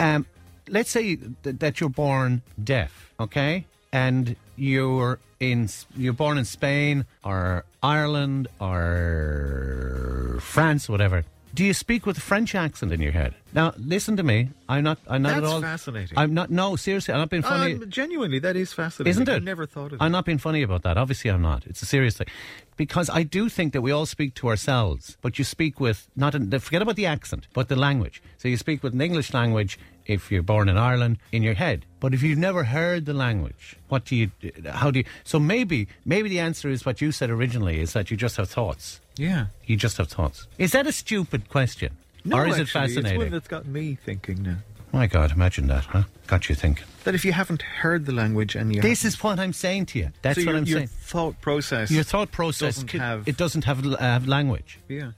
Um, 0.00 0.26
let's 0.70 0.90
say 0.90 1.16
th- 1.16 1.56
that 1.58 1.80
you're 1.80 1.90
born 1.90 2.42
deaf, 2.62 3.12
okay, 3.18 3.66
and 3.92 4.36
you're 4.56 5.18
in 5.40 5.68
you're 5.96 6.12
born 6.12 6.38
in 6.38 6.44
Spain 6.44 7.06
or 7.24 7.64
Ireland 7.82 8.48
or 8.60 10.38
France, 10.40 10.88
whatever. 10.88 11.24
Do 11.58 11.64
you 11.64 11.74
speak 11.74 12.06
with 12.06 12.16
a 12.16 12.20
French 12.20 12.54
accent 12.54 12.92
in 12.92 13.00
your 13.00 13.10
head? 13.10 13.34
Now, 13.52 13.74
listen 13.76 14.16
to 14.18 14.22
me. 14.22 14.50
I'm 14.68 14.84
not. 14.84 14.98
I'm 15.08 15.22
not 15.22 15.30
That's 15.30 15.38
at 15.38 15.44
all 15.44 15.60
fascinating. 15.60 16.16
I'm 16.16 16.32
not. 16.32 16.50
No, 16.52 16.76
seriously, 16.76 17.12
I'm 17.12 17.18
not 17.18 17.30
being 17.30 17.42
funny. 17.42 17.74
Um, 17.74 17.90
genuinely, 17.90 18.38
that 18.38 18.54
is 18.54 18.72
fascinating. 18.72 19.10
Isn't 19.10 19.28
it? 19.28 19.34
I 19.34 19.38
never 19.40 19.66
thought 19.66 19.92
of. 19.92 20.00
I'm 20.00 20.12
not 20.12 20.24
being 20.24 20.38
funny 20.38 20.62
about 20.62 20.82
that. 20.82 20.96
Obviously, 20.96 21.32
I'm 21.32 21.42
not. 21.42 21.66
It's 21.66 21.82
a 21.82 21.86
serious 21.86 22.16
thing. 22.16 22.28
Because 22.76 23.10
I 23.10 23.24
do 23.24 23.48
think 23.48 23.72
that 23.72 23.80
we 23.80 23.90
all 23.90 24.06
speak 24.06 24.34
to 24.34 24.46
ourselves, 24.46 25.16
but 25.20 25.36
you 25.36 25.44
speak 25.44 25.80
with, 25.80 26.08
not 26.14 26.36
in, 26.36 26.56
forget 26.60 26.80
about 26.80 26.94
the 26.94 27.06
accent, 27.06 27.48
but 27.52 27.66
the 27.66 27.74
language. 27.74 28.22
So 28.36 28.46
you 28.46 28.56
speak 28.56 28.84
with 28.84 28.94
an 28.94 29.00
English 29.00 29.34
language 29.34 29.80
if 30.06 30.30
you're 30.30 30.44
born 30.44 30.68
in 30.68 30.78
Ireland 30.78 31.18
in 31.32 31.42
your 31.42 31.54
head. 31.54 31.84
But 31.98 32.14
if 32.14 32.22
you've 32.22 32.38
never 32.38 32.62
heard 32.62 33.04
the 33.04 33.14
language, 33.14 33.76
what 33.88 34.04
do 34.04 34.14
you, 34.14 34.30
how 34.70 34.92
do 34.92 35.00
you, 35.00 35.04
so 35.24 35.40
maybe, 35.40 35.88
maybe 36.04 36.28
the 36.28 36.38
answer 36.38 36.68
is 36.70 36.86
what 36.86 37.00
you 37.00 37.10
said 37.10 37.30
originally, 37.30 37.80
is 37.80 37.94
that 37.94 38.12
you 38.12 38.16
just 38.16 38.36
have 38.36 38.48
thoughts. 38.48 39.00
Yeah. 39.18 39.46
You 39.66 39.76
just 39.76 39.96
have 39.98 40.08
thoughts. 40.08 40.46
Is 40.58 40.72
that 40.72 40.86
a 40.86 40.92
stupid 40.92 41.48
question? 41.48 41.96
No, 42.24 42.36
or 42.38 42.46
is 42.46 42.52
actually, 42.54 42.62
it 42.62 42.68
fascinating? 42.68 43.06
It's 43.12 43.18
one 43.18 43.30
that's 43.30 43.48
got 43.48 43.66
me 43.66 43.96
thinking 44.04 44.42
now. 44.42 44.56
My 44.92 45.06
God, 45.06 45.32
imagine 45.32 45.66
that, 45.66 45.84
huh? 45.84 46.04
Got 46.26 46.48
you 46.48 46.54
thinking. 46.54 46.84
That 47.04 47.14
if 47.14 47.24
you 47.24 47.32
haven't 47.32 47.60
heard 47.62 48.06
the 48.06 48.12
language 48.12 48.54
and 48.54 48.74
you 48.74 48.80
This 48.80 49.04
is 49.04 49.22
what 49.22 49.38
I'm 49.38 49.52
saying 49.52 49.86
to 49.86 49.98
you. 49.98 50.10
That's 50.22 50.36
so 50.36 50.42
what 50.46 50.52
your, 50.52 50.56
I'm 50.56 50.64
your 50.64 50.78
saying. 50.78 50.88
thought 50.88 51.40
process. 51.40 51.90
Your 51.90 52.04
thought 52.04 52.32
process, 52.32 52.76
doesn't 52.76 52.88
could- 52.88 53.00
have- 53.00 53.28
it 53.28 53.36
doesn't 53.36 53.64
have 53.64 53.84
uh, 53.86 54.20
language. 54.24 54.78
yeah, 54.88 55.12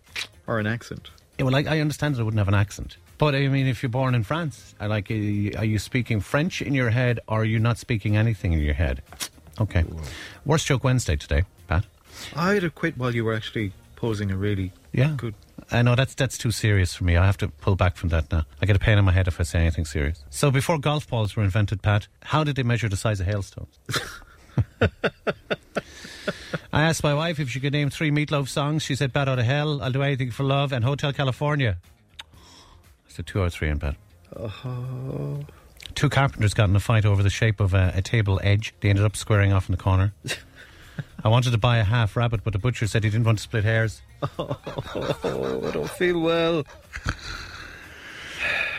or 0.47 0.59
an 0.59 0.67
accent. 0.67 1.11
Yeah, 1.39 1.45
well, 1.45 1.55
I, 1.57 1.65
I 1.77 1.79
understand 1.81 2.17
that 2.17 2.21
it 2.21 2.25
wouldn't 2.25 2.39
have 2.39 2.49
an 2.49 2.55
accent. 2.55 2.97
But 3.19 3.35
I 3.35 3.47
mean, 3.49 3.67
if 3.67 3.83
you're 3.83 3.91
born 3.91 4.15
in 4.15 4.25
France, 4.25 4.75
I 4.81 4.87
like, 4.87 5.11
uh, 5.11 5.15
are 5.15 5.65
you 5.65 5.79
speaking 5.79 6.21
French 6.21 6.63
in 6.63 6.75
your 6.75 6.91
head 6.91 7.21
or 7.29 7.43
are 7.43 7.45
you 7.45 7.59
not 7.59 7.79
speaking 7.79 8.17
anything 8.17 8.53
in 8.53 8.61
your 8.61 8.75
head? 8.75 9.03
Okay. 9.61 9.85
Worst 10.47 10.67
joke 10.67 10.85
Wednesday 10.85 11.17
today, 11.17 11.43
Pat. 11.69 11.85
I'd 12.35 12.63
have 12.63 12.75
quit 12.75 12.97
while 12.97 13.15
you 13.15 13.27
were 13.27 13.35
actually 13.35 13.73
posing 14.01 14.31
a 14.31 14.37
really 14.37 14.73
Yeah. 14.93 15.13
good. 15.17 15.35
I 15.71 15.83
know 15.83 15.95
that's 15.95 16.15
that's 16.15 16.39
too 16.39 16.51
serious 16.51 16.95
for 16.95 17.05
me. 17.05 17.17
I 17.19 17.27
have 17.27 17.37
to 17.39 17.49
pull 17.49 17.77
back 17.77 17.97
from 17.97 18.09
that 18.09 18.33
now. 18.33 18.45
I 18.63 18.67
get 18.67 18.75
a 18.77 18.79
pain 18.79 18.97
in 18.99 19.05
my 19.05 19.13
head 19.13 19.29
if 19.29 19.39
I 19.39 19.45
say 19.45 19.61
anything 19.61 19.85
serious. 19.85 20.25
So 20.31 20.51
before 20.51 20.79
golf 20.79 21.07
balls 21.07 21.37
were 21.37 21.45
invented, 21.45 21.83
Pat, 21.83 22.09
how 22.23 22.43
did 22.45 22.57
they 22.57 22.63
measure 22.63 22.89
the 22.89 22.97
size 22.97 23.21
of 23.21 23.27
hailstones? 23.27 23.79
I 26.73 26.83
asked 26.85 27.03
my 27.03 27.15
wife 27.15 27.39
if 27.41 27.51
she 27.51 27.61
could 27.61 27.73
name 27.73 27.91
three 27.91 28.11
Meatloaf 28.11 28.49
songs. 28.49 28.83
She 28.83 28.95
said 28.95 29.13
"Bat 29.13 29.29
Out 29.29 29.39
of 29.39 29.45
Hell," 29.45 29.83
"I'll 29.83 29.93
Do 29.93 30.03
Anything 30.03 30.31
for 30.31 30.45
Love," 30.45 30.73
and 30.73 30.85
"Hotel 30.85 31.13
California." 31.13 31.77
I 32.33 33.09
said 33.09 33.27
two 33.27 33.41
or 33.41 33.51
three 33.51 33.69
in 33.69 33.79
bed. 33.79 33.97
Uh-huh. 34.35 35.43
Two 35.95 36.09
carpenters 36.09 36.55
got 36.55 36.69
in 36.69 36.77
a 36.77 36.81
fight 36.81 37.05
over 37.05 37.23
the 37.23 37.31
shape 37.31 37.59
of 37.61 37.75
a, 37.75 37.93
a 37.97 38.03
table 38.03 38.41
edge. 38.43 38.73
They 38.81 38.89
ended 38.91 39.05
up 39.05 39.17
squaring 39.17 39.53
off 39.53 39.69
in 39.69 39.73
the 39.73 39.83
corner. 39.83 40.13
I 41.25 41.29
wanted 41.29 41.51
to 41.53 41.59
buy 41.59 41.79
a 41.79 41.85
half 41.85 42.17
rabbit, 42.17 42.43
but 42.45 42.53
the 42.53 42.59
butcher 42.59 42.87
said 42.87 43.05
he 43.05 43.11
didn't 43.11 43.27
want 43.27 43.39
to 43.39 43.43
split 43.43 43.65
hairs. 43.65 44.03
Oh, 44.39 45.61
I 45.67 45.71
don't 45.73 45.91
feel 45.91 46.21
well. 46.21 46.65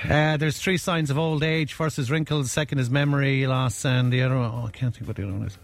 Uh, 0.10 0.36
there's 0.36 0.58
three 0.58 0.78
signs 0.78 1.12
of 1.12 1.20
old 1.20 1.44
age. 1.44 1.74
First 1.74 2.00
is 2.00 2.10
wrinkles, 2.10 2.52
second 2.52 2.80
is 2.80 2.90
memory 2.90 3.46
loss, 3.46 3.86
and 3.86 4.12
the 4.12 4.24
other 4.24 4.36
one, 4.36 4.52
oh, 4.52 4.66
I 4.66 4.72
can't 4.72 4.96
think 4.96 5.06
what 5.06 5.16
the 5.16 5.22
other 5.24 5.34
one 5.34 5.46
is. 5.46 5.60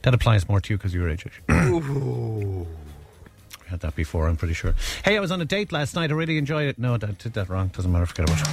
That 0.00 0.14
applies 0.14 0.48
more 0.48 0.58
to 0.58 0.72
you 0.72 0.78
because 0.78 0.94
you're 0.94 1.06
age. 1.08 1.26
we 1.48 1.54
had 3.66 3.80
that 3.80 3.94
before, 3.94 4.26
I'm 4.26 4.36
pretty 4.36 4.54
sure. 4.54 4.74
Hey, 5.04 5.18
I 5.18 5.20
was 5.20 5.30
on 5.30 5.40
a 5.42 5.44
date 5.44 5.70
last 5.70 5.94
night. 5.94 6.10
I 6.10 6.14
really 6.14 6.38
enjoyed 6.38 6.66
it. 6.68 6.78
No, 6.78 6.94
I 6.94 6.96
did 6.96 7.34
that 7.34 7.50
wrong. 7.50 7.68
Doesn't 7.68 7.92
matter. 7.92 8.06
Forget 8.06 8.30
about 8.30 8.40
it. 8.40 8.46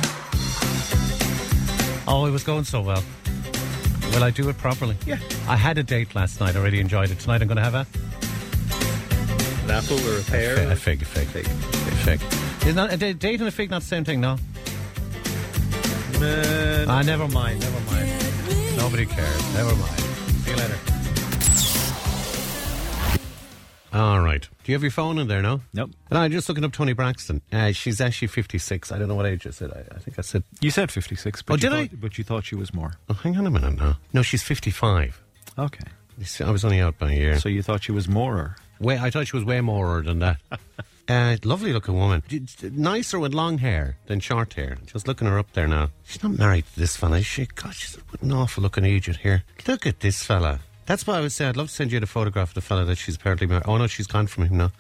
Oh, 2.08 2.26
it 2.26 2.32
was 2.32 2.44
going 2.44 2.66
so 2.66 2.82
well. 2.82 3.04
Will 4.14 4.24
I 4.24 4.30
do 4.30 4.50
it 4.50 4.58
properly? 4.58 4.98
Yeah. 5.06 5.18
I 5.48 5.56
had 5.56 5.78
a 5.78 5.84
date 5.84 6.14
last 6.16 6.40
night. 6.40 6.56
I 6.56 6.60
really 6.62 6.80
enjoyed 6.80 7.12
it. 7.12 7.20
Tonight 7.20 7.42
I'm 7.42 7.48
going 7.48 7.58
to 7.58 7.64
have 7.64 7.76
a, 7.76 7.88
An 9.64 9.72
apple 9.72 9.98
or 10.10 10.20
a 10.20 10.24
pear? 10.24 10.70
a 10.72 10.76
fig. 10.76 11.02
A 11.02 11.06
fig. 11.06 11.28
Fig. 11.28 11.46
A 11.46 12.18
fig. 12.18 12.68
Is 12.68 12.76
not 12.76 12.92
a 12.94 12.98
date 13.14 13.40
and 13.40 13.48
a 13.48 13.52
fig 13.52 13.70
not 13.72 13.82
the 13.82 13.88
same 13.88 14.04
thing? 14.04 14.20
No. 14.22 14.38
Man. 16.20 16.90
Ah, 16.90 17.02
never 17.02 17.28
mind. 17.28 17.60
Never 17.62 17.80
mind. 17.92 18.78
Nobody 18.78 19.06
cares. 19.06 19.54
Never 19.56 19.76
mind. 19.76 20.00
See 20.00 20.52
you 20.52 20.58
later. 20.58 20.78
All 23.94 24.22
right. 24.22 24.42
Do 24.64 24.72
you 24.72 24.76
have 24.76 24.84
your 24.84 24.92
phone 24.92 25.18
in 25.18 25.28
there 25.28 25.42
now? 25.42 25.62
Nope. 25.74 25.92
And 26.10 26.18
I'm 26.18 26.32
just 26.32 26.48
looking 26.48 26.64
up 26.64 26.72
Toni 26.72 26.94
Braxton. 26.94 27.42
Uh, 27.52 27.72
she's 27.74 28.00
actually 28.00 28.30
56. 28.30 28.92
I 28.92 28.98
don't 28.98 29.10
know 29.10 29.16
what 29.16 29.26
age 29.26 29.46
I 29.46 29.50
said. 29.50 29.72
I, 29.72 29.96
I 29.96 30.00
think 30.00 30.18
I 30.18 30.22
said. 30.22 30.44
You 30.62 30.72
said 30.72 30.90
56, 30.92 31.42
but 31.42 31.54
Oh, 31.54 31.56
you 31.56 31.60
did 31.62 31.74
I? 31.74 31.88
thought, 31.88 32.00
But 32.02 32.18
you 32.18 32.24
thought 32.24 32.46
she 32.46 32.56
was 32.56 32.74
more. 32.74 32.94
Oh, 33.10 33.14
hang 33.16 33.38
on 33.38 33.46
a 33.46 33.52
minute 33.52 33.76
now. 33.78 33.98
No, 34.14 34.22
she's 34.22 34.44
55. 34.44 35.22
Okay. 35.60 35.84
I 36.46 36.52
was 36.52 36.64
only 36.64 36.80
out 36.80 36.98
by 37.00 37.12
a 37.12 37.16
year. 37.16 37.40
So 37.40 37.50
you 37.50 37.62
thought 37.64 37.84
she 37.84 37.92
was 37.92 38.08
more? 38.08 38.56
Way, 38.80 38.98
I 38.98 39.10
thought 39.10 39.28
she 39.28 39.36
was 39.36 39.44
way 39.46 39.60
more 39.62 40.02
than 40.02 40.20
that. 40.20 40.38
uh, 41.10 41.38
lovely 41.44 41.74
looking 41.74 41.96
woman. 41.96 42.24
Nicer 42.64 43.20
with 43.20 43.34
long 43.34 43.58
hair 43.58 43.98
than 44.08 44.20
short 44.20 44.54
hair. 44.54 44.78
Just 44.86 45.08
looking 45.08 45.28
her 45.28 45.38
up 45.38 45.52
there 45.54 45.68
now. 45.68 45.90
She's 46.04 46.24
not 46.24 46.38
married 46.38 46.66
to 46.74 46.80
this 46.80 46.96
fella, 46.96 47.18
is 47.18 47.26
she? 47.26 47.46
God, 47.48 47.74
she's 47.74 47.98
an 48.22 48.32
awful 48.32 48.62
looking 48.64 48.86
idiot 48.86 49.18
here. 49.18 49.44
Look 49.68 49.86
at 49.86 50.00
this 50.00 50.24
fella. 50.24 50.60
That's 50.86 51.06
why 51.08 51.18
I 51.18 51.22
would 51.22 51.32
say 51.32 51.48
I'd 51.48 51.58
love 51.58 51.68
to 51.68 51.74
send 51.74 51.92
you 51.92 52.00
the 52.00 52.08
photograph 52.08 52.50
of 52.50 52.54
the 52.56 52.62
fella 52.62 52.86
that 52.86 52.98
she's 52.98 53.16
apparently 53.16 53.48
married. 53.48 53.64
Oh, 53.66 53.78
no, 53.78 53.88
she's 53.88 54.08
gone 54.08 54.28
from 54.28 54.46
him 54.46 54.58
now. 54.58 54.72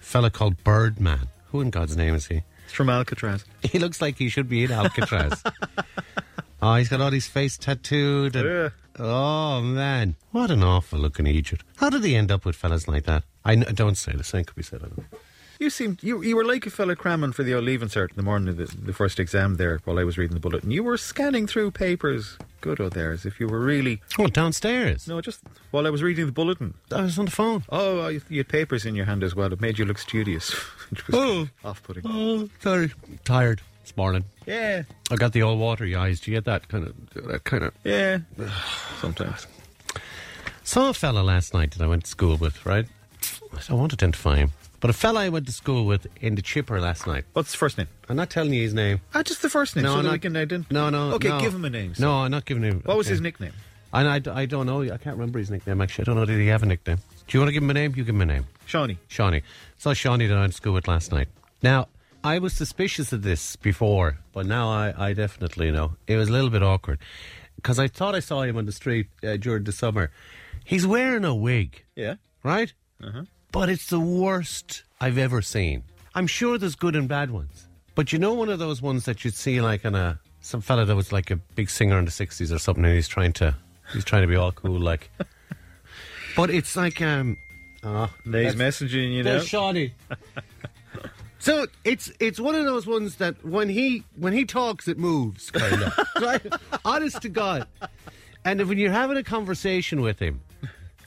Fella 0.00 0.30
called 0.30 0.62
Birdman. 0.64 1.28
Who 1.50 1.60
in 1.60 1.70
God's 1.70 1.96
name 1.96 2.14
is 2.14 2.26
he? 2.26 2.42
It's 2.66 2.74
from 2.74 2.90
Alcatraz. 2.90 3.44
He 3.62 3.78
looks 3.78 4.00
like 4.00 4.16
he 4.18 4.28
should 4.28 4.48
be 4.48 4.64
in 4.64 4.72
Alcatraz. 4.72 5.42
Oh, 6.62 6.74
he's 6.74 6.90
got 6.90 7.00
all 7.00 7.10
his 7.10 7.26
face 7.26 7.56
tattooed. 7.56 8.36
And, 8.36 8.44
Yeah. 8.46 8.68
Oh, 8.98 9.62
man. 9.62 10.16
What 10.30 10.50
an 10.50 10.62
awful 10.62 10.98
looking 10.98 11.26
Egypt. 11.26 11.64
How 11.76 11.88
did 11.88 12.04
he 12.04 12.14
end 12.14 12.30
up 12.30 12.44
with 12.44 12.54
fellas 12.54 12.86
like 12.86 13.04
that? 13.04 13.22
I 13.46 13.54
don't 13.56 13.96
say 13.96 14.12
the 14.12 14.24
same 14.24 14.44
could 14.44 14.56
be 14.56 14.62
said. 14.62 14.82
I 14.84 14.88
don't. 14.88 15.06
You 15.58 15.70
seemed 15.70 16.02
you 16.02 16.22
you 16.22 16.36
were 16.36 16.44
like 16.44 16.66
a 16.66 16.70
fella 16.70 16.96
cramming 16.96 17.32
for 17.32 17.42
the 17.44 17.54
old 17.54 17.64
leaving 17.64 17.88
cert 17.88 18.10
in 18.10 18.16
the 18.16 18.22
morning 18.22 18.48
of 18.50 18.56
the, 18.58 18.64
the 18.76 18.92
first 18.92 19.18
exam 19.18 19.56
there 19.56 19.80
while 19.84 19.98
I 19.98 20.04
was 20.04 20.18
reading 20.18 20.34
the 20.34 20.40
bulletin. 20.40 20.70
You 20.70 20.82
were 20.82 20.98
scanning 20.98 21.46
through 21.46 21.70
papers, 21.70 22.36
good 22.60 22.80
old 22.80 22.92
there, 22.92 23.10
as 23.12 23.24
if 23.24 23.40
you 23.40 23.48
were 23.48 23.60
really 23.60 24.00
Oh, 24.18 24.26
downstairs. 24.26 25.06
no, 25.08 25.20
just 25.20 25.40
while 25.70 25.86
I 25.86 25.90
was 25.90 26.02
reading 26.02 26.26
the 26.26 26.32
bulletin. 26.32 26.74
I 26.92 27.02
was 27.02 27.18
on 27.18 27.24
the 27.26 27.30
phone. 27.30 27.64
Oh, 27.68 28.08
you 28.08 28.20
had 28.38 28.48
papers 28.48 28.84
in 28.86 28.94
your 28.94 29.06
hand 29.06 29.22
as 29.22 29.34
well. 29.34 29.52
It 29.52 29.60
made 29.60 29.78
you 29.78 29.84
look 29.84 29.98
studious, 29.98 30.52
which 30.90 31.06
was 31.06 31.16
Oh. 31.16 31.48
off-putting. 31.64 32.02
Oh, 32.06 32.48
sorry. 32.60 32.92
Tired 33.24 33.60
this 33.82 33.96
morning. 33.96 34.24
Yeah, 34.46 34.82
I 35.10 35.16
got 35.16 35.32
the 35.32 35.42
old 35.42 35.58
watery 35.60 35.94
eyes. 35.96 36.20
Do 36.20 36.30
you 36.30 36.36
get 36.36 36.44
that 36.44 36.68
kind 36.68 36.86
of 36.86 36.94
that 37.26 37.44
kind 37.44 37.64
of? 37.64 37.74
yeah. 37.84 38.18
Sometimes. 39.00 39.46
Saw 40.64 40.90
a 40.90 40.94
fella 40.94 41.20
last 41.20 41.52
night 41.54 41.72
that 41.72 41.82
I 41.82 41.86
went 41.86 42.04
to 42.04 42.10
school 42.10 42.36
with. 42.36 42.64
Right, 42.66 42.86
I 43.68 43.74
won't 43.74 43.92
identify 43.92 44.36
him, 44.36 44.52
but 44.80 44.90
a 44.90 44.92
fella 44.92 45.20
I 45.20 45.28
went 45.28 45.46
to 45.46 45.52
school 45.52 45.84
with 45.86 46.06
in 46.20 46.34
the 46.34 46.42
chipper 46.42 46.80
last 46.80 47.06
night. 47.06 47.24
What's 47.34 47.52
the 47.52 47.58
first 47.58 47.78
name? 47.78 47.88
I'm 48.08 48.16
not 48.16 48.30
telling 48.30 48.52
you 48.52 48.62
his 48.62 48.74
name. 48.74 49.00
Ah, 49.14 49.22
just 49.22 49.42
the 49.42 49.50
first 49.50 49.76
name. 49.76 49.84
so 49.84 49.96
that 49.96 50.02
not- 50.02 50.12
we 50.12 50.18
can 50.18 50.36
identify. 50.36 50.74
No, 50.74 50.90
no. 50.90 51.14
Okay, 51.14 51.28
no. 51.28 51.40
give 51.40 51.54
him 51.54 51.64
a 51.64 51.70
name. 51.70 51.94
so. 51.94 52.02
No, 52.04 52.12
I'm 52.22 52.30
not 52.30 52.44
giving 52.44 52.62
him. 52.64 52.80
What 52.84 52.96
was 52.96 53.06
okay. 53.06 53.12
his 53.14 53.20
nickname? 53.20 53.52
And 53.92 54.08
I, 54.28 54.40
I 54.42 54.46
don't 54.46 54.66
know. 54.66 54.82
I 54.82 54.96
can't 54.98 55.16
remember 55.16 55.38
his 55.38 55.50
nickname 55.50 55.80
actually. 55.80 56.04
I 56.04 56.06
don't 56.06 56.16
know. 56.16 56.24
Did 56.24 56.38
he 56.40 56.46
have 56.46 56.62
a 56.62 56.66
nickname? 56.66 56.98
Do 57.26 57.36
you 57.36 57.40
want 57.40 57.48
to 57.48 57.52
give 57.52 57.62
him 57.62 57.70
a 57.70 57.74
name? 57.74 57.92
You 57.96 58.04
give 58.04 58.14
him 58.14 58.20
a 58.22 58.26
name. 58.26 58.46
Shawnee. 58.66 58.98
Shawnee. 59.08 59.42
Saw 59.78 59.92
Shawnee 59.94 60.26
that 60.26 60.36
I 60.36 60.40
went 60.40 60.52
to 60.52 60.56
school 60.56 60.72
with 60.74 60.86
last 60.88 61.10
night. 61.12 61.28
Now, 61.62 61.88
I 62.22 62.38
was 62.38 62.52
suspicious 62.52 63.12
of 63.12 63.22
this 63.22 63.56
before, 63.56 64.18
but 64.32 64.46
now 64.46 64.68
I, 64.70 64.94
I 64.96 65.12
definitely 65.14 65.70
know. 65.70 65.96
It 66.06 66.16
was 66.16 66.28
a 66.28 66.32
little 66.32 66.50
bit 66.50 66.62
awkward 66.62 66.98
because 67.56 67.78
I 67.78 67.88
thought 67.88 68.14
I 68.14 68.20
saw 68.20 68.42
him 68.42 68.56
on 68.56 68.66
the 68.66 68.72
street 68.72 69.08
uh, 69.24 69.36
during 69.36 69.64
the 69.64 69.72
summer. 69.72 70.10
He's 70.64 70.86
wearing 70.86 71.24
a 71.24 71.34
wig, 71.34 71.84
Yeah. 71.96 72.14
right? 72.44 72.72
But 73.52 73.68
it's 73.68 73.88
the 73.88 74.00
worst 74.00 74.84
I've 75.00 75.18
ever 75.18 75.42
seen. 75.42 75.82
I'm 76.14 76.26
sure 76.26 76.58
there's 76.58 76.74
good 76.74 76.96
and 76.96 77.08
bad 77.08 77.30
ones. 77.30 77.66
But 77.94 78.12
you 78.12 78.18
know 78.18 78.34
one 78.34 78.48
of 78.48 78.58
those 78.58 78.80
ones 78.80 79.04
that 79.04 79.24
you'd 79.24 79.34
see 79.34 79.60
like 79.60 79.84
in 79.84 79.94
a 79.94 80.20
some 80.40 80.60
fella 80.60 80.84
that 80.84 80.96
was 80.96 81.12
like 81.12 81.30
a 81.30 81.36
big 81.36 81.68
singer 81.68 81.98
in 81.98 82.04
the 82.04 82.10
sixties 82.10 82.50
or 82.52 82.58
something 82.58 82.84
and 82.84 82.94
he's 82.94 83.08
trying 83.08 83.32
to 83.34 83.54
he's 83.92 84.04
trying 84.04 84.22
to 84.22 84.28
be 84.28 84.36
all 84.36 84.52
cool 84.52 84.78
like 84.78 85.10
But 86.36 86.50
it's 86.50 86.76
like 86.76 87.02
um 87.02 87.36
oh, 87.82 88.10
He's 88.24 88.54
messaging 88.54 89.12
you 89.12 89.22
know, 89.22 89.40
Shawnee. 89.40 89.92
so 91.38 91.66
it's 91.84 92.10
it's 92.20 92.40
one 92.40 92.54
of 92.54 92.64
those 92.64 92.86
ones 92.86 93.16
that 93.16 93.44
when 93.44 93.68
he 93.68 94.04
when 94.16 94.32
he 94.32 94.44
talks, 94.44 94.88
it 94.88 94.98
moves, 94.98 95.50
kind 95.50 95.82
of. 95.82 95.98
right? 96.20 96.52
Honest 96.84 97.22
to 97.22 97.28
God. 97.28 97.66
And 98.44 98.60
if 98.60 98.68
when 98.68 98.78
you're 98.78 98.92
having 98.92 99.16
a 99.16 99.22
conversation 99.22 100.00
with 100.00 100.18
him, 100.18 100.40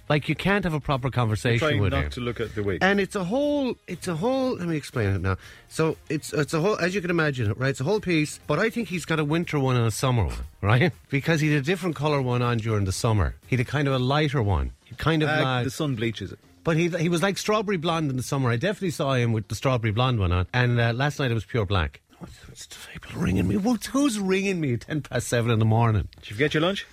like 0.09 0.27
you 0.29 0.35
can't 0.35 0.63
have 0.65 0.73
a 0.73 0.79
proper 0.79 1.09
conversation 1.09 1.65
with 1.65 1.71
him. 1.73 1.79
Trying 1.79 1.81
with 1.81 1.93
not 1.93 2.03
him. 2.05 2.09
to 2.11 2.21
look 2.21 2.39
at 2.39 2.55
the 2.55 2.63
wig. 2.63 2.79
And 2.81 2.99
it's 2.99 3.15
a 3.15 3.23
whole, 3.23 3.75
it's 3.87 4.07
a 4.07 4.15
whole. 4.15 4.55
Let 4.55 4.67
me 4.67 4.75
explain 4.77 5.09
it 5.15 5.21
now. 5.21 5.37
So 5.69 5.97
it's 6.09 6.33
it's 6.33 6.53
a 6.53 6.59
whole, 6.59 6.77
as 6.79 6.93
you 6.93 7.01
can 7.01 7.09
imagine, 7.09 7.53
right? 7.53 7.69
It's 7.69 7.79
a 7.81 7.83
whole 7.85 7.99
piece. 7.99 8.39
But 8.47 8.59
I 8.59 8.69
think 8.69 8.89
he's 8.89 9.05
got 9.05 9.19
a 9.19 9.23
winter 9.25 9.59
one 9.59 9.75
and 9.75 9.85
a 9.87 9.91
summer 9.91 10.25
one, 10.25 10.35
right? 10.61 10.91
Because 11.09 11.41
he 11.41 11.51
had 11.51 11.59
a 11.61 11.65
different 11.65 11.95
color 11.95 12.21
one 12.21 12.41
on 12.41 12.57
during 12.57 12.85
the 12.85 12.91
summer. 12.91 13.35
He 13.47 13.55
had 13.55 13.65
a 13.67 13.69
kind 13.69 13.87
of 13.87 13.93
a 13.93 13.99
lighter 13.99 14.41
one. 14.41 14.71
He 14.85 14.95
kind 14.95 15.23
of 15.23 15.29
Ah, 15.29 15.41
like, 15.57 15.63
the 15.65 15.71
sun 15.71 15.95
bleaches 15.95 16.31
it. 16.31 16.39
but 16.63 16.75
he 16.77 16.89
he 16.89 17.09
was 17.09 17.21
like 17.23 17.37
strawberry 17.37 17.77
blonde 17.77 18.09
in 18.09 18.17
the 18.17 18.23
summer. 18.23 18.49
I 18.51 18.57
definitely 18.57 18.91
saw 18.91 19.13
him 19.13 19.31
with 19.33 19.47
the 19.47 19.55
strawberry 19.55 19.91
blonde 19.93 20.19
one 20.19 20.31
on. 20.31 20.47
And 20.53 20.79
uh, 20.79 20.91
last 20.93 21.19
night 21.19 21.31
it 21.31 21.35
was 21.35 21.45
pure 21.45 21.65
black. 21.65 22.01
What's, 22.19 22.47
what's 22.47 22.65
the 22.67 22.75
people 22.93 23.21
ringing 23.21 23.47
me? 23.49 23.57
What, 23.57 23.83
who's 23.85 24.17
ringing 24.17 24.61
me 24.61 24.73
at 24.75 24.81
ten 24.81 25.01
past 25.01 25.27
seven 25.27 25.51
in 25.51 25.59
the 25.59 25.65
morning? 25.65 26.07
Did 26.21 26.29
you 26.29 26.35
forget 26.35 26.53
your 26.53 26.61
lunch? 26.61 26.85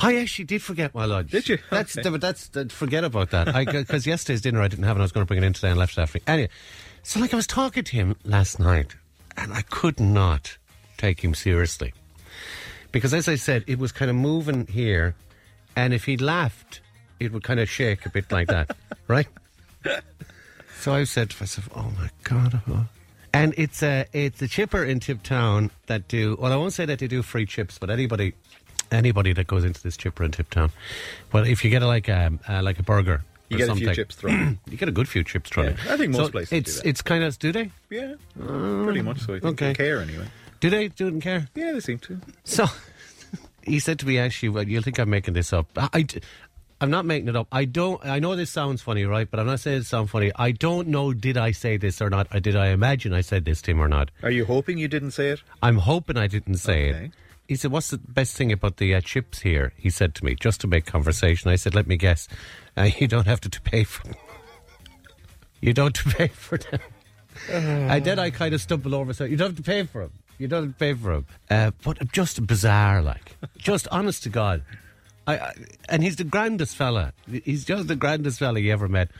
I 0.00 0.16
actually 0.16 0.44
did 0.44 0.62
forget 0.62 0.94
my 0.94 1.04
lunch. 1.06 1.30
Did 1.32 1.48
you? 1.48 1.58
That's 1.70 1.98
Okay. 1.98 2.16
that's 2.18 2.48
that, 2.48 2.70
forget 2.70 3.02
about 3.04 3.30
that. 3.30 3.52
Because 3.66 4.06
yesterday's 4.06 4.40
dinner 4.40 4.60
I 4.62 4.68
didn't 4.68 4.84
have, 4.84 4.96
and 4.96 5.02
I 5.02 5.04
was 5.04 5.12
going 5.12 5.24
to 5.24 5.28
bring 5.28 5.42
it 5.42 5.46
in 5.46 5.52
today 5.52 5.70
and 5.70 5.78
left 5.78 5.98
it 5.98 6.00
after. 6.00 6.20
Anyway, 6.26 6.50
so 7.02 7.18
like 7.20 7.32
I 7.32 7.36
was 7.36 7.46
talking 7.46 7.82
to 7.84 7.92
him 7.92 8.14
last 8.24 8.60
night, 8.60 8.94
and 9.36 9.52
I 9.52 9.62
could 9.62 9.98
not 9.98 10.56
take 10.96 11.22
him 11.22 11.34
seriously 11.34 11.92
because, 12.92 13.12
as 13.12 13.28
I 13.28 13.34
said, 13.34 13.64
it 13.66 13.78
was 13.78 13.90
kind 13.92 14.08
of 14.10 14.16
moving 14.16 14.66
here, 14.66 15.14
and 15.74 15.92
if 15.92 16.04
he 16.04 16.16
laughed, 16.16 16.80
it 17.18 17.32
would 17.32 17.42
kind 17.42 17.58
of 17.58 17.68
shake 17.68 18.06
a 18.06 18.10
bit 18.10 18.30
like 18.30 18.46
that, 18.48 18.76
right? 19.08 19.26
So 20.80 20.94
I 20.94 21.04
said 21.04 21.30
to 21.30 21.42
myself, 21.42 21.68
"Oh 21.74 21.90
my 21.98 22.10
god!" 22.22 22.60
oh." 22.68 22.86
And 23.34 23.52
it's 23.56 23.82
a 23.82 24.06
it's 24.12 24.40
a 24.42 24.48
chipper 24.48 24.84
in 24.84 25.00
Tipp 25.00 25.22
Town 25.24 25.70
that 25.86 26.06
do 26.08 26.36
well. 26.40 26.52
I 26.52 26.56
won't 26.56 26.72
say 26.72 26.86
that 26.86 27.00
they 27.00 27.08
do 27.08 27.22
free 27.22 27.46
chips, 27.46 27.78
but 27.78 27.90
anybody 27.90 28.34
anybody 28.90 29.32
that 29.32 29.46
goes 29.46 29.64
into 29.64 29.82
this 29.82 29.96
chipper 29.96 30.24
in 30.24 30.30
Tipp 30.32 30.50
Town, 30.50 30.70
well, 31.32 31.44
if 31.44 31.64
you 31.64 31.70
get 31.70 31.82
a, 31.82 31.86
like 31.86 32.08
a 32.08 32.32
uh, 32.48 32.62
like 32.62 32.78
a 32.78 32.82
burger, 32.82 33.24
You 33.48 33.58
get 33.58 33.68
a 33.68 33.74
few 33.74 33.94
chips 33.94 34.14
thrown. 34.14 34.58
you 34.70 34.76
get 34.76 34.88
a 34.88 34.92
good 34.92 35.08
few 35.08 35.24
chips 35.24 35.50
thrown. 35.50 35.76
Yeah, 35.84 35.94
I 35.94 35.96
think 35.96 36.12
most 36.12 36.26
So 36.26 36.30
places 36.30 36.50
do 36.50 36.56
It's 36.56 36.76
that. 36.80 36.88
it's 36.88 37.02
kind 37.02 37.24
of 37.24 37.38
do 37.38 37.52
they 37.52 37.70
yeah, 37.90 38.14
pretty 38.36 39.02
much 39.02 39.20
so. 39.20 39.34
I 39.34 39.40
think 39.40 39.44
okay. 39.60 39.68
they 39.68 39.74
care 39.74 40.00
anyway. 40.00 40.26
do 40.60 40.70
they 40.70 40.88
do 40.88 41.10
not 41.10 41.22
care? 41.22 41.48
Yeah, 41.54 41.72
they 41.72 41.80
seem 41.80 41.98
to. 42.00 42.20
So 42.44 42.66
he 43.62 43.78
said 43.80 43.98
to 44.00 44.06
me, 44.06 44.18
actually, 44.18 44.50
well, 44.50 44.66
you'll 44.68 44.82
think 44.82 44.98
I'm 44.98 45.10
making 45.10 45.34
this 45.34 45.52
up. 45.52 45.66
I, 45.76 46.06
am 46.80 46.90
not 46.90 47.04
making 47.04 47.28
it 47.28 47.36
up. 47.36 47.48
I 47.52 47.64
don't. 47.64 48.04
I 48.04 48.18
know 48.18 48.36
this 48.36 48.50
sounds 48.50 48.82
funny, 48.82 49.04
right? 49.04 49.28
But 49.30 49.40
I'm 49.40 49.46
not 49.46 49.60
saying 49.60 49.78
it 49.78 49.86
sounds 49.86 50.10
funny. 50.10 50.30
I 50.36 50.52
don't 50.52 50.88
know. 50.88 51.12
Did 51.12 51.36
I 51.36 51.50
say 51.52 51.76
this 51.76 52.00
or 52.00 52.10
not? 52.10 52.28
Or 52.34 52.40
did 52.40 52.56
I 52.56 52.68
imagine 52.68 53.12
I 53.12 53.20
said 53.22 53.44
this 53.44 53.60
to 53.62 53.70
him 53.72 53.80
or 53.80 53.88
not? 53.88 54.10
Are 54.22 54.30
you 54.30 54.44
hoping 54.44 54.78
you 54.78 54.88
didn't 54.88 55.12
say 55.12 55.28
it? 55.30 55.42
I'm 55.62 55.76
hoping 55.78 56.16
I 56.16 56.26
didn't 56.26 56.56
say 56.56 56.90
Okay. 56.90 57.04
it. 57.06 57.10
He 57.48 57.56
said, 57.56 57.72
"What's 57.72 57.88
the 57.88 57.98
best 57.98 58.36
thing 58.36 58.52
about 58.52 58.76
the 58.76 58.94
uh, 58.94 59.00
chips 59.00 59.40
here?" 59.40 59.72
He 59.76 59.88
said 59.88 60.14
to 60.16 60.24
me, 60.24 60.34
just 60.34 60.60
to 60.60 60.66
make 60.66 60.84
conversation. 60.84 61.50
I 61.50 61.56
said, 61.56 61.74
"Let 61.74 61.86
me 61.86 61.96
guess. 61.96 62.28
Uh, 62.76 62.90
you 62.98 63.08
don't 63.08 63.26
have 63.26 63.40
to, 63.40 63.48
to 63.48 63.60
pay 63.62 63.84
for. 63.84 64.04
Them. 64.04 64.16
You 65.60 65.72
don't 65.72 65.96
have 65.96 66.12
to 66.12 66.16
pay 66.16 66.28
for 66.28 66.58
them." 66.58 66.80
and 67.50 68.04
then 68.04 68.18
I 68.18 68.30
kind 68.30 68.54
of 68.54 68.60
stumbled 68.60 68.94
over. 68.94 69.12
So 69.14 69.24
you 69.24 69.36
don't 69.36 69.48
have 69.48 69.56
to 69.56 69.62
pay 69.62 69.82
for 69.84 70.02
them. 70.02 70.12
You 70.38 70.46
don't 70.46 70.64
have 70.64 70.72
to 70.72 70.78
pay 70.78 70.94
for 70.94 71.14
them. 71.14 71.26
Uh, 71.50 71.70
but 71.82 72.12
just 72.12 72.46
bizarre, 72.46 73.02
like 73.02 73.36
just 73.56 73.88
honest 73.92 74.22
to 74.24 74.28
God. 74.28 74.62
I, 75.26 75.38
I 75.38 75.54
and 75.88 76.02
he's 76.02 76.16
the 76.16 76.24
grandest 76.24 76.76
fella. 76.76 77.12
He's 77.44 77.64
just 77.64 77.88
the 77.88 77.96
grandest 77.96 78.38
fella 78.38 78.60
you 78.60 78.72
ever 78.72 78.88
met. 78.88 79.10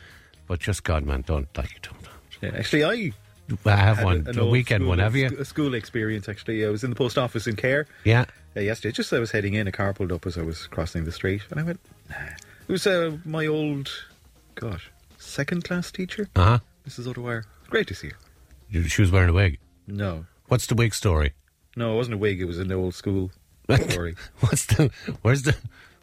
But 0.47 0.59
just 0.59 0.83
God, 0.83 1.03
man, 1.05 1.23
don't 1.25 1.47
like 1.57 1.71
you 1.71 1.79
don't. 1.81 1.95
Yeah, 2.41 2.59
actually, 2.59 2.83
I 2.83 3.11
I 3.65 3.75
have 3.75 4.03
one, 4.03 4.25
a 4.37 4.45
weekend 4.45 4.81
school, 4.81 4.89
one. 4.89 4.99
Have 4.99 5.15
you? 5.15 5.27
A 5.39 5.45
school 5.45 5.73
experience, 5.73 6.27
actually. 6.29 6.65
I 6.65 6.69
was 6.69 6.83
in 6.83 6.89
the 6.89 6.95
post 6.95 7.17
office 7.17 7.47
in 7.47 7.55
Cahir 7.55 7.87
Yeah. 8.03 8.25
uh, 8.55 8.59
yesterday. 8.61 8.91
Just 8.93 9.11
as 9.13 9.17
I 9.17 9.19
was 9.19 9.31
heading 9.31 9.53
in, 9.55 9.67
a 9.67 9.71
car 9.71 9.93
pulled 9.93 10.11
up 10.11 10.25
as 10.25 10.37
I 10.37 10.41
was 10.41 10.67
crossing 10.67 11.05
the 11.05 11.11
street, 11.11 11.41
and 11.51 11.59
I 11.59 11.63
went. 11.63 11.79
Nah. 12.09 12.15
It 12.67 12.71
was 12.71 12.85
uh, 12.85 13.17
my 13.25 13.47
old, 13.47 13.89
gosh, 14.55 14.91
second 15.17 15.63
class 15.63 15.91
teacher, 15.91 16.29
Uh 16.35 16.43
huh. 16.43 16.59
Mrs. 16.87 17.07
O'Dwyer. 17.07 17.45
Great 17.69 17.87
to 17.87 17.95
see 17.95 18.09
her. 18.09 18.83
She 18.87 19.01
was 19.01 19.11
wearing 19.11 19.29
a 19.29 19.33
wig. 19.33 19.57
No, 19.87 20.25
What's 20.47 20.67
the 20.67 20.75
wig 20.75 20.93
story? 20.93 21.33
no, 21.75 21.93
it 21.93 21.95
wasn't 21.97 22.13
a 22.15 22.17
wig. 22.17 22.41
It 22.41 22.45
was 22.45 22.59
an 22.59 22.71
old 22.71 22.93
school 22.95 23.31
story. 23.89 24.15
What's 24.41 24.65
the 24.67 24.91
where's 25.23 25.43
the 25.43 25.55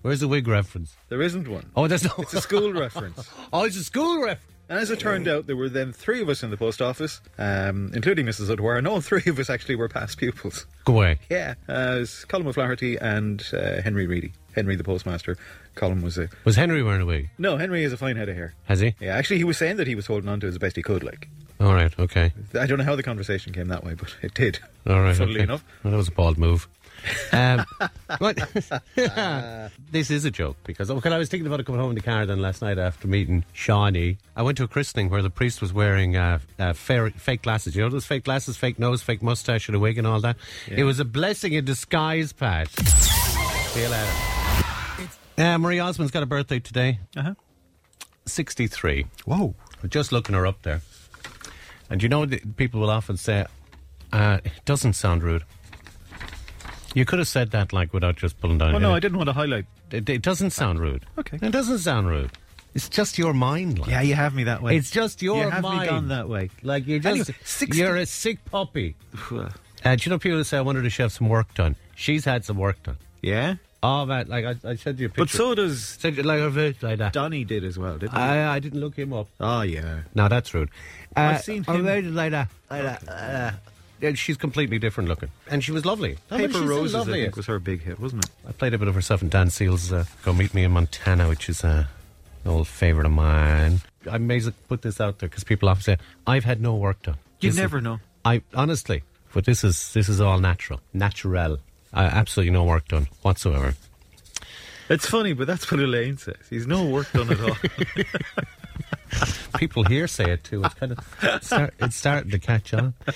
where's 0.03 0.21
the 0.21 0.29
wig 0.29 0.49
reference? 0.49 0.97
There 1.09 1.23
isn't 1.23 1.47
one. 1.49 1.71
Oh, 1.77 1.87
there's 1.87 2.05
no. 2.05 2.13
It's 2.19 2.35
a 2.35 2.41
school 2.41 2.73
reference. 2.85 3.29
oh, 3.53 3.65
it's 3.65 3.77
a 3.77 3.85
school 3.85 4.21
reference. 4.23 4.53
And 4.69 4.79
as 4.81 4.91
it 4.91 4.99
turned 4.99 5.29
out, 5.29 5.47
there 5.47 5.57
were 5.57 5.69
then 5.69 5.93
three 5.93 6.21
of 6.21 6.29
us 6.29 6.43
in 6.43 6.51
the 6.51 6.57
post 6.57 6.83
office, 6.83 7.21
um, 7.39 7.93
including 7.95 8.27
Mrs. 8.27 8.51
O'Dwyer, 8.51 8.77
and 8.77 8.89
all 8.89 9.01
three 9.01 9.23
of 9.27 9.39
us 9.39 9.49
actually 9.49 9.77
were 9.77 9.89
past 9.89 10.19
pupils. 10.19 10.67
Go 10.85 10.95
away. 10.95 11.19
Yeah, 11.31 11.55
uh, 11.69 11.95
it 11.97 11.99
was 12.01 12.25
Colin 12.25 12.47
O'Flaherty 12.49 12.97
and 12.97 13.45
uh, 13.53 13.81
Henry 13.83 14.07
Reedy. 14.07 14.33
Henry, 14.55 14.75
the 14.75 14.85
postmaster. 14.85 15.37
Colin 15.75 16.03
was 16.03 16.17
a 16.19 16.29
Was 16.45 16.57
Henry 16.57 16.83
wearing 16.83 17.03
a 17.03 17.07
wig? 17.07 17.29
no. 17.39 17.59
Henry 17.59 17.83
has 17.83 17.93
a 17.93 17.97
fine 17.99 18.17
head 18.17 18.29
of 18.29 18.35
hair. 18.37 18.55
Has 18.65 18.81
he? 18.81 18.95
Yeah, 18.99 19.15
actually, 19.15 19.37
he 19.39 19.45
was 19.45 19.59
saying 19.59 19.77
that 19.77 19.87
he 19.87 19.95
was 19.95 20.07
holding 20.07 20.29
on 20.29 20.41
to 20.41 20.47
it 20.47 20.51
as 20.51 20.59
best 20.59 20.75
he 20.77 20.83
could. 20.83 21.05
Like, 21.05 21.29
All 21.61 21.75
right. 21.75 21.93
Okay. 21.99 22.33
I 22.59 22.67
don't 22.67 22.79
know 22.79 22.85
how 22.85 22.97
the 22.97 23.03
conversation 23.03 23.53
came 23.53 23.69
that 23.69 23.85
way, 23.85 23.95
but 23.95 24.17
it 24.23 24.33
did. 24.35 24.59
All 24.87 25.01
right. 25.03 25.15
Funnily 25.15 25.37
okay. 25.37 25.45
enough. 25.45 25.65
Well, 25.85 25.91
that 25.91 25.97
was 25.99 26.09
a 26.09 26.13
bald 26.13 26.39
move. 26.39 26.67
Um, 27.33 27.65
what? 28.19 28.37
this 29.91 30.11
is 30.11 30.25
a 30.25 30.31
joke 30.31 30.57
because 30.65 30.91
when 30.91 31.13
I 31.13 31.19
was 31.19 31.29
thinking 31.29 31.47
about 31.47 31.61
it 31.61 31.67
coming 31.67 31.81
home 31.81 31.91
in 31.91 31.95
the 31.95 32.03
car 32.03 32.27
then 32.27 32.41
last 32.41 32.63
night 32.63 32.79
after 32.79 33.09
meeting 33.09 33.45
Shawnee, 33.53 34.19
I 34.35 34.43
went 34.43 34.59
to 34.59 34.65
a 34.65 34.69
christening 34.69 35.11
where 35.11 35.23
the 35.23 35.31
priest 35.31 35.61
was 35.61 35.73
wearing 35.73 36.17
uh, 36.17 36.39
uh, 36.59 36.73
fair, 36.73 37.11
fake 37.11 37.43
glasses. 37.43 37.77
You 37.77 37.83
know 37.83 37.89
those 37.89 38.07
fake 38.07 38.25
glasses, 38.25 38.57
fake 38.57 38.79
nose, 38.79 39.03
fake 39.03 39.23
mustache, 39.23 39.69
and 39.69 39.77
a 39.77 39.79
wig 39.79 39.99
and 39.99 40.07
all 40.07 40.21
that. 40.21 40.37
It 40.69 40.85
was 40.85 41.01
a 41.01 41.05
blessing 41.05 41.53
in 41.53 41.65
disguise, 41.65 42.33
Pat. 42.33 42.69
See 42.69 43.83
you 43.83 43.89
later. 43.89 44.13
Uh, 45.39 45.59
Marie 45.59 45.79
Osmond's 45.79 46.11
got 46.11 46.23
a 46.23 46.27
birthday 46.27 46.59
today. 46.59 46.99
Uh-huh. 47.17 47.35
63. 48.27 49.07
Whoa. 49.25 49.55
I'm 49.83 49.91
just 49.91 50.13
looking 50.13 50.35
her 50.35 50.47
up 50.47 50.63
there. 50.63 50.81
And 51.91 52.03
you 52.03 52.09
know, 52.09 52.27
the, 52.27 52.41
people 52.57 52.81
will 52.81 52.91
often 52.91 53.17
say, 53.17 53.47
uh, 54.13 54.39
it 54.45 54.53
doesn't 54.65 54.95
sound 54.95 55.23
rude. 55.23 55.45
You 56.97 57.05
could 57.05 57.19
have 57.19 57.29
said 57.29 57.51
that 57.51 57.73
like 57.75 57.93
without 57.93 58.17
just 58.17 58.41
pulling 58.41 58.57
down. 58.59 58.69
Oh 58.71 58.73
your 58.73 58.81
no, 58.81 58.95
I 58.95 59.01
didn't 59.01 59.19
want 59.19 59.29
to 59.29 59.35
highlight. 59.35 59.67
It, 59.91 60.09
it 60.09 60.23
doesn't 60.23 60.51
sound 60.51 60.81
rude. 60.81 61.05
Okay. 61.19 61.39
It 61.43 61.51
doesn't 61.53 61.79
sound 61.79 62.09
rude. 62.09 62.31
It's 62.75 62.89
just 62.89 63.19
your 63.19 63.35
mind. 63.35 63.79
Like. 63.79 63.91
Yeah, 63.91 64.01
you 64.01 64.15
have 64.15 64.35
me 64.35 64.45
that 64.45 64.63
way. 64.63 64.77
It's 64.77 64.91
just 64.91 65.21
your 65.21 65.45
you 65.45 65.51
have 65.51 65.63
mind. 65.63 65.81
me 65.83 65.87
gone 65.89 66.09
that 66.09 66.29
way. 66.29 66.49
Like 66.63 66.87
you're 66.87 66.99
just 66.99 67.29
Anyway, 67.31 67.39
60 67.45 67.79
you're 67.79 67.97
a 67.97 68.07
sick 68.07 68.45
puppy. 68.47 68.97
And 69.85 70.05
you 70.05 70.11
know, 70.11 70.19
people 70.19 70.43
say, 70.43 70.59
I 70.59 70.63
wonder 70.63 70.83
if 70.85 70.93
she 70.95 71.03
have 71.03 71.13
some 71.13 71.29
work 71.29 71.53
done. 71.55 71.77
She's 71.95 72.25
had 72.25 72.45
some 72.45 72.57
work 72.57 72.83
done. 72.83 72.97
Yeah, 73.23 73.57
Oh, 73.83 74.05
man, 74.05 74.27
like 74.27 74.45
I, 74.45 74.71
I 74.71 74.75
sent 74.77 74.99
you 74.99 75.07
a 75.07 75.09
picture. 75.11 75.23
but 75.23 75.29
so 75.31 75.55
does 75.55 75.85
Sent 76.01 76.17
you 76.17 76.25
like 76.25 76.41
her 76.41 76.51
face 76.51 76.83
like 76.83 76.99
that. 76.99 77.13
Donny 77.13 77.45
did 77.45 77.63
as 77.63 77.79
well, 77.79 77.97
didn't 77.99 78.15
he? 78.15 78.19
I, 78.19 78.57
I 78.57 78.59
didn't 78.59 78.81
look 78.81 78.97
him 78.97 79.13
up. 79.13 79.29
oh 79.39 79.61
yeah. 79.61 80.01
No, 80.15 80.29
that's 80.29 80.53
rude. 80.55 80.71
Uh, 81.17 81.21
I've 81.21 81.45
seen 81.45 81.63
her 81.65 81.75
him- 81.75 81.85
face 81.85 82.05
is 82.07 82.13
like 82.15 82.33
that. 82.33 82.49
Like 82.71 82.83
that. 83.05 83.55
Yeah, 84.01 84.13
she's 84.15 84.37
completely 84.37 84.79
different 84.79 85.09
looking. 85.09 85.31
And 85.51 85.65
she 85.65 85.73
was 85.73 85.85
lovely. 85.87 86.19
I 86.31 86.39
mean, 86.39 86.47
Paper 86.49 86.53
she's 86.53 86.63
still 86.63 86.69
Roses, 86.69 86.95
I 86.95 87.05
think, 87.05 87.37
was 87.37 87.47
her 87.47 87.59
big 87.59 87.83
hit, 87.83 87.99
wasn't 87.99 88.25
it? 88.27 88.31
I 88.47 88.53
played 88.53 88.75
a 88.75 88.79
bit 88.79 88.89
of 88.89 88.95
her 88.95 89.01
stuff 89.01 89.23
in 89.23 89.29
Dan 89.31 89.49
Seals' 89.51 89.93
uh, 89.93 90.05
Go 90.23 90.33
Meet 90.35 90.53
Me 90.55 90.65
in 90.65 90.73
Montana, 90.73 91.29
which 91.29 91.49
is 91.49 91.65
uh, 91.65 91.87
an 92.45 92.51
old 92.51 92.69
favourite 92.69 93.07
of 93.07 93.13
mine. 93.13 93.81
I 94.11 94.19
may 94.19 94.37
as 94.37 94.45
well 94.45 94.55
put 94.69 94.83
this 94.83 95.01
out 95.01 95.19
there 95.19 95.29
because 95.29 95.45
people 95.45 95.69
often 95.69 95.83
say, 95.83 95.97
I've 96.27 96.45
had 96.45 96.61
no 96.61 96.75
work 96.77 97.03
done. 97.03 97.17
You 97.41 97.49
This 97.51 97.55
is- 97.57 97.61
never 97.61 97.81
know. 97.81 98.01
I 98.25 98.43
Honestly, 98.55 99.03
but 99.33 99.45
this 99.45 99.63
is 99.65 99.93
this 99.93 100.09
is 100.09 100.21
all 100.21 100.39
natural. 100.41 100.81
Natural. 100.93 101.59
I, 101.93 102.05
absolutely 102.05 102.51
no 102.53 102.65
work 102.65 102.89
done 102.89 103.09
whatsoever. 103.23 103.75
It's 104.89 105.07
funny, 105.09 105.33
but 105.33 105.47
that's 105.47 105.71
what 105.71 105.81
Elaine 105.81 106.19
says. 106.19 106.37
He's 106.51 106.67
no 106.67 106.85
work 106.85 107.11
done 107.13 107.31
at 107.31 107.41
all. 107.41 107.57
People 109.59 109.85
here 109.85 110.07
say 110.07 110.31
it 110.31 110.45
too. 110.45 110.63
It's 110.65 110.75
kind 110.75 110.93
of 110.93 110.99
it's, 111.23 111.47
start, 111.47 111.75
it's 111.79 111.97
starting 111.97 112.31
to 112.31 112.39
catch 112.39 112.75
on. 112.75 112.95
Uh, 113.07 113.13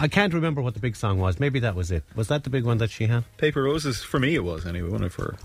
I 0.00 0.08
can't 0.08 0.32
remember 0.32 0.62
what 0.62 0.74
the 0.74 0.80
big 0.80 0.96
song 0.96 1.18
was. 1.18 1.38
Maybe 1.40 1.60
that 1.60 1.74
was 1.74 1.90
it. 1.90 2.04
Was 2.14 2.28
that 2.28 2.44
the 2.44 2.50
big 2.50 2.64
one 2.64 2.78
that 2.78 2.90
she 2.90 3.06
had? 3.06 3.24
Paper 3.36 3.62
Roses, 3.62 4.02
for 4.02 4.18
me, 4.18 4.34
it 4.34 4.44
was 4.44 4.66
anyway, 4.66 4.90
one 4.90 5.02
of 5.02 5.14
her 5.16 5.36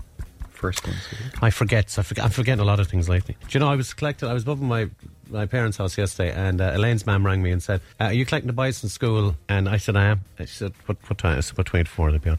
first 0.64 0.86
ones. 0.86 0.98
I 1.42 1.50
forget. 1.50 1.90
So 1.90 2.00
I 2.00 2.02
forget 2.04 2.24
I'm 2.24 2.30
forgetting 2.30 2.60
a 2.60 2.64
lot 2.64 2.80
of 2.80 2.88
things 2.88 3.08
lately. 3.08 3.36
Do 3.40 3.48
you 3.50 3.60
know, 3.60 3.68
I 3.68 3.76
was 3.76 3.92
collecting, 3.92 4.28
I 4.28 4.32
was 4.32 4.46
in 4.46 4.64
my, 4.64 4.88
my 5.28 5.46
parents' 5.46 5.76
house 5.76 5.98
yesterday, 5.98 6.32
and 6.32 6.60
uh, 6.60 6.72
Elaine's 6.74 7.04
mum 7.04 7.26
rang 7.26 7.42
me 7.42 7.50
and 7.50 7.62
said, 7.62 7.80
uh, 8.00 8.04
Are 8.04 8.12
you 8.12 8.24
collecting 8.24 8.46
the 8.46 8.54
boys 8.54 8.82
in 8.82 8.88
school? 8.88 9.36
And 9.48 9.68
I 9.68 9.76
said, 9.76 9.96
I 9.96 10.04
am. 10.06 10.20
And 10.38 10.48
she 10.48 10.54
said, 10.54 10.72
What, 10.86 10.96
what 11.08 11.18
time? 11.18 11.36
I 11.36 11.40
said, 11.40 11.54
About 11.54 11.66
24, 11.66 12.12
they'll 12.12 12.20
be 12.20 12.30
on. 12.30 12.38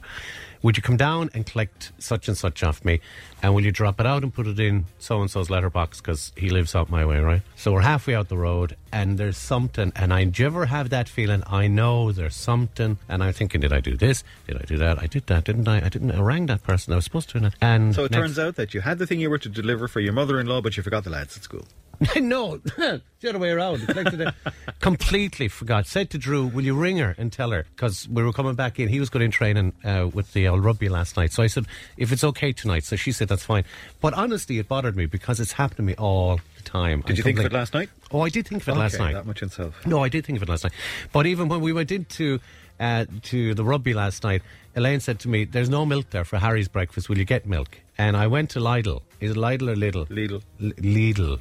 Would 0.66 0.78
you 0.78 0.82
come 0.82 0.98
down 0.98 1.30
and 1.36 1.46
collect 1.46 1.92
such 2.00 2.28
and 2.28 2.36
such 2.36 2.64
off 2.64 2.84
me? 2.84 3.00
And 3.44 3.54
will 3.54 3.64
you 3.64 3.72
drop 3.72 4.00
it 4.00 4.08
out 4.08 4.24
and 4.24 4.34
put 4.34 4.48
it 4.48 4.60
in 4.60 4.86
so 4.98 5.22
and 5.22 5.30
so's 5.30 5.48
letterbox? 5.48 6.02
Because 6.02 6.32
he 6.36 6.50
lives 6.50 6.74
out 6.74 6.90
my 6.90 7.06
way, 7.06 7.20
right? 7.20 7.44
So 7.56 7.72
we're 7.72 7.82
halfway 7.82 8.16
out 8.16 8.30
the 8.30 8.38
road, 8.38 8.76
and 8.92 9.20
there's 9.20 9.38
something. 9.38 9.94
And 9.96 10.12
I, 10.12 10.24
do 10.24 10.42
you 10.42 10.48
ever 10.48 10.66
have 10.66 10.90
that 10.90 11.08
feeling? 11.08 11.44
I 11.46 11.68
know 11.68 12.12
there's 12.12 12.36
something. 12.36 12.98
And 13.08 13.24
I'm 13.24 13.34
thinking, 13.34 13.62
Did 13.62 13.74
I 13.74 13.80
do 13.80 13.96
this? 13.96 14.24
Did 14.48 14.58
I 14.58 14.66
do 14.66 14.76
that? 14.78 15.00
I 15.00 15.06
did 15.06 15.28
that, 15.28 15.44
didn't 15.44 15.68
I? 15.68 15.86
I 15.86 15.90
didn't. 15.90 16.10
I 16.10 16.20
rang 16.20 16.48
that 16.48 16.64
person. 16.64 16.94
I 16.94 16.96
was 16.96 17.06
supposed 17.06 17.30
to. 17.30 17.52
And 17.62 17.94
So 17.94 18.06
it 18.06 18.12
next- 18.12 18.22
turns 18.24 18.40
out 18.40 18.56
that 18.56 18.74
you 18.74 18.82
had 18.82 18.98
the 18.98 19.06
thing 19.06 19.20
you 19.20 19.30
were 19.30 19.38
to 19.38 19.50
deliver 19.50 19.88
for 19.88 20.00
your 20.00 20.14
mother 20.14 20.40
in 20.40 20.48
law, 20.48 20.62
but 20.62 20.78
you 20.78 20.82
forgot 20.82 21.04
the 21.04 21.12
lads 21.12 21.38
at 21.38 21.44
school. 21.44 21.68
no, 22.16 22.58
the 22.78 23.02
other 23.28 23.40
way 23.40 23.50
around. 23.52 23.88
Completely 24.80 25.48
forgot. 25.48 25.88
Said 25.88 26.10
to 26.12 26.18
Drew, 26.18 26.46
"Will 26.48 26.64
you 26.64 26.76
ring 26.76 26.98
her 26.98 27.16
and 27.18 27.32
tell 27.32 27.52
her?" 27.52 27.66
Because 27.76 28.08
we 28.08 28.24
were 28.24 28.34
coming 28.34 28.56
back 28.56 28.80
in. 28.80 28.88
He 28.88 29.00
was 29.00 29.10
going 29.10 29.24
in 29.26 29.32
training 29.32 29.74
uh, 29.84 30.10
with 30.14 30.34
the 30.34 30.48
old 30.48 30.64
rugby 30.64 30.90
last 30.90 31.18
night. 31.18 31.32
So 31.32 31.44
I 31.44 31.48
said, 31.48 31.66
"If 31.98 32.12
it's 32.12 32.24
okay 32.24 32.52
tonight." 32.52 32.84
So 32.84 32.96
she 32.96 33.12
said, 33.12 33.28
"That's 33.28 33.44
fine." 33.44 33.64
But 34.02 34.14
honestly, 34.14 34.60
it 34.60 34.68
bothered 34.68 34.96
me 34.96 35.06
because 35.06 35.40
it's 35.40 35.54
happened 35.54 35.78
to 35.78 35.84
me 35.84 35.96
all 35.96 36.40
the 36.58 36.64
time. 36.64 37.02
Did 37.02 37.14
I 37.14 37.18
you 37.18 37.24
think 37.24 37.40
of 37.40 37.46
it 37.46 37.54
last 37.54 37.74
night? 37.74 37.90
Oh, 38.12 38.22
I 38.22 38.30
did 38.30 38.48
think 38.48 38.62
of 38.62 38.70
it 38.70 38.76
last 38.78 39.00
night. 39.00 39.14
That 39.14 39.26
much 39.26 39.42
in 39.42 39.50
self. 39.50 39.86
No, 39.86 40.04
I 40.04 40.10
did 40.10 40.26
think 40.26 40.38
of 40.38 40.44
it 40.44 40.50
last 40.50 40.64
night. 40.64 40.74
But 41.12 41.26
even 41.26 41.48
when 41.48 41.62
we 41.62 41.74
went 41.74 41.92
into 41.92 42.40
uh, 42.80 43.06
to 43.24 43.54
the 43.54 43.64
rugby 43.64 43.94
last 43.94 44.24
night, 44.24 44.42
Elaine 44.76 45.00
said 45.00 45.20
to 45.22 45.30
me, 45.30 45.46
"There's 45.46 45.70
no 45.70 45.86
milk 45.86 46.10
there 46.12 46.26
for 46.26 46.38
Harry's 46.38 46.68
breakfast. 46.68 47.10
Will 47.10 47.18
you 47.18 47.26
get 47.26 47.46
milk?" 47.46 47.80
And 47.98 48.18
I 48.18 48.28
went 48.28 48.50
to 48.52 48.60
Lidl. 48.60 49.02
Is 49.22 49.32
it 49.32 49.38
Lidl 49.38 49.70
or 49.70 49.76
Lidl? 49.76 50.08
Lidl. 50.10 50.42
L- 50.62 50.72
Lidl. 50.72 51.40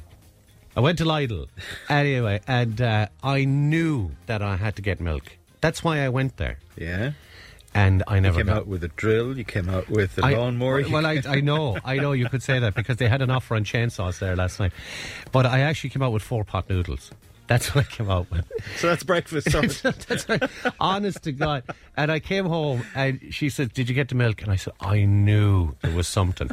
I 0.75 0.79
went 0.81 0.97
to 0.99 1.05
Lidl 1.05 1.47
anyway, 1.89 2.41
and 2.47 2.79
uh, 2.81 3.07
I 3.23 3.45
knew 3.45 4.11
that 4.25 4.41
I 4.41 4.55
had 4.57 4.75
to 4.77 4.81
get 4.81 4.99
milk. 4.99 5.23
That's 5.61 5.83
why 5.83 5.99
I 6.05 6.09
went 6.09 6.37
there, 6.37 6.57
Yeah. 6.77 7.11
and 7.73 8.03
I 8.07 8.15
You 8.15 8.21
never 8.21 8.37
came 8.39 8.47
got. 8.47 8.57
out 8.57 8.67
with 8.67 8.83
a 8.83 8.89
drill, 8.89 9.37
you 9.37 9.43
came 9.45 9.69
out 9.69 9.89
with 9.89 10.17
a 10.17 10.25
I- 10.25 10.33
lawnmower. 10.33 10.81
you 10.81 10.91
Well, 10.93 11.05
I, 11.05 11.21
I 11.27 11.39
know, 11.41 11.77
I 11.83 11.95
know 11.97 12.11
you 12.11 12.27
could 12.29 12.43
say 12.43 12.59
that 12.59 12.75
because 12.75 12.97
they 12.97 13.07
had 13.07 13.21
an 13.21 13.29
offer 13.31 13.55
on 13.55 13.63
chainsaws 13.63 14.19
there 14.19 14.35
last 14.35 14.59
night, 14.59 14.73
but 15.31 15.45
I 15.45 15.61
actually 15.61 15.89
came 15.91 16.03
out 16.03 16.11
with 16.11 16.23
four 16.23 16.43
pot 16.43 16.69
noodles. 16.69 17.11
That's 17.47 17.75
what 17.75 17.85
I 17.85 17.87
came 17.89 18.09
out 18.09 18.29
with. 18.31 18.51
so 18.77 18.87
that's 18.87 19.03
breakfast. 19.03 19.47
That's 20.07 20.27
right. 20.27 20.41
Honest 20.79 21.21
to 21.25 21.31
God. 21.31 21.61
And 21.95 22.11
I 22.11 22.19
came 22.19 22.45
home 22.45 22.83
and 22.95 23.19
she 23.29 23.49
said, 23.51 23.71
Did 23.71 23.87
you 23.87 23.93
get 23.93 24.09
the 24.09 24.15
milk? 24.15 24.41
And 24.41 24.51
I 24.51 24.55
said, 24.55 24.73
I 24.81 25.05
knew 25.05 25.75
there 25.83 25.91
was 25.95 26.07
something. 26.07 26.49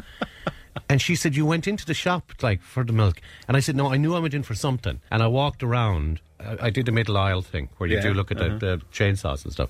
And 0.89 1.01
she 1.01 1.15
said, 1.15 1.35
You 1.35 1.45
went 1.45 1.67
into 1.67 1.85
the 1.85 1.93
shop 1.93 2.31
like 2.41 2.61
for 2.61 2.83
the 2.83 2.93
milk. 2.93 3.21
And 3.47 3.55
I 3.57 3.59
said, 3.59 3.75
No, 3.75 3.91
I 3.93 3.97
knew 3.97 4.15
I 4.15 4.19
went 4.19 4.33
in 4.33 4.43
for 4.43 4.55
something. 4.55 5.01
And 5.11 5.21
I 5.23 5.27
walked 5.27 5.63
around. 5.63 6.19
I, 6.39 6.67
I 6.67 6.69
did 6.69 6.85
the 6.85 6.91
middle 6.91 7.17
aisle 7.17 7.41
thing 7.41 7.69
where 7.77 7.89
you 7.89 7.97
Yeah, 7.97 8.01
do 8.03 8.13
look 8.13 8.31
at 8.31 8.41
uh-huh. 8.41 8.57
the, 8.57 8.77
the 8.77 8.81
chainsaws 8.91 9.43
and 9.43 9.53
stuff. 9.53 9.69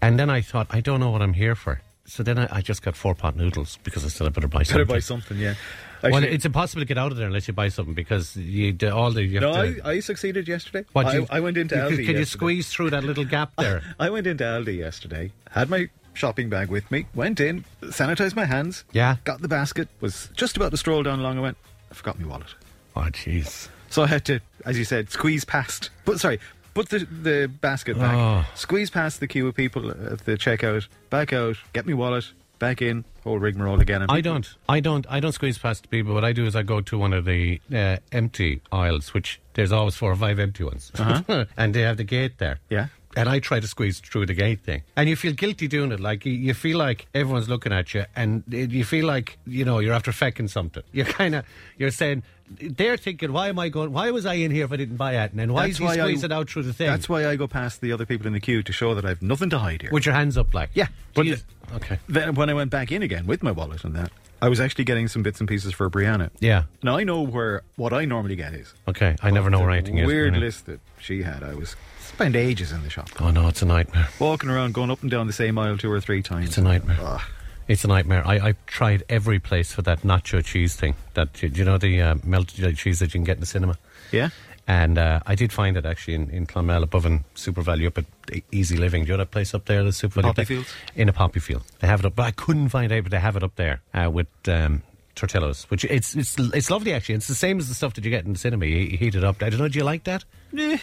And 0.00 0.18
then 0.18 0.30
I 0.30 0.40
thought, 0.40 0.66
I 0.70 0.80
don't 0.80 1.00
know 1.00 1.10
what 1.10 1.22
I'm 1.22 1.34
here 1.34 1.54
for. 1.54 1.80
So 2.06 2.22
then 2.22 2.38
I, 2.38 2.48
I 2.50 2.60
just 2.62 2.80
got 2.82 2.96
four 2.96 3.14
pot 3.14 3.36
noodles 3.36 3.78
because 3.84 4.04
I 4.04 4.08
said 4.08 4.26
I 4.26 4.30
better 4.30 4.48
buy 4.48 4.60
Better 4.60 4.70
something. 4.72 4.86
buy 4.86 4.98
something, 5.00 5.36
yeah. 5.38 5.54
well, 6.02 6.14
Actually- 6.16 6.34
it's 6.34 6.46
impossible 6.46 6.80
to 6.80 6.86
get 6.86 6.96
out 6.96 7.12
of 7.12 7.18
there 7.18 7.26
unless 7.26 7.46
you 7.46 7.52
buy 7.52 7.68
something 7.68 7.92
because 7.92 8.34
you 8.34 8.72
do 8.72 8.88
all 8.90 9.10
the. 9.10 9.22
You 9.22 9.40
have 9.40 9.42
no, 9.42 9.72
to, 9.74 9.80
I, 9.86 9.90
I 9.90 10.00
succeeded 10.00 10.48
yesterday. 10.48 10.86
what, 10.94 11.04
I, 11.04 11.14
you- 11.18 11.26
I 11.28 11.40
went 11.40 11.58
into 11.58 11.74
you- 11.74 11.82
Aldi. 11.82 11.88
Can 11.88 11.98
you 11.98 12.04
yesterday. 12.20 12.24
squeeze 12.24 12.68
through 12.70 12.90
that 12.90 13.04
little 13.04 13.26
gap 13.26 13.52
there? 13.58 13.82
I 14.00 14.08
went 14.08 14.26
into 14.26 14.42
Aldi 14.44 14.78
yesterday, 14.78 15.32
had 15.50 15.68
my 15.68 15.90
shopping 16.18 16.48
bag 16.50 16.68
with 16.68 16.90
me, 16.90 17.06
went 17.14 17.40
in, 17.40 17.64
sanitized 17.82 18.34
my 18.36 18.44
hands, 18.44 18.84
Yeah. 18.92 19.16
got 19.24 19.40
the 19.40 19.48
basket, 19.48 19.88
was 20.00 20.28
just 20.36 20.56
about 20.56 20.70
to 20.72 20.76
stroll 20.76 21.02
down 21.02 21.20
along. 21.20 21.38
I 21.38 21.40
went, 21.40 21.56
I 21.90 21.94
forgot 21.94 22.18
my 22.20 22.26
wallet. 22.26 22.54
Oh, 22.96 23.02
jeez. 23.02 23.68
So 23.90 24.02
I 24.02 24.06
had 24.08 24.24
to, 24.26 24.40
as 24.66 24.76
you 24.78 24.84
said, 24.84 25.10
squeeze 25.10 25.44
past. 25.44 25.90
But 26.04 26.20
sorry, 26.20 26.40
put 26.74 26.88
the 26.90 26.98
the 27.00 27.48
basket 27.60 27.98
back, 27.98 28.14
Oh. 28.14 28.44
squeeze 28.54 28.90
past 28.90 29.20
the 29.20 29.26
queue 29.28 29.46
of 29.46 29.54
people 29.54 29.90
at 29.90 30.24
the 30.26 30.32
checkout, 30.36 30.88
back 31.08 31.32
out, 31.32 31.56
get 31.72 31.86
me 31.86 31.94
wallet, 31.94 32.26
back 32.58 32.82
in, 32.82 33.04
whole 33.24 33.38
rigmarole 33.38 33.80
again. 33.80 34.02
And 34.02 34.10
I 34.10 34.16
people- 34.16 34.32
don't. 34.34 34.54
I 34.68 34.80
don't. 34.80 35.06
I 35.08 35.20
don't 35.20 35.32
squeeze 35.32 35.56
past 35.58 35.88
people. 35.90 36.12
What 36.12 36.24
I 36.24 36.32
do 36.32 36.44
is 36.44 36.56
I 36.56 36.62
go 36.64 36.80
to 36.80 36.98
one 36.98 37.12
of 37.12 37.24
the 37.24 37.60
uh, 37.72 37.96
empty 38.12 38.60
aisles, 38.72 39.14
which 39.14 39.40
there's 39.54 39.70
always 39.72 39.94
four 39.94 40.10
or 40.12 40.16
five 40.16 40.38
empty 40.40 40.64
ones, 40.64 40.90
and 41.56 41.72
they 41.74 41.82
have 41.82 41.96
the 41.96 42.04
gate 42.04 42.38
there. 42.38 42.58
Yeah. 42.68 42.88
And 43.16 43.28
I 43.28 43.38
try 43.40 43.58
to 43.58 43.66
squeeze 43.66 44.00
through 44.00 44.26
the 44.26 44.34
gate 44.34 44.60
thing, 44.60 44.82
and 44.94 45.08
you 45.08 45.16
feel 45.16 45.32
guilty 45.32 45.66
doing 45.66 45.92
it. 45.92 45.98
Like 45.98 46.24
you, 46.26 46.32
you 46.32 46.54
feel 46.54 46.78
like 46.78 47.06
everyone's 47.14 47.48
looking 47.48 47.72
at 47.72 47.92
you, 47.94 48.04
and 48.14 48.44
you 48.48 48.84
feel 48.84 49.06
like 49.06 49.38
you 49.46 49.64
know 49.64 49.78
you're 49.78 49.94
after 49.94 50.10
fecking 50.12 50.48
something. 50.48 50.82
You're 50.92 51.06
kind 51.06 51.34
of 51.34 51.44
you're 51.78 51.90
saying 51.90 52.22
they're 52.60 52.96
thinking, 52.96 53.32
why 53.32 53.48
am 53.48 53.58
I 53.58 53.70
going? 53.70 53.92
Why 53.92 54.10
was 54.10 54.24
I 54.26 54.34
in 54.34 54.50
here 54.50 54.64
if 54.66 54.72
I 54.72 54.76
didn't 54.76 54.96
buy 54.96 55.16
it? 55.16 55.30
And 55.32 55.40
then 55.40 55.52
why 55.52 55.62
That's 55.62 55.72
is 55.72 55.78
he 55.78 55.84
why 55.84 55.92
I- 55.92 55.96
squeezing 55.98 56.32
out 56.32 56.48
through 56.50 56.62
the 56.64 56.72
thing? 56.72 56.86
That's 56.86 57.08
why 57.08 57.26
I 57.26 57.36
go 57.36 57.48
past 57.48 57.80
the 57.80 57.92
other 57.92 58.06
people 58.06 58.26
in 58.26 58.34
the 58.34 58.40
queue 58.40 58.62
to 58.62 58.72
show 58.72 58.94
that 58.94 59.04
I've 59.04 59.20
nothing 59.22 59.50
to 59.50 59.58
hide 59.58 59.82
here. 59.82 59.90
with 59.90 60.04
your 60.06 60.14
hands 60.14 60.36
up, 60.38 60.52
like 60.54 60.70
Yeah, 60.74 60.86
But 61.14 61.22
but 61.22 61.26
you, 61.26 61.36
the- 61.36 61.74
okay, 61.76 61.98
Then 62.08 62.34
when 62.34 62.48
I 62.50 62.54
went 62.54 62.70
back 62.70 62.92
in 62.92 63.02
again 63.02 63.26
with 63.26 63.42
my 63.42 63.50
wallet 63.50 63.84
and 63.84 63.94
that, 63.96 64.10
I 64.40 64.48
was 64.48 64.60
actually 64.60 64.84
getting 64.84 65.08
some 65.08 65.22
bits 65.22 65.40
and 65.40 65.48
pieces 65.48 65.72
for 65.74 65.90
Brianna. 65.90 66.30
yeah, 66.40 66.64
Now 66.82 66.96
I 66.96 67.04
know 67.04 67.22
where 67.22 67.62
what 67.76 67.92
I 67.92 68.04
normally 68.04 68.36
get 68.36 68.54
is. 68.54 68.72
okay. 68.86 69.16
I 69.22 69.30
never 69.30 69.50
know 69.50 69.60
where 69.60 69.70
anything 69.70 69.98
is. 69.98 70.06
Weird 70.06 70.36
list 70.36 70.66
that 70.66 70.80
she 71.00 71.22
had. 71.22 71.42
I 71.42 71.54
was 71.54 71.74
spent 72.18 72.34
ages 72.36 72.72
in 72.72 72.82
the 72.82 72.90
shop, 72.90 73.08
Oh 73.20 73.30
no, 73.30 73.46
it's 73.48 73.62
a 73.62 73.66
nightmare. 73.66 74.08
walking 74.18 74.50
around, 74.50 74.74
going 74.74 74.90
up 74.90 75.02
and 75.02 75.10
down 75.10 75.28
the 75.28 75.32
same 75.32 75.56
aisle 75.56 75.78
two 75.78 75.90
or 75.90 76.00
three 76.00 76.20
times. 76.20 76.48
It's 76.48 76.58
a 76.58 76.62
nightmare. 76.62 76.98
Ugh. 77.00 77.20
It's 77.68 77.84
a 77.84 77.88
nightmare. 77.88 78.26
I, 78.26 78.48
I 78.48 78.54
tried 78.66 79.04
every 79.08 79.38
place 79.38 79.72
for 79.72 79.82
that 79.82 80.00
nacho 80.00 80.44
cheese 80.44 80.74
thing. 80.74 80.94
That 81.14 81.32
do 81.34 81.46
you 81.46 81.64
know 81.64 81.78
the 81.78 82.00
uh, 82.00 82.14
melted 82.24 82.76
cheese 82.76 82.98
that 82.98 83.06
you 83.06 83.18
can 83.20 83.24
get 83.24 83.36
in 83.36 83.40
the 83.40 83.46
cinema? 83.46 83.78
Yeah. 84.10 84.30
And 84.66 84.98
uh, 84.98 85.20
I 85.26 85.34
did 85.36 85.52
find 85.52 85.76
it 85.76 85.86
actually 85.86 86.14
in, 86.14 86.28
in 86.30 86.46
Clonmel 86.46 86.82
above 86.82 87.06
in 87.06 87.24
SuperValu 87.36 87.86
up 87.86 87.98
at 87.98 88.04
Easy 88.50 88.76
Living. 88.76 89.04
Do 89.04 89.08
you 89.08 89.12
know 89.16 89.18
that 89.22 89.30
place 89.30 89.54
up 89.54 89.66
there, 89.66 89.84
the 89.84 89.90
SuperValu? 89.90 90.22
Poppy? 90.22 90.44
Fields? 90.44 90.74
In 90.96 91.08
a 91.08 91.12
poppy 91.12 91.40
field. 91.40 91.62
They 91.78 91.86
have 91.86 92.00
it 92.00 92.06
up, 92.06 92.16
but 92.16 92.24
I 92.24 92.30
couldn't 92.32 92.70
find 92.70 92.90
it, 92.90 93.02
but 93.04 93.10
they 93.12 93.20
have 93.20 93.36
it 93.36 93.42
up 93.44 93.54
there 93.56 93.80
uh, 93.94 94.10
with 94.10 94.26
um, 94.48 94.82
tortillas, 95.14 95.64
which 95.70 95.84
it's, 95.84 96.16
it's 96.16 96.36
it's 96.38 96.70
lovely 96.70 96.92
actually. 96.94 97.14
It's 97.14 97.28
the 97.28 97.34
same 97.34 97.58
as 97.58 97.68
the 97.68 97.74
stuff 97.74 97.94
that 97.94 98.04
you 98.04 98.10
get 98.10 98.24
in 98.24 98.32
the 98.32 98.38
cinema. 98.38 98.66
You, 98.66 98.76
you 98.78 98.98
heat 98.98 99.14
it 99.14 99.24
up. 99.24 99.42
I 99.42 99.50
don't 99.50 99.58
know, 99.60 99.68
do 99.68 99.78
you 99.78 99.84
like 99.84 100.04
that? 100.04 100.24
Yeah. 100.52 100.78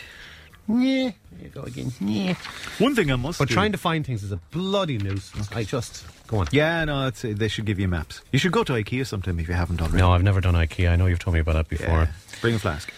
Yeah. 0.68 1.12
There 1.32 1.44
you 1.44 1.50
go 1.50 1.62
again. 1.64 1.92
Yeah. 2.00 2.36
One 2.80 2.96
thing 2.96 3.12
I 3.12 3.16
must. 3.16 3.40
But 3.40 3.50
do- 3.50 3.54
trying 3.54 3.72
to 3.74 3.78
find 3.78 4.06
things 4.06 4.24
is 4.24 4.32
a 4.32 4.38
bloody 4.52 4.98
nuisance. 4.98 5.50
I 5.52 5.64
just. 5.64 6.06
Go 6.28 6.38
on. 6.38 6.48
Yeah, 6.52 6.84
no, 6.86 7.08
it's, 7.08 7.22
they 7.22 7.48
should 7.48 7.66
give 7.66 7.80
you 7.80 7.88
maps. 7.88 8.22
You 8.32 8.40
should 8.40 8.52
go 8.52 8.64
to 8.64 8.74
IKEA 8.74 9.06
sometime 9.06 9.40
if 9.40 9.48
you 9.48 9.54
haven't 9.54 9.82
already. 9.82 9.98
No, 9.98 10.12
I've 10.12 10.24
never 10.24 10.42
done 10.42 10.56
IKEA. 10.56 10.90
I 10.90 10.96
know 10.96 11.06
you've 11.06 11.20
told 11.20 11.34
me 11.36 11.40
about 11.40 11.54
that 11.54 11.68
before. 11.68 11.88
Yeah. 11.88 12.08
Bring 12.42 12.56
a 12.56 12.60
flask. 12.60 12.92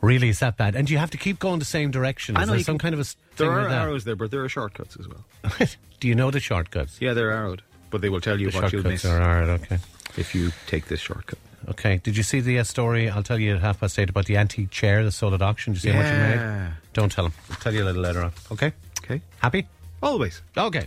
Really, 0.00 0.28
is 0.28 0.38
that 0.40 0.56
bad? 0.56 0.74
And 0.76 0.86
do 0.86 0.92
you 0.92 0.98
have 0.98 1.10
to 1.10 1.18
keep 1.18 1.38
going 1.38 1.58
the 1.58 1.64
same 1.64 1.90
direction? 1.90 2.36
I 2.36 2.44
know 2.44 2.52
there 2.52 2.60
some 2.60 2.78
can- 2.78 2.92
kind 2.92 2.94
of 2.94 3.00
a 3.06 3.14
There 3.36 3.50
are 3.50 3.68
arrows 3.68 4.04
there, 4.04 4.16
but 4.16 4.30
there 4.30 4.44
are 4.44 4.48
shortcuts 4.48 4.96
as 4.98 5.06
well. 5.08 5.24
do 6.00 6.08
you 6.08 6.14
know 6.14 6.30
the 6.30 6.40
shortcuts? 6.40 7.00
Yeah, 7.00 7.14
they're 7.14 7.30
arrowed, 7.30 7.62
but 7.90 8.00
they 8.00 8.08
will 8.08 8.20
tell 8.20 8.40
you 8.40 8.50
the 8.50 8.56
what 8.60 8.72
you'll 8.72 8.82
shortcuts 8.82 9.04
miss 9.04 9.12
are 9.12 9.20
alright. 9.22 9.60
Okay. 9.62 9.78
if 10.16 10.34
you 10.34 10.52
take 10.66 10.86
this 10.86 11.00
shortcut. 11.00 11.38
Okay. 11.68 11.98
Did 11.98 12.16
you 12.16 12.22
see 12.22 12.40
the 12.40 12.58
uh, 12.58 12.64
story? 12.64 13.08
I'll 13.10 13.22
tell 13.22 13.38
you 13.38 13.54
at 13.54 13.60
half 13.60 13.80
past 13.80 13.98
eight 13.98 14.08
about 14.10 14.24
the 14.26 14.36
antique 14.36 14.70
chair 14.70 15.04
that 15.04 15.12
sold 15.12 15.34
at 15.34 15.42
auction. 15.42 15.74
Did 15.74 15.84
you 15.84 15.90
see 15.90 15.96
how 15.96 16.02
much 16.02 16.12
it 16.12 16.16
Yeah. 16.16 16.64
made? 16.68 16.72
Don't 16.94 17.12
tell 17.12 17.26
him. 17.26 17.32
I'll 17.50 17.56
tell 17.56 17.74
you 17.74 17.82
a 17.82 17.86
little 17.86 18.02
later 18.02 18.22
on. 18.22 18.32
Okay. 18.52 18.72
Okay. 19.04 19.20
Happy? 19.38 19.66
Always. 20.02 20.42
Okay. 20.56 20.86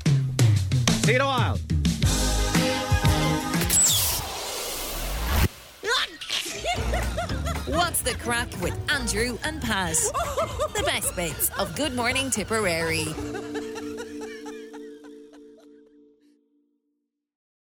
See 1.03 1.11
you 1.11 1.15
in 1.15 1.21
a 1.21 1.25
while. 1.25 1.57
What's 7.67 8.01
the 8.01 8.13
crack 8.15 8.49
with 8.61 8.77
Andrew 8.91 9.37
and 9.43 9.61
Paz? 9.61 10.11
the 10.75 10.83
best 10.85 11.15
bits 11.15 11.49
of 11.59 11.75
Good 11.75 11.95
Morning 11.95 12.29
Tipperary. 12.29 13.05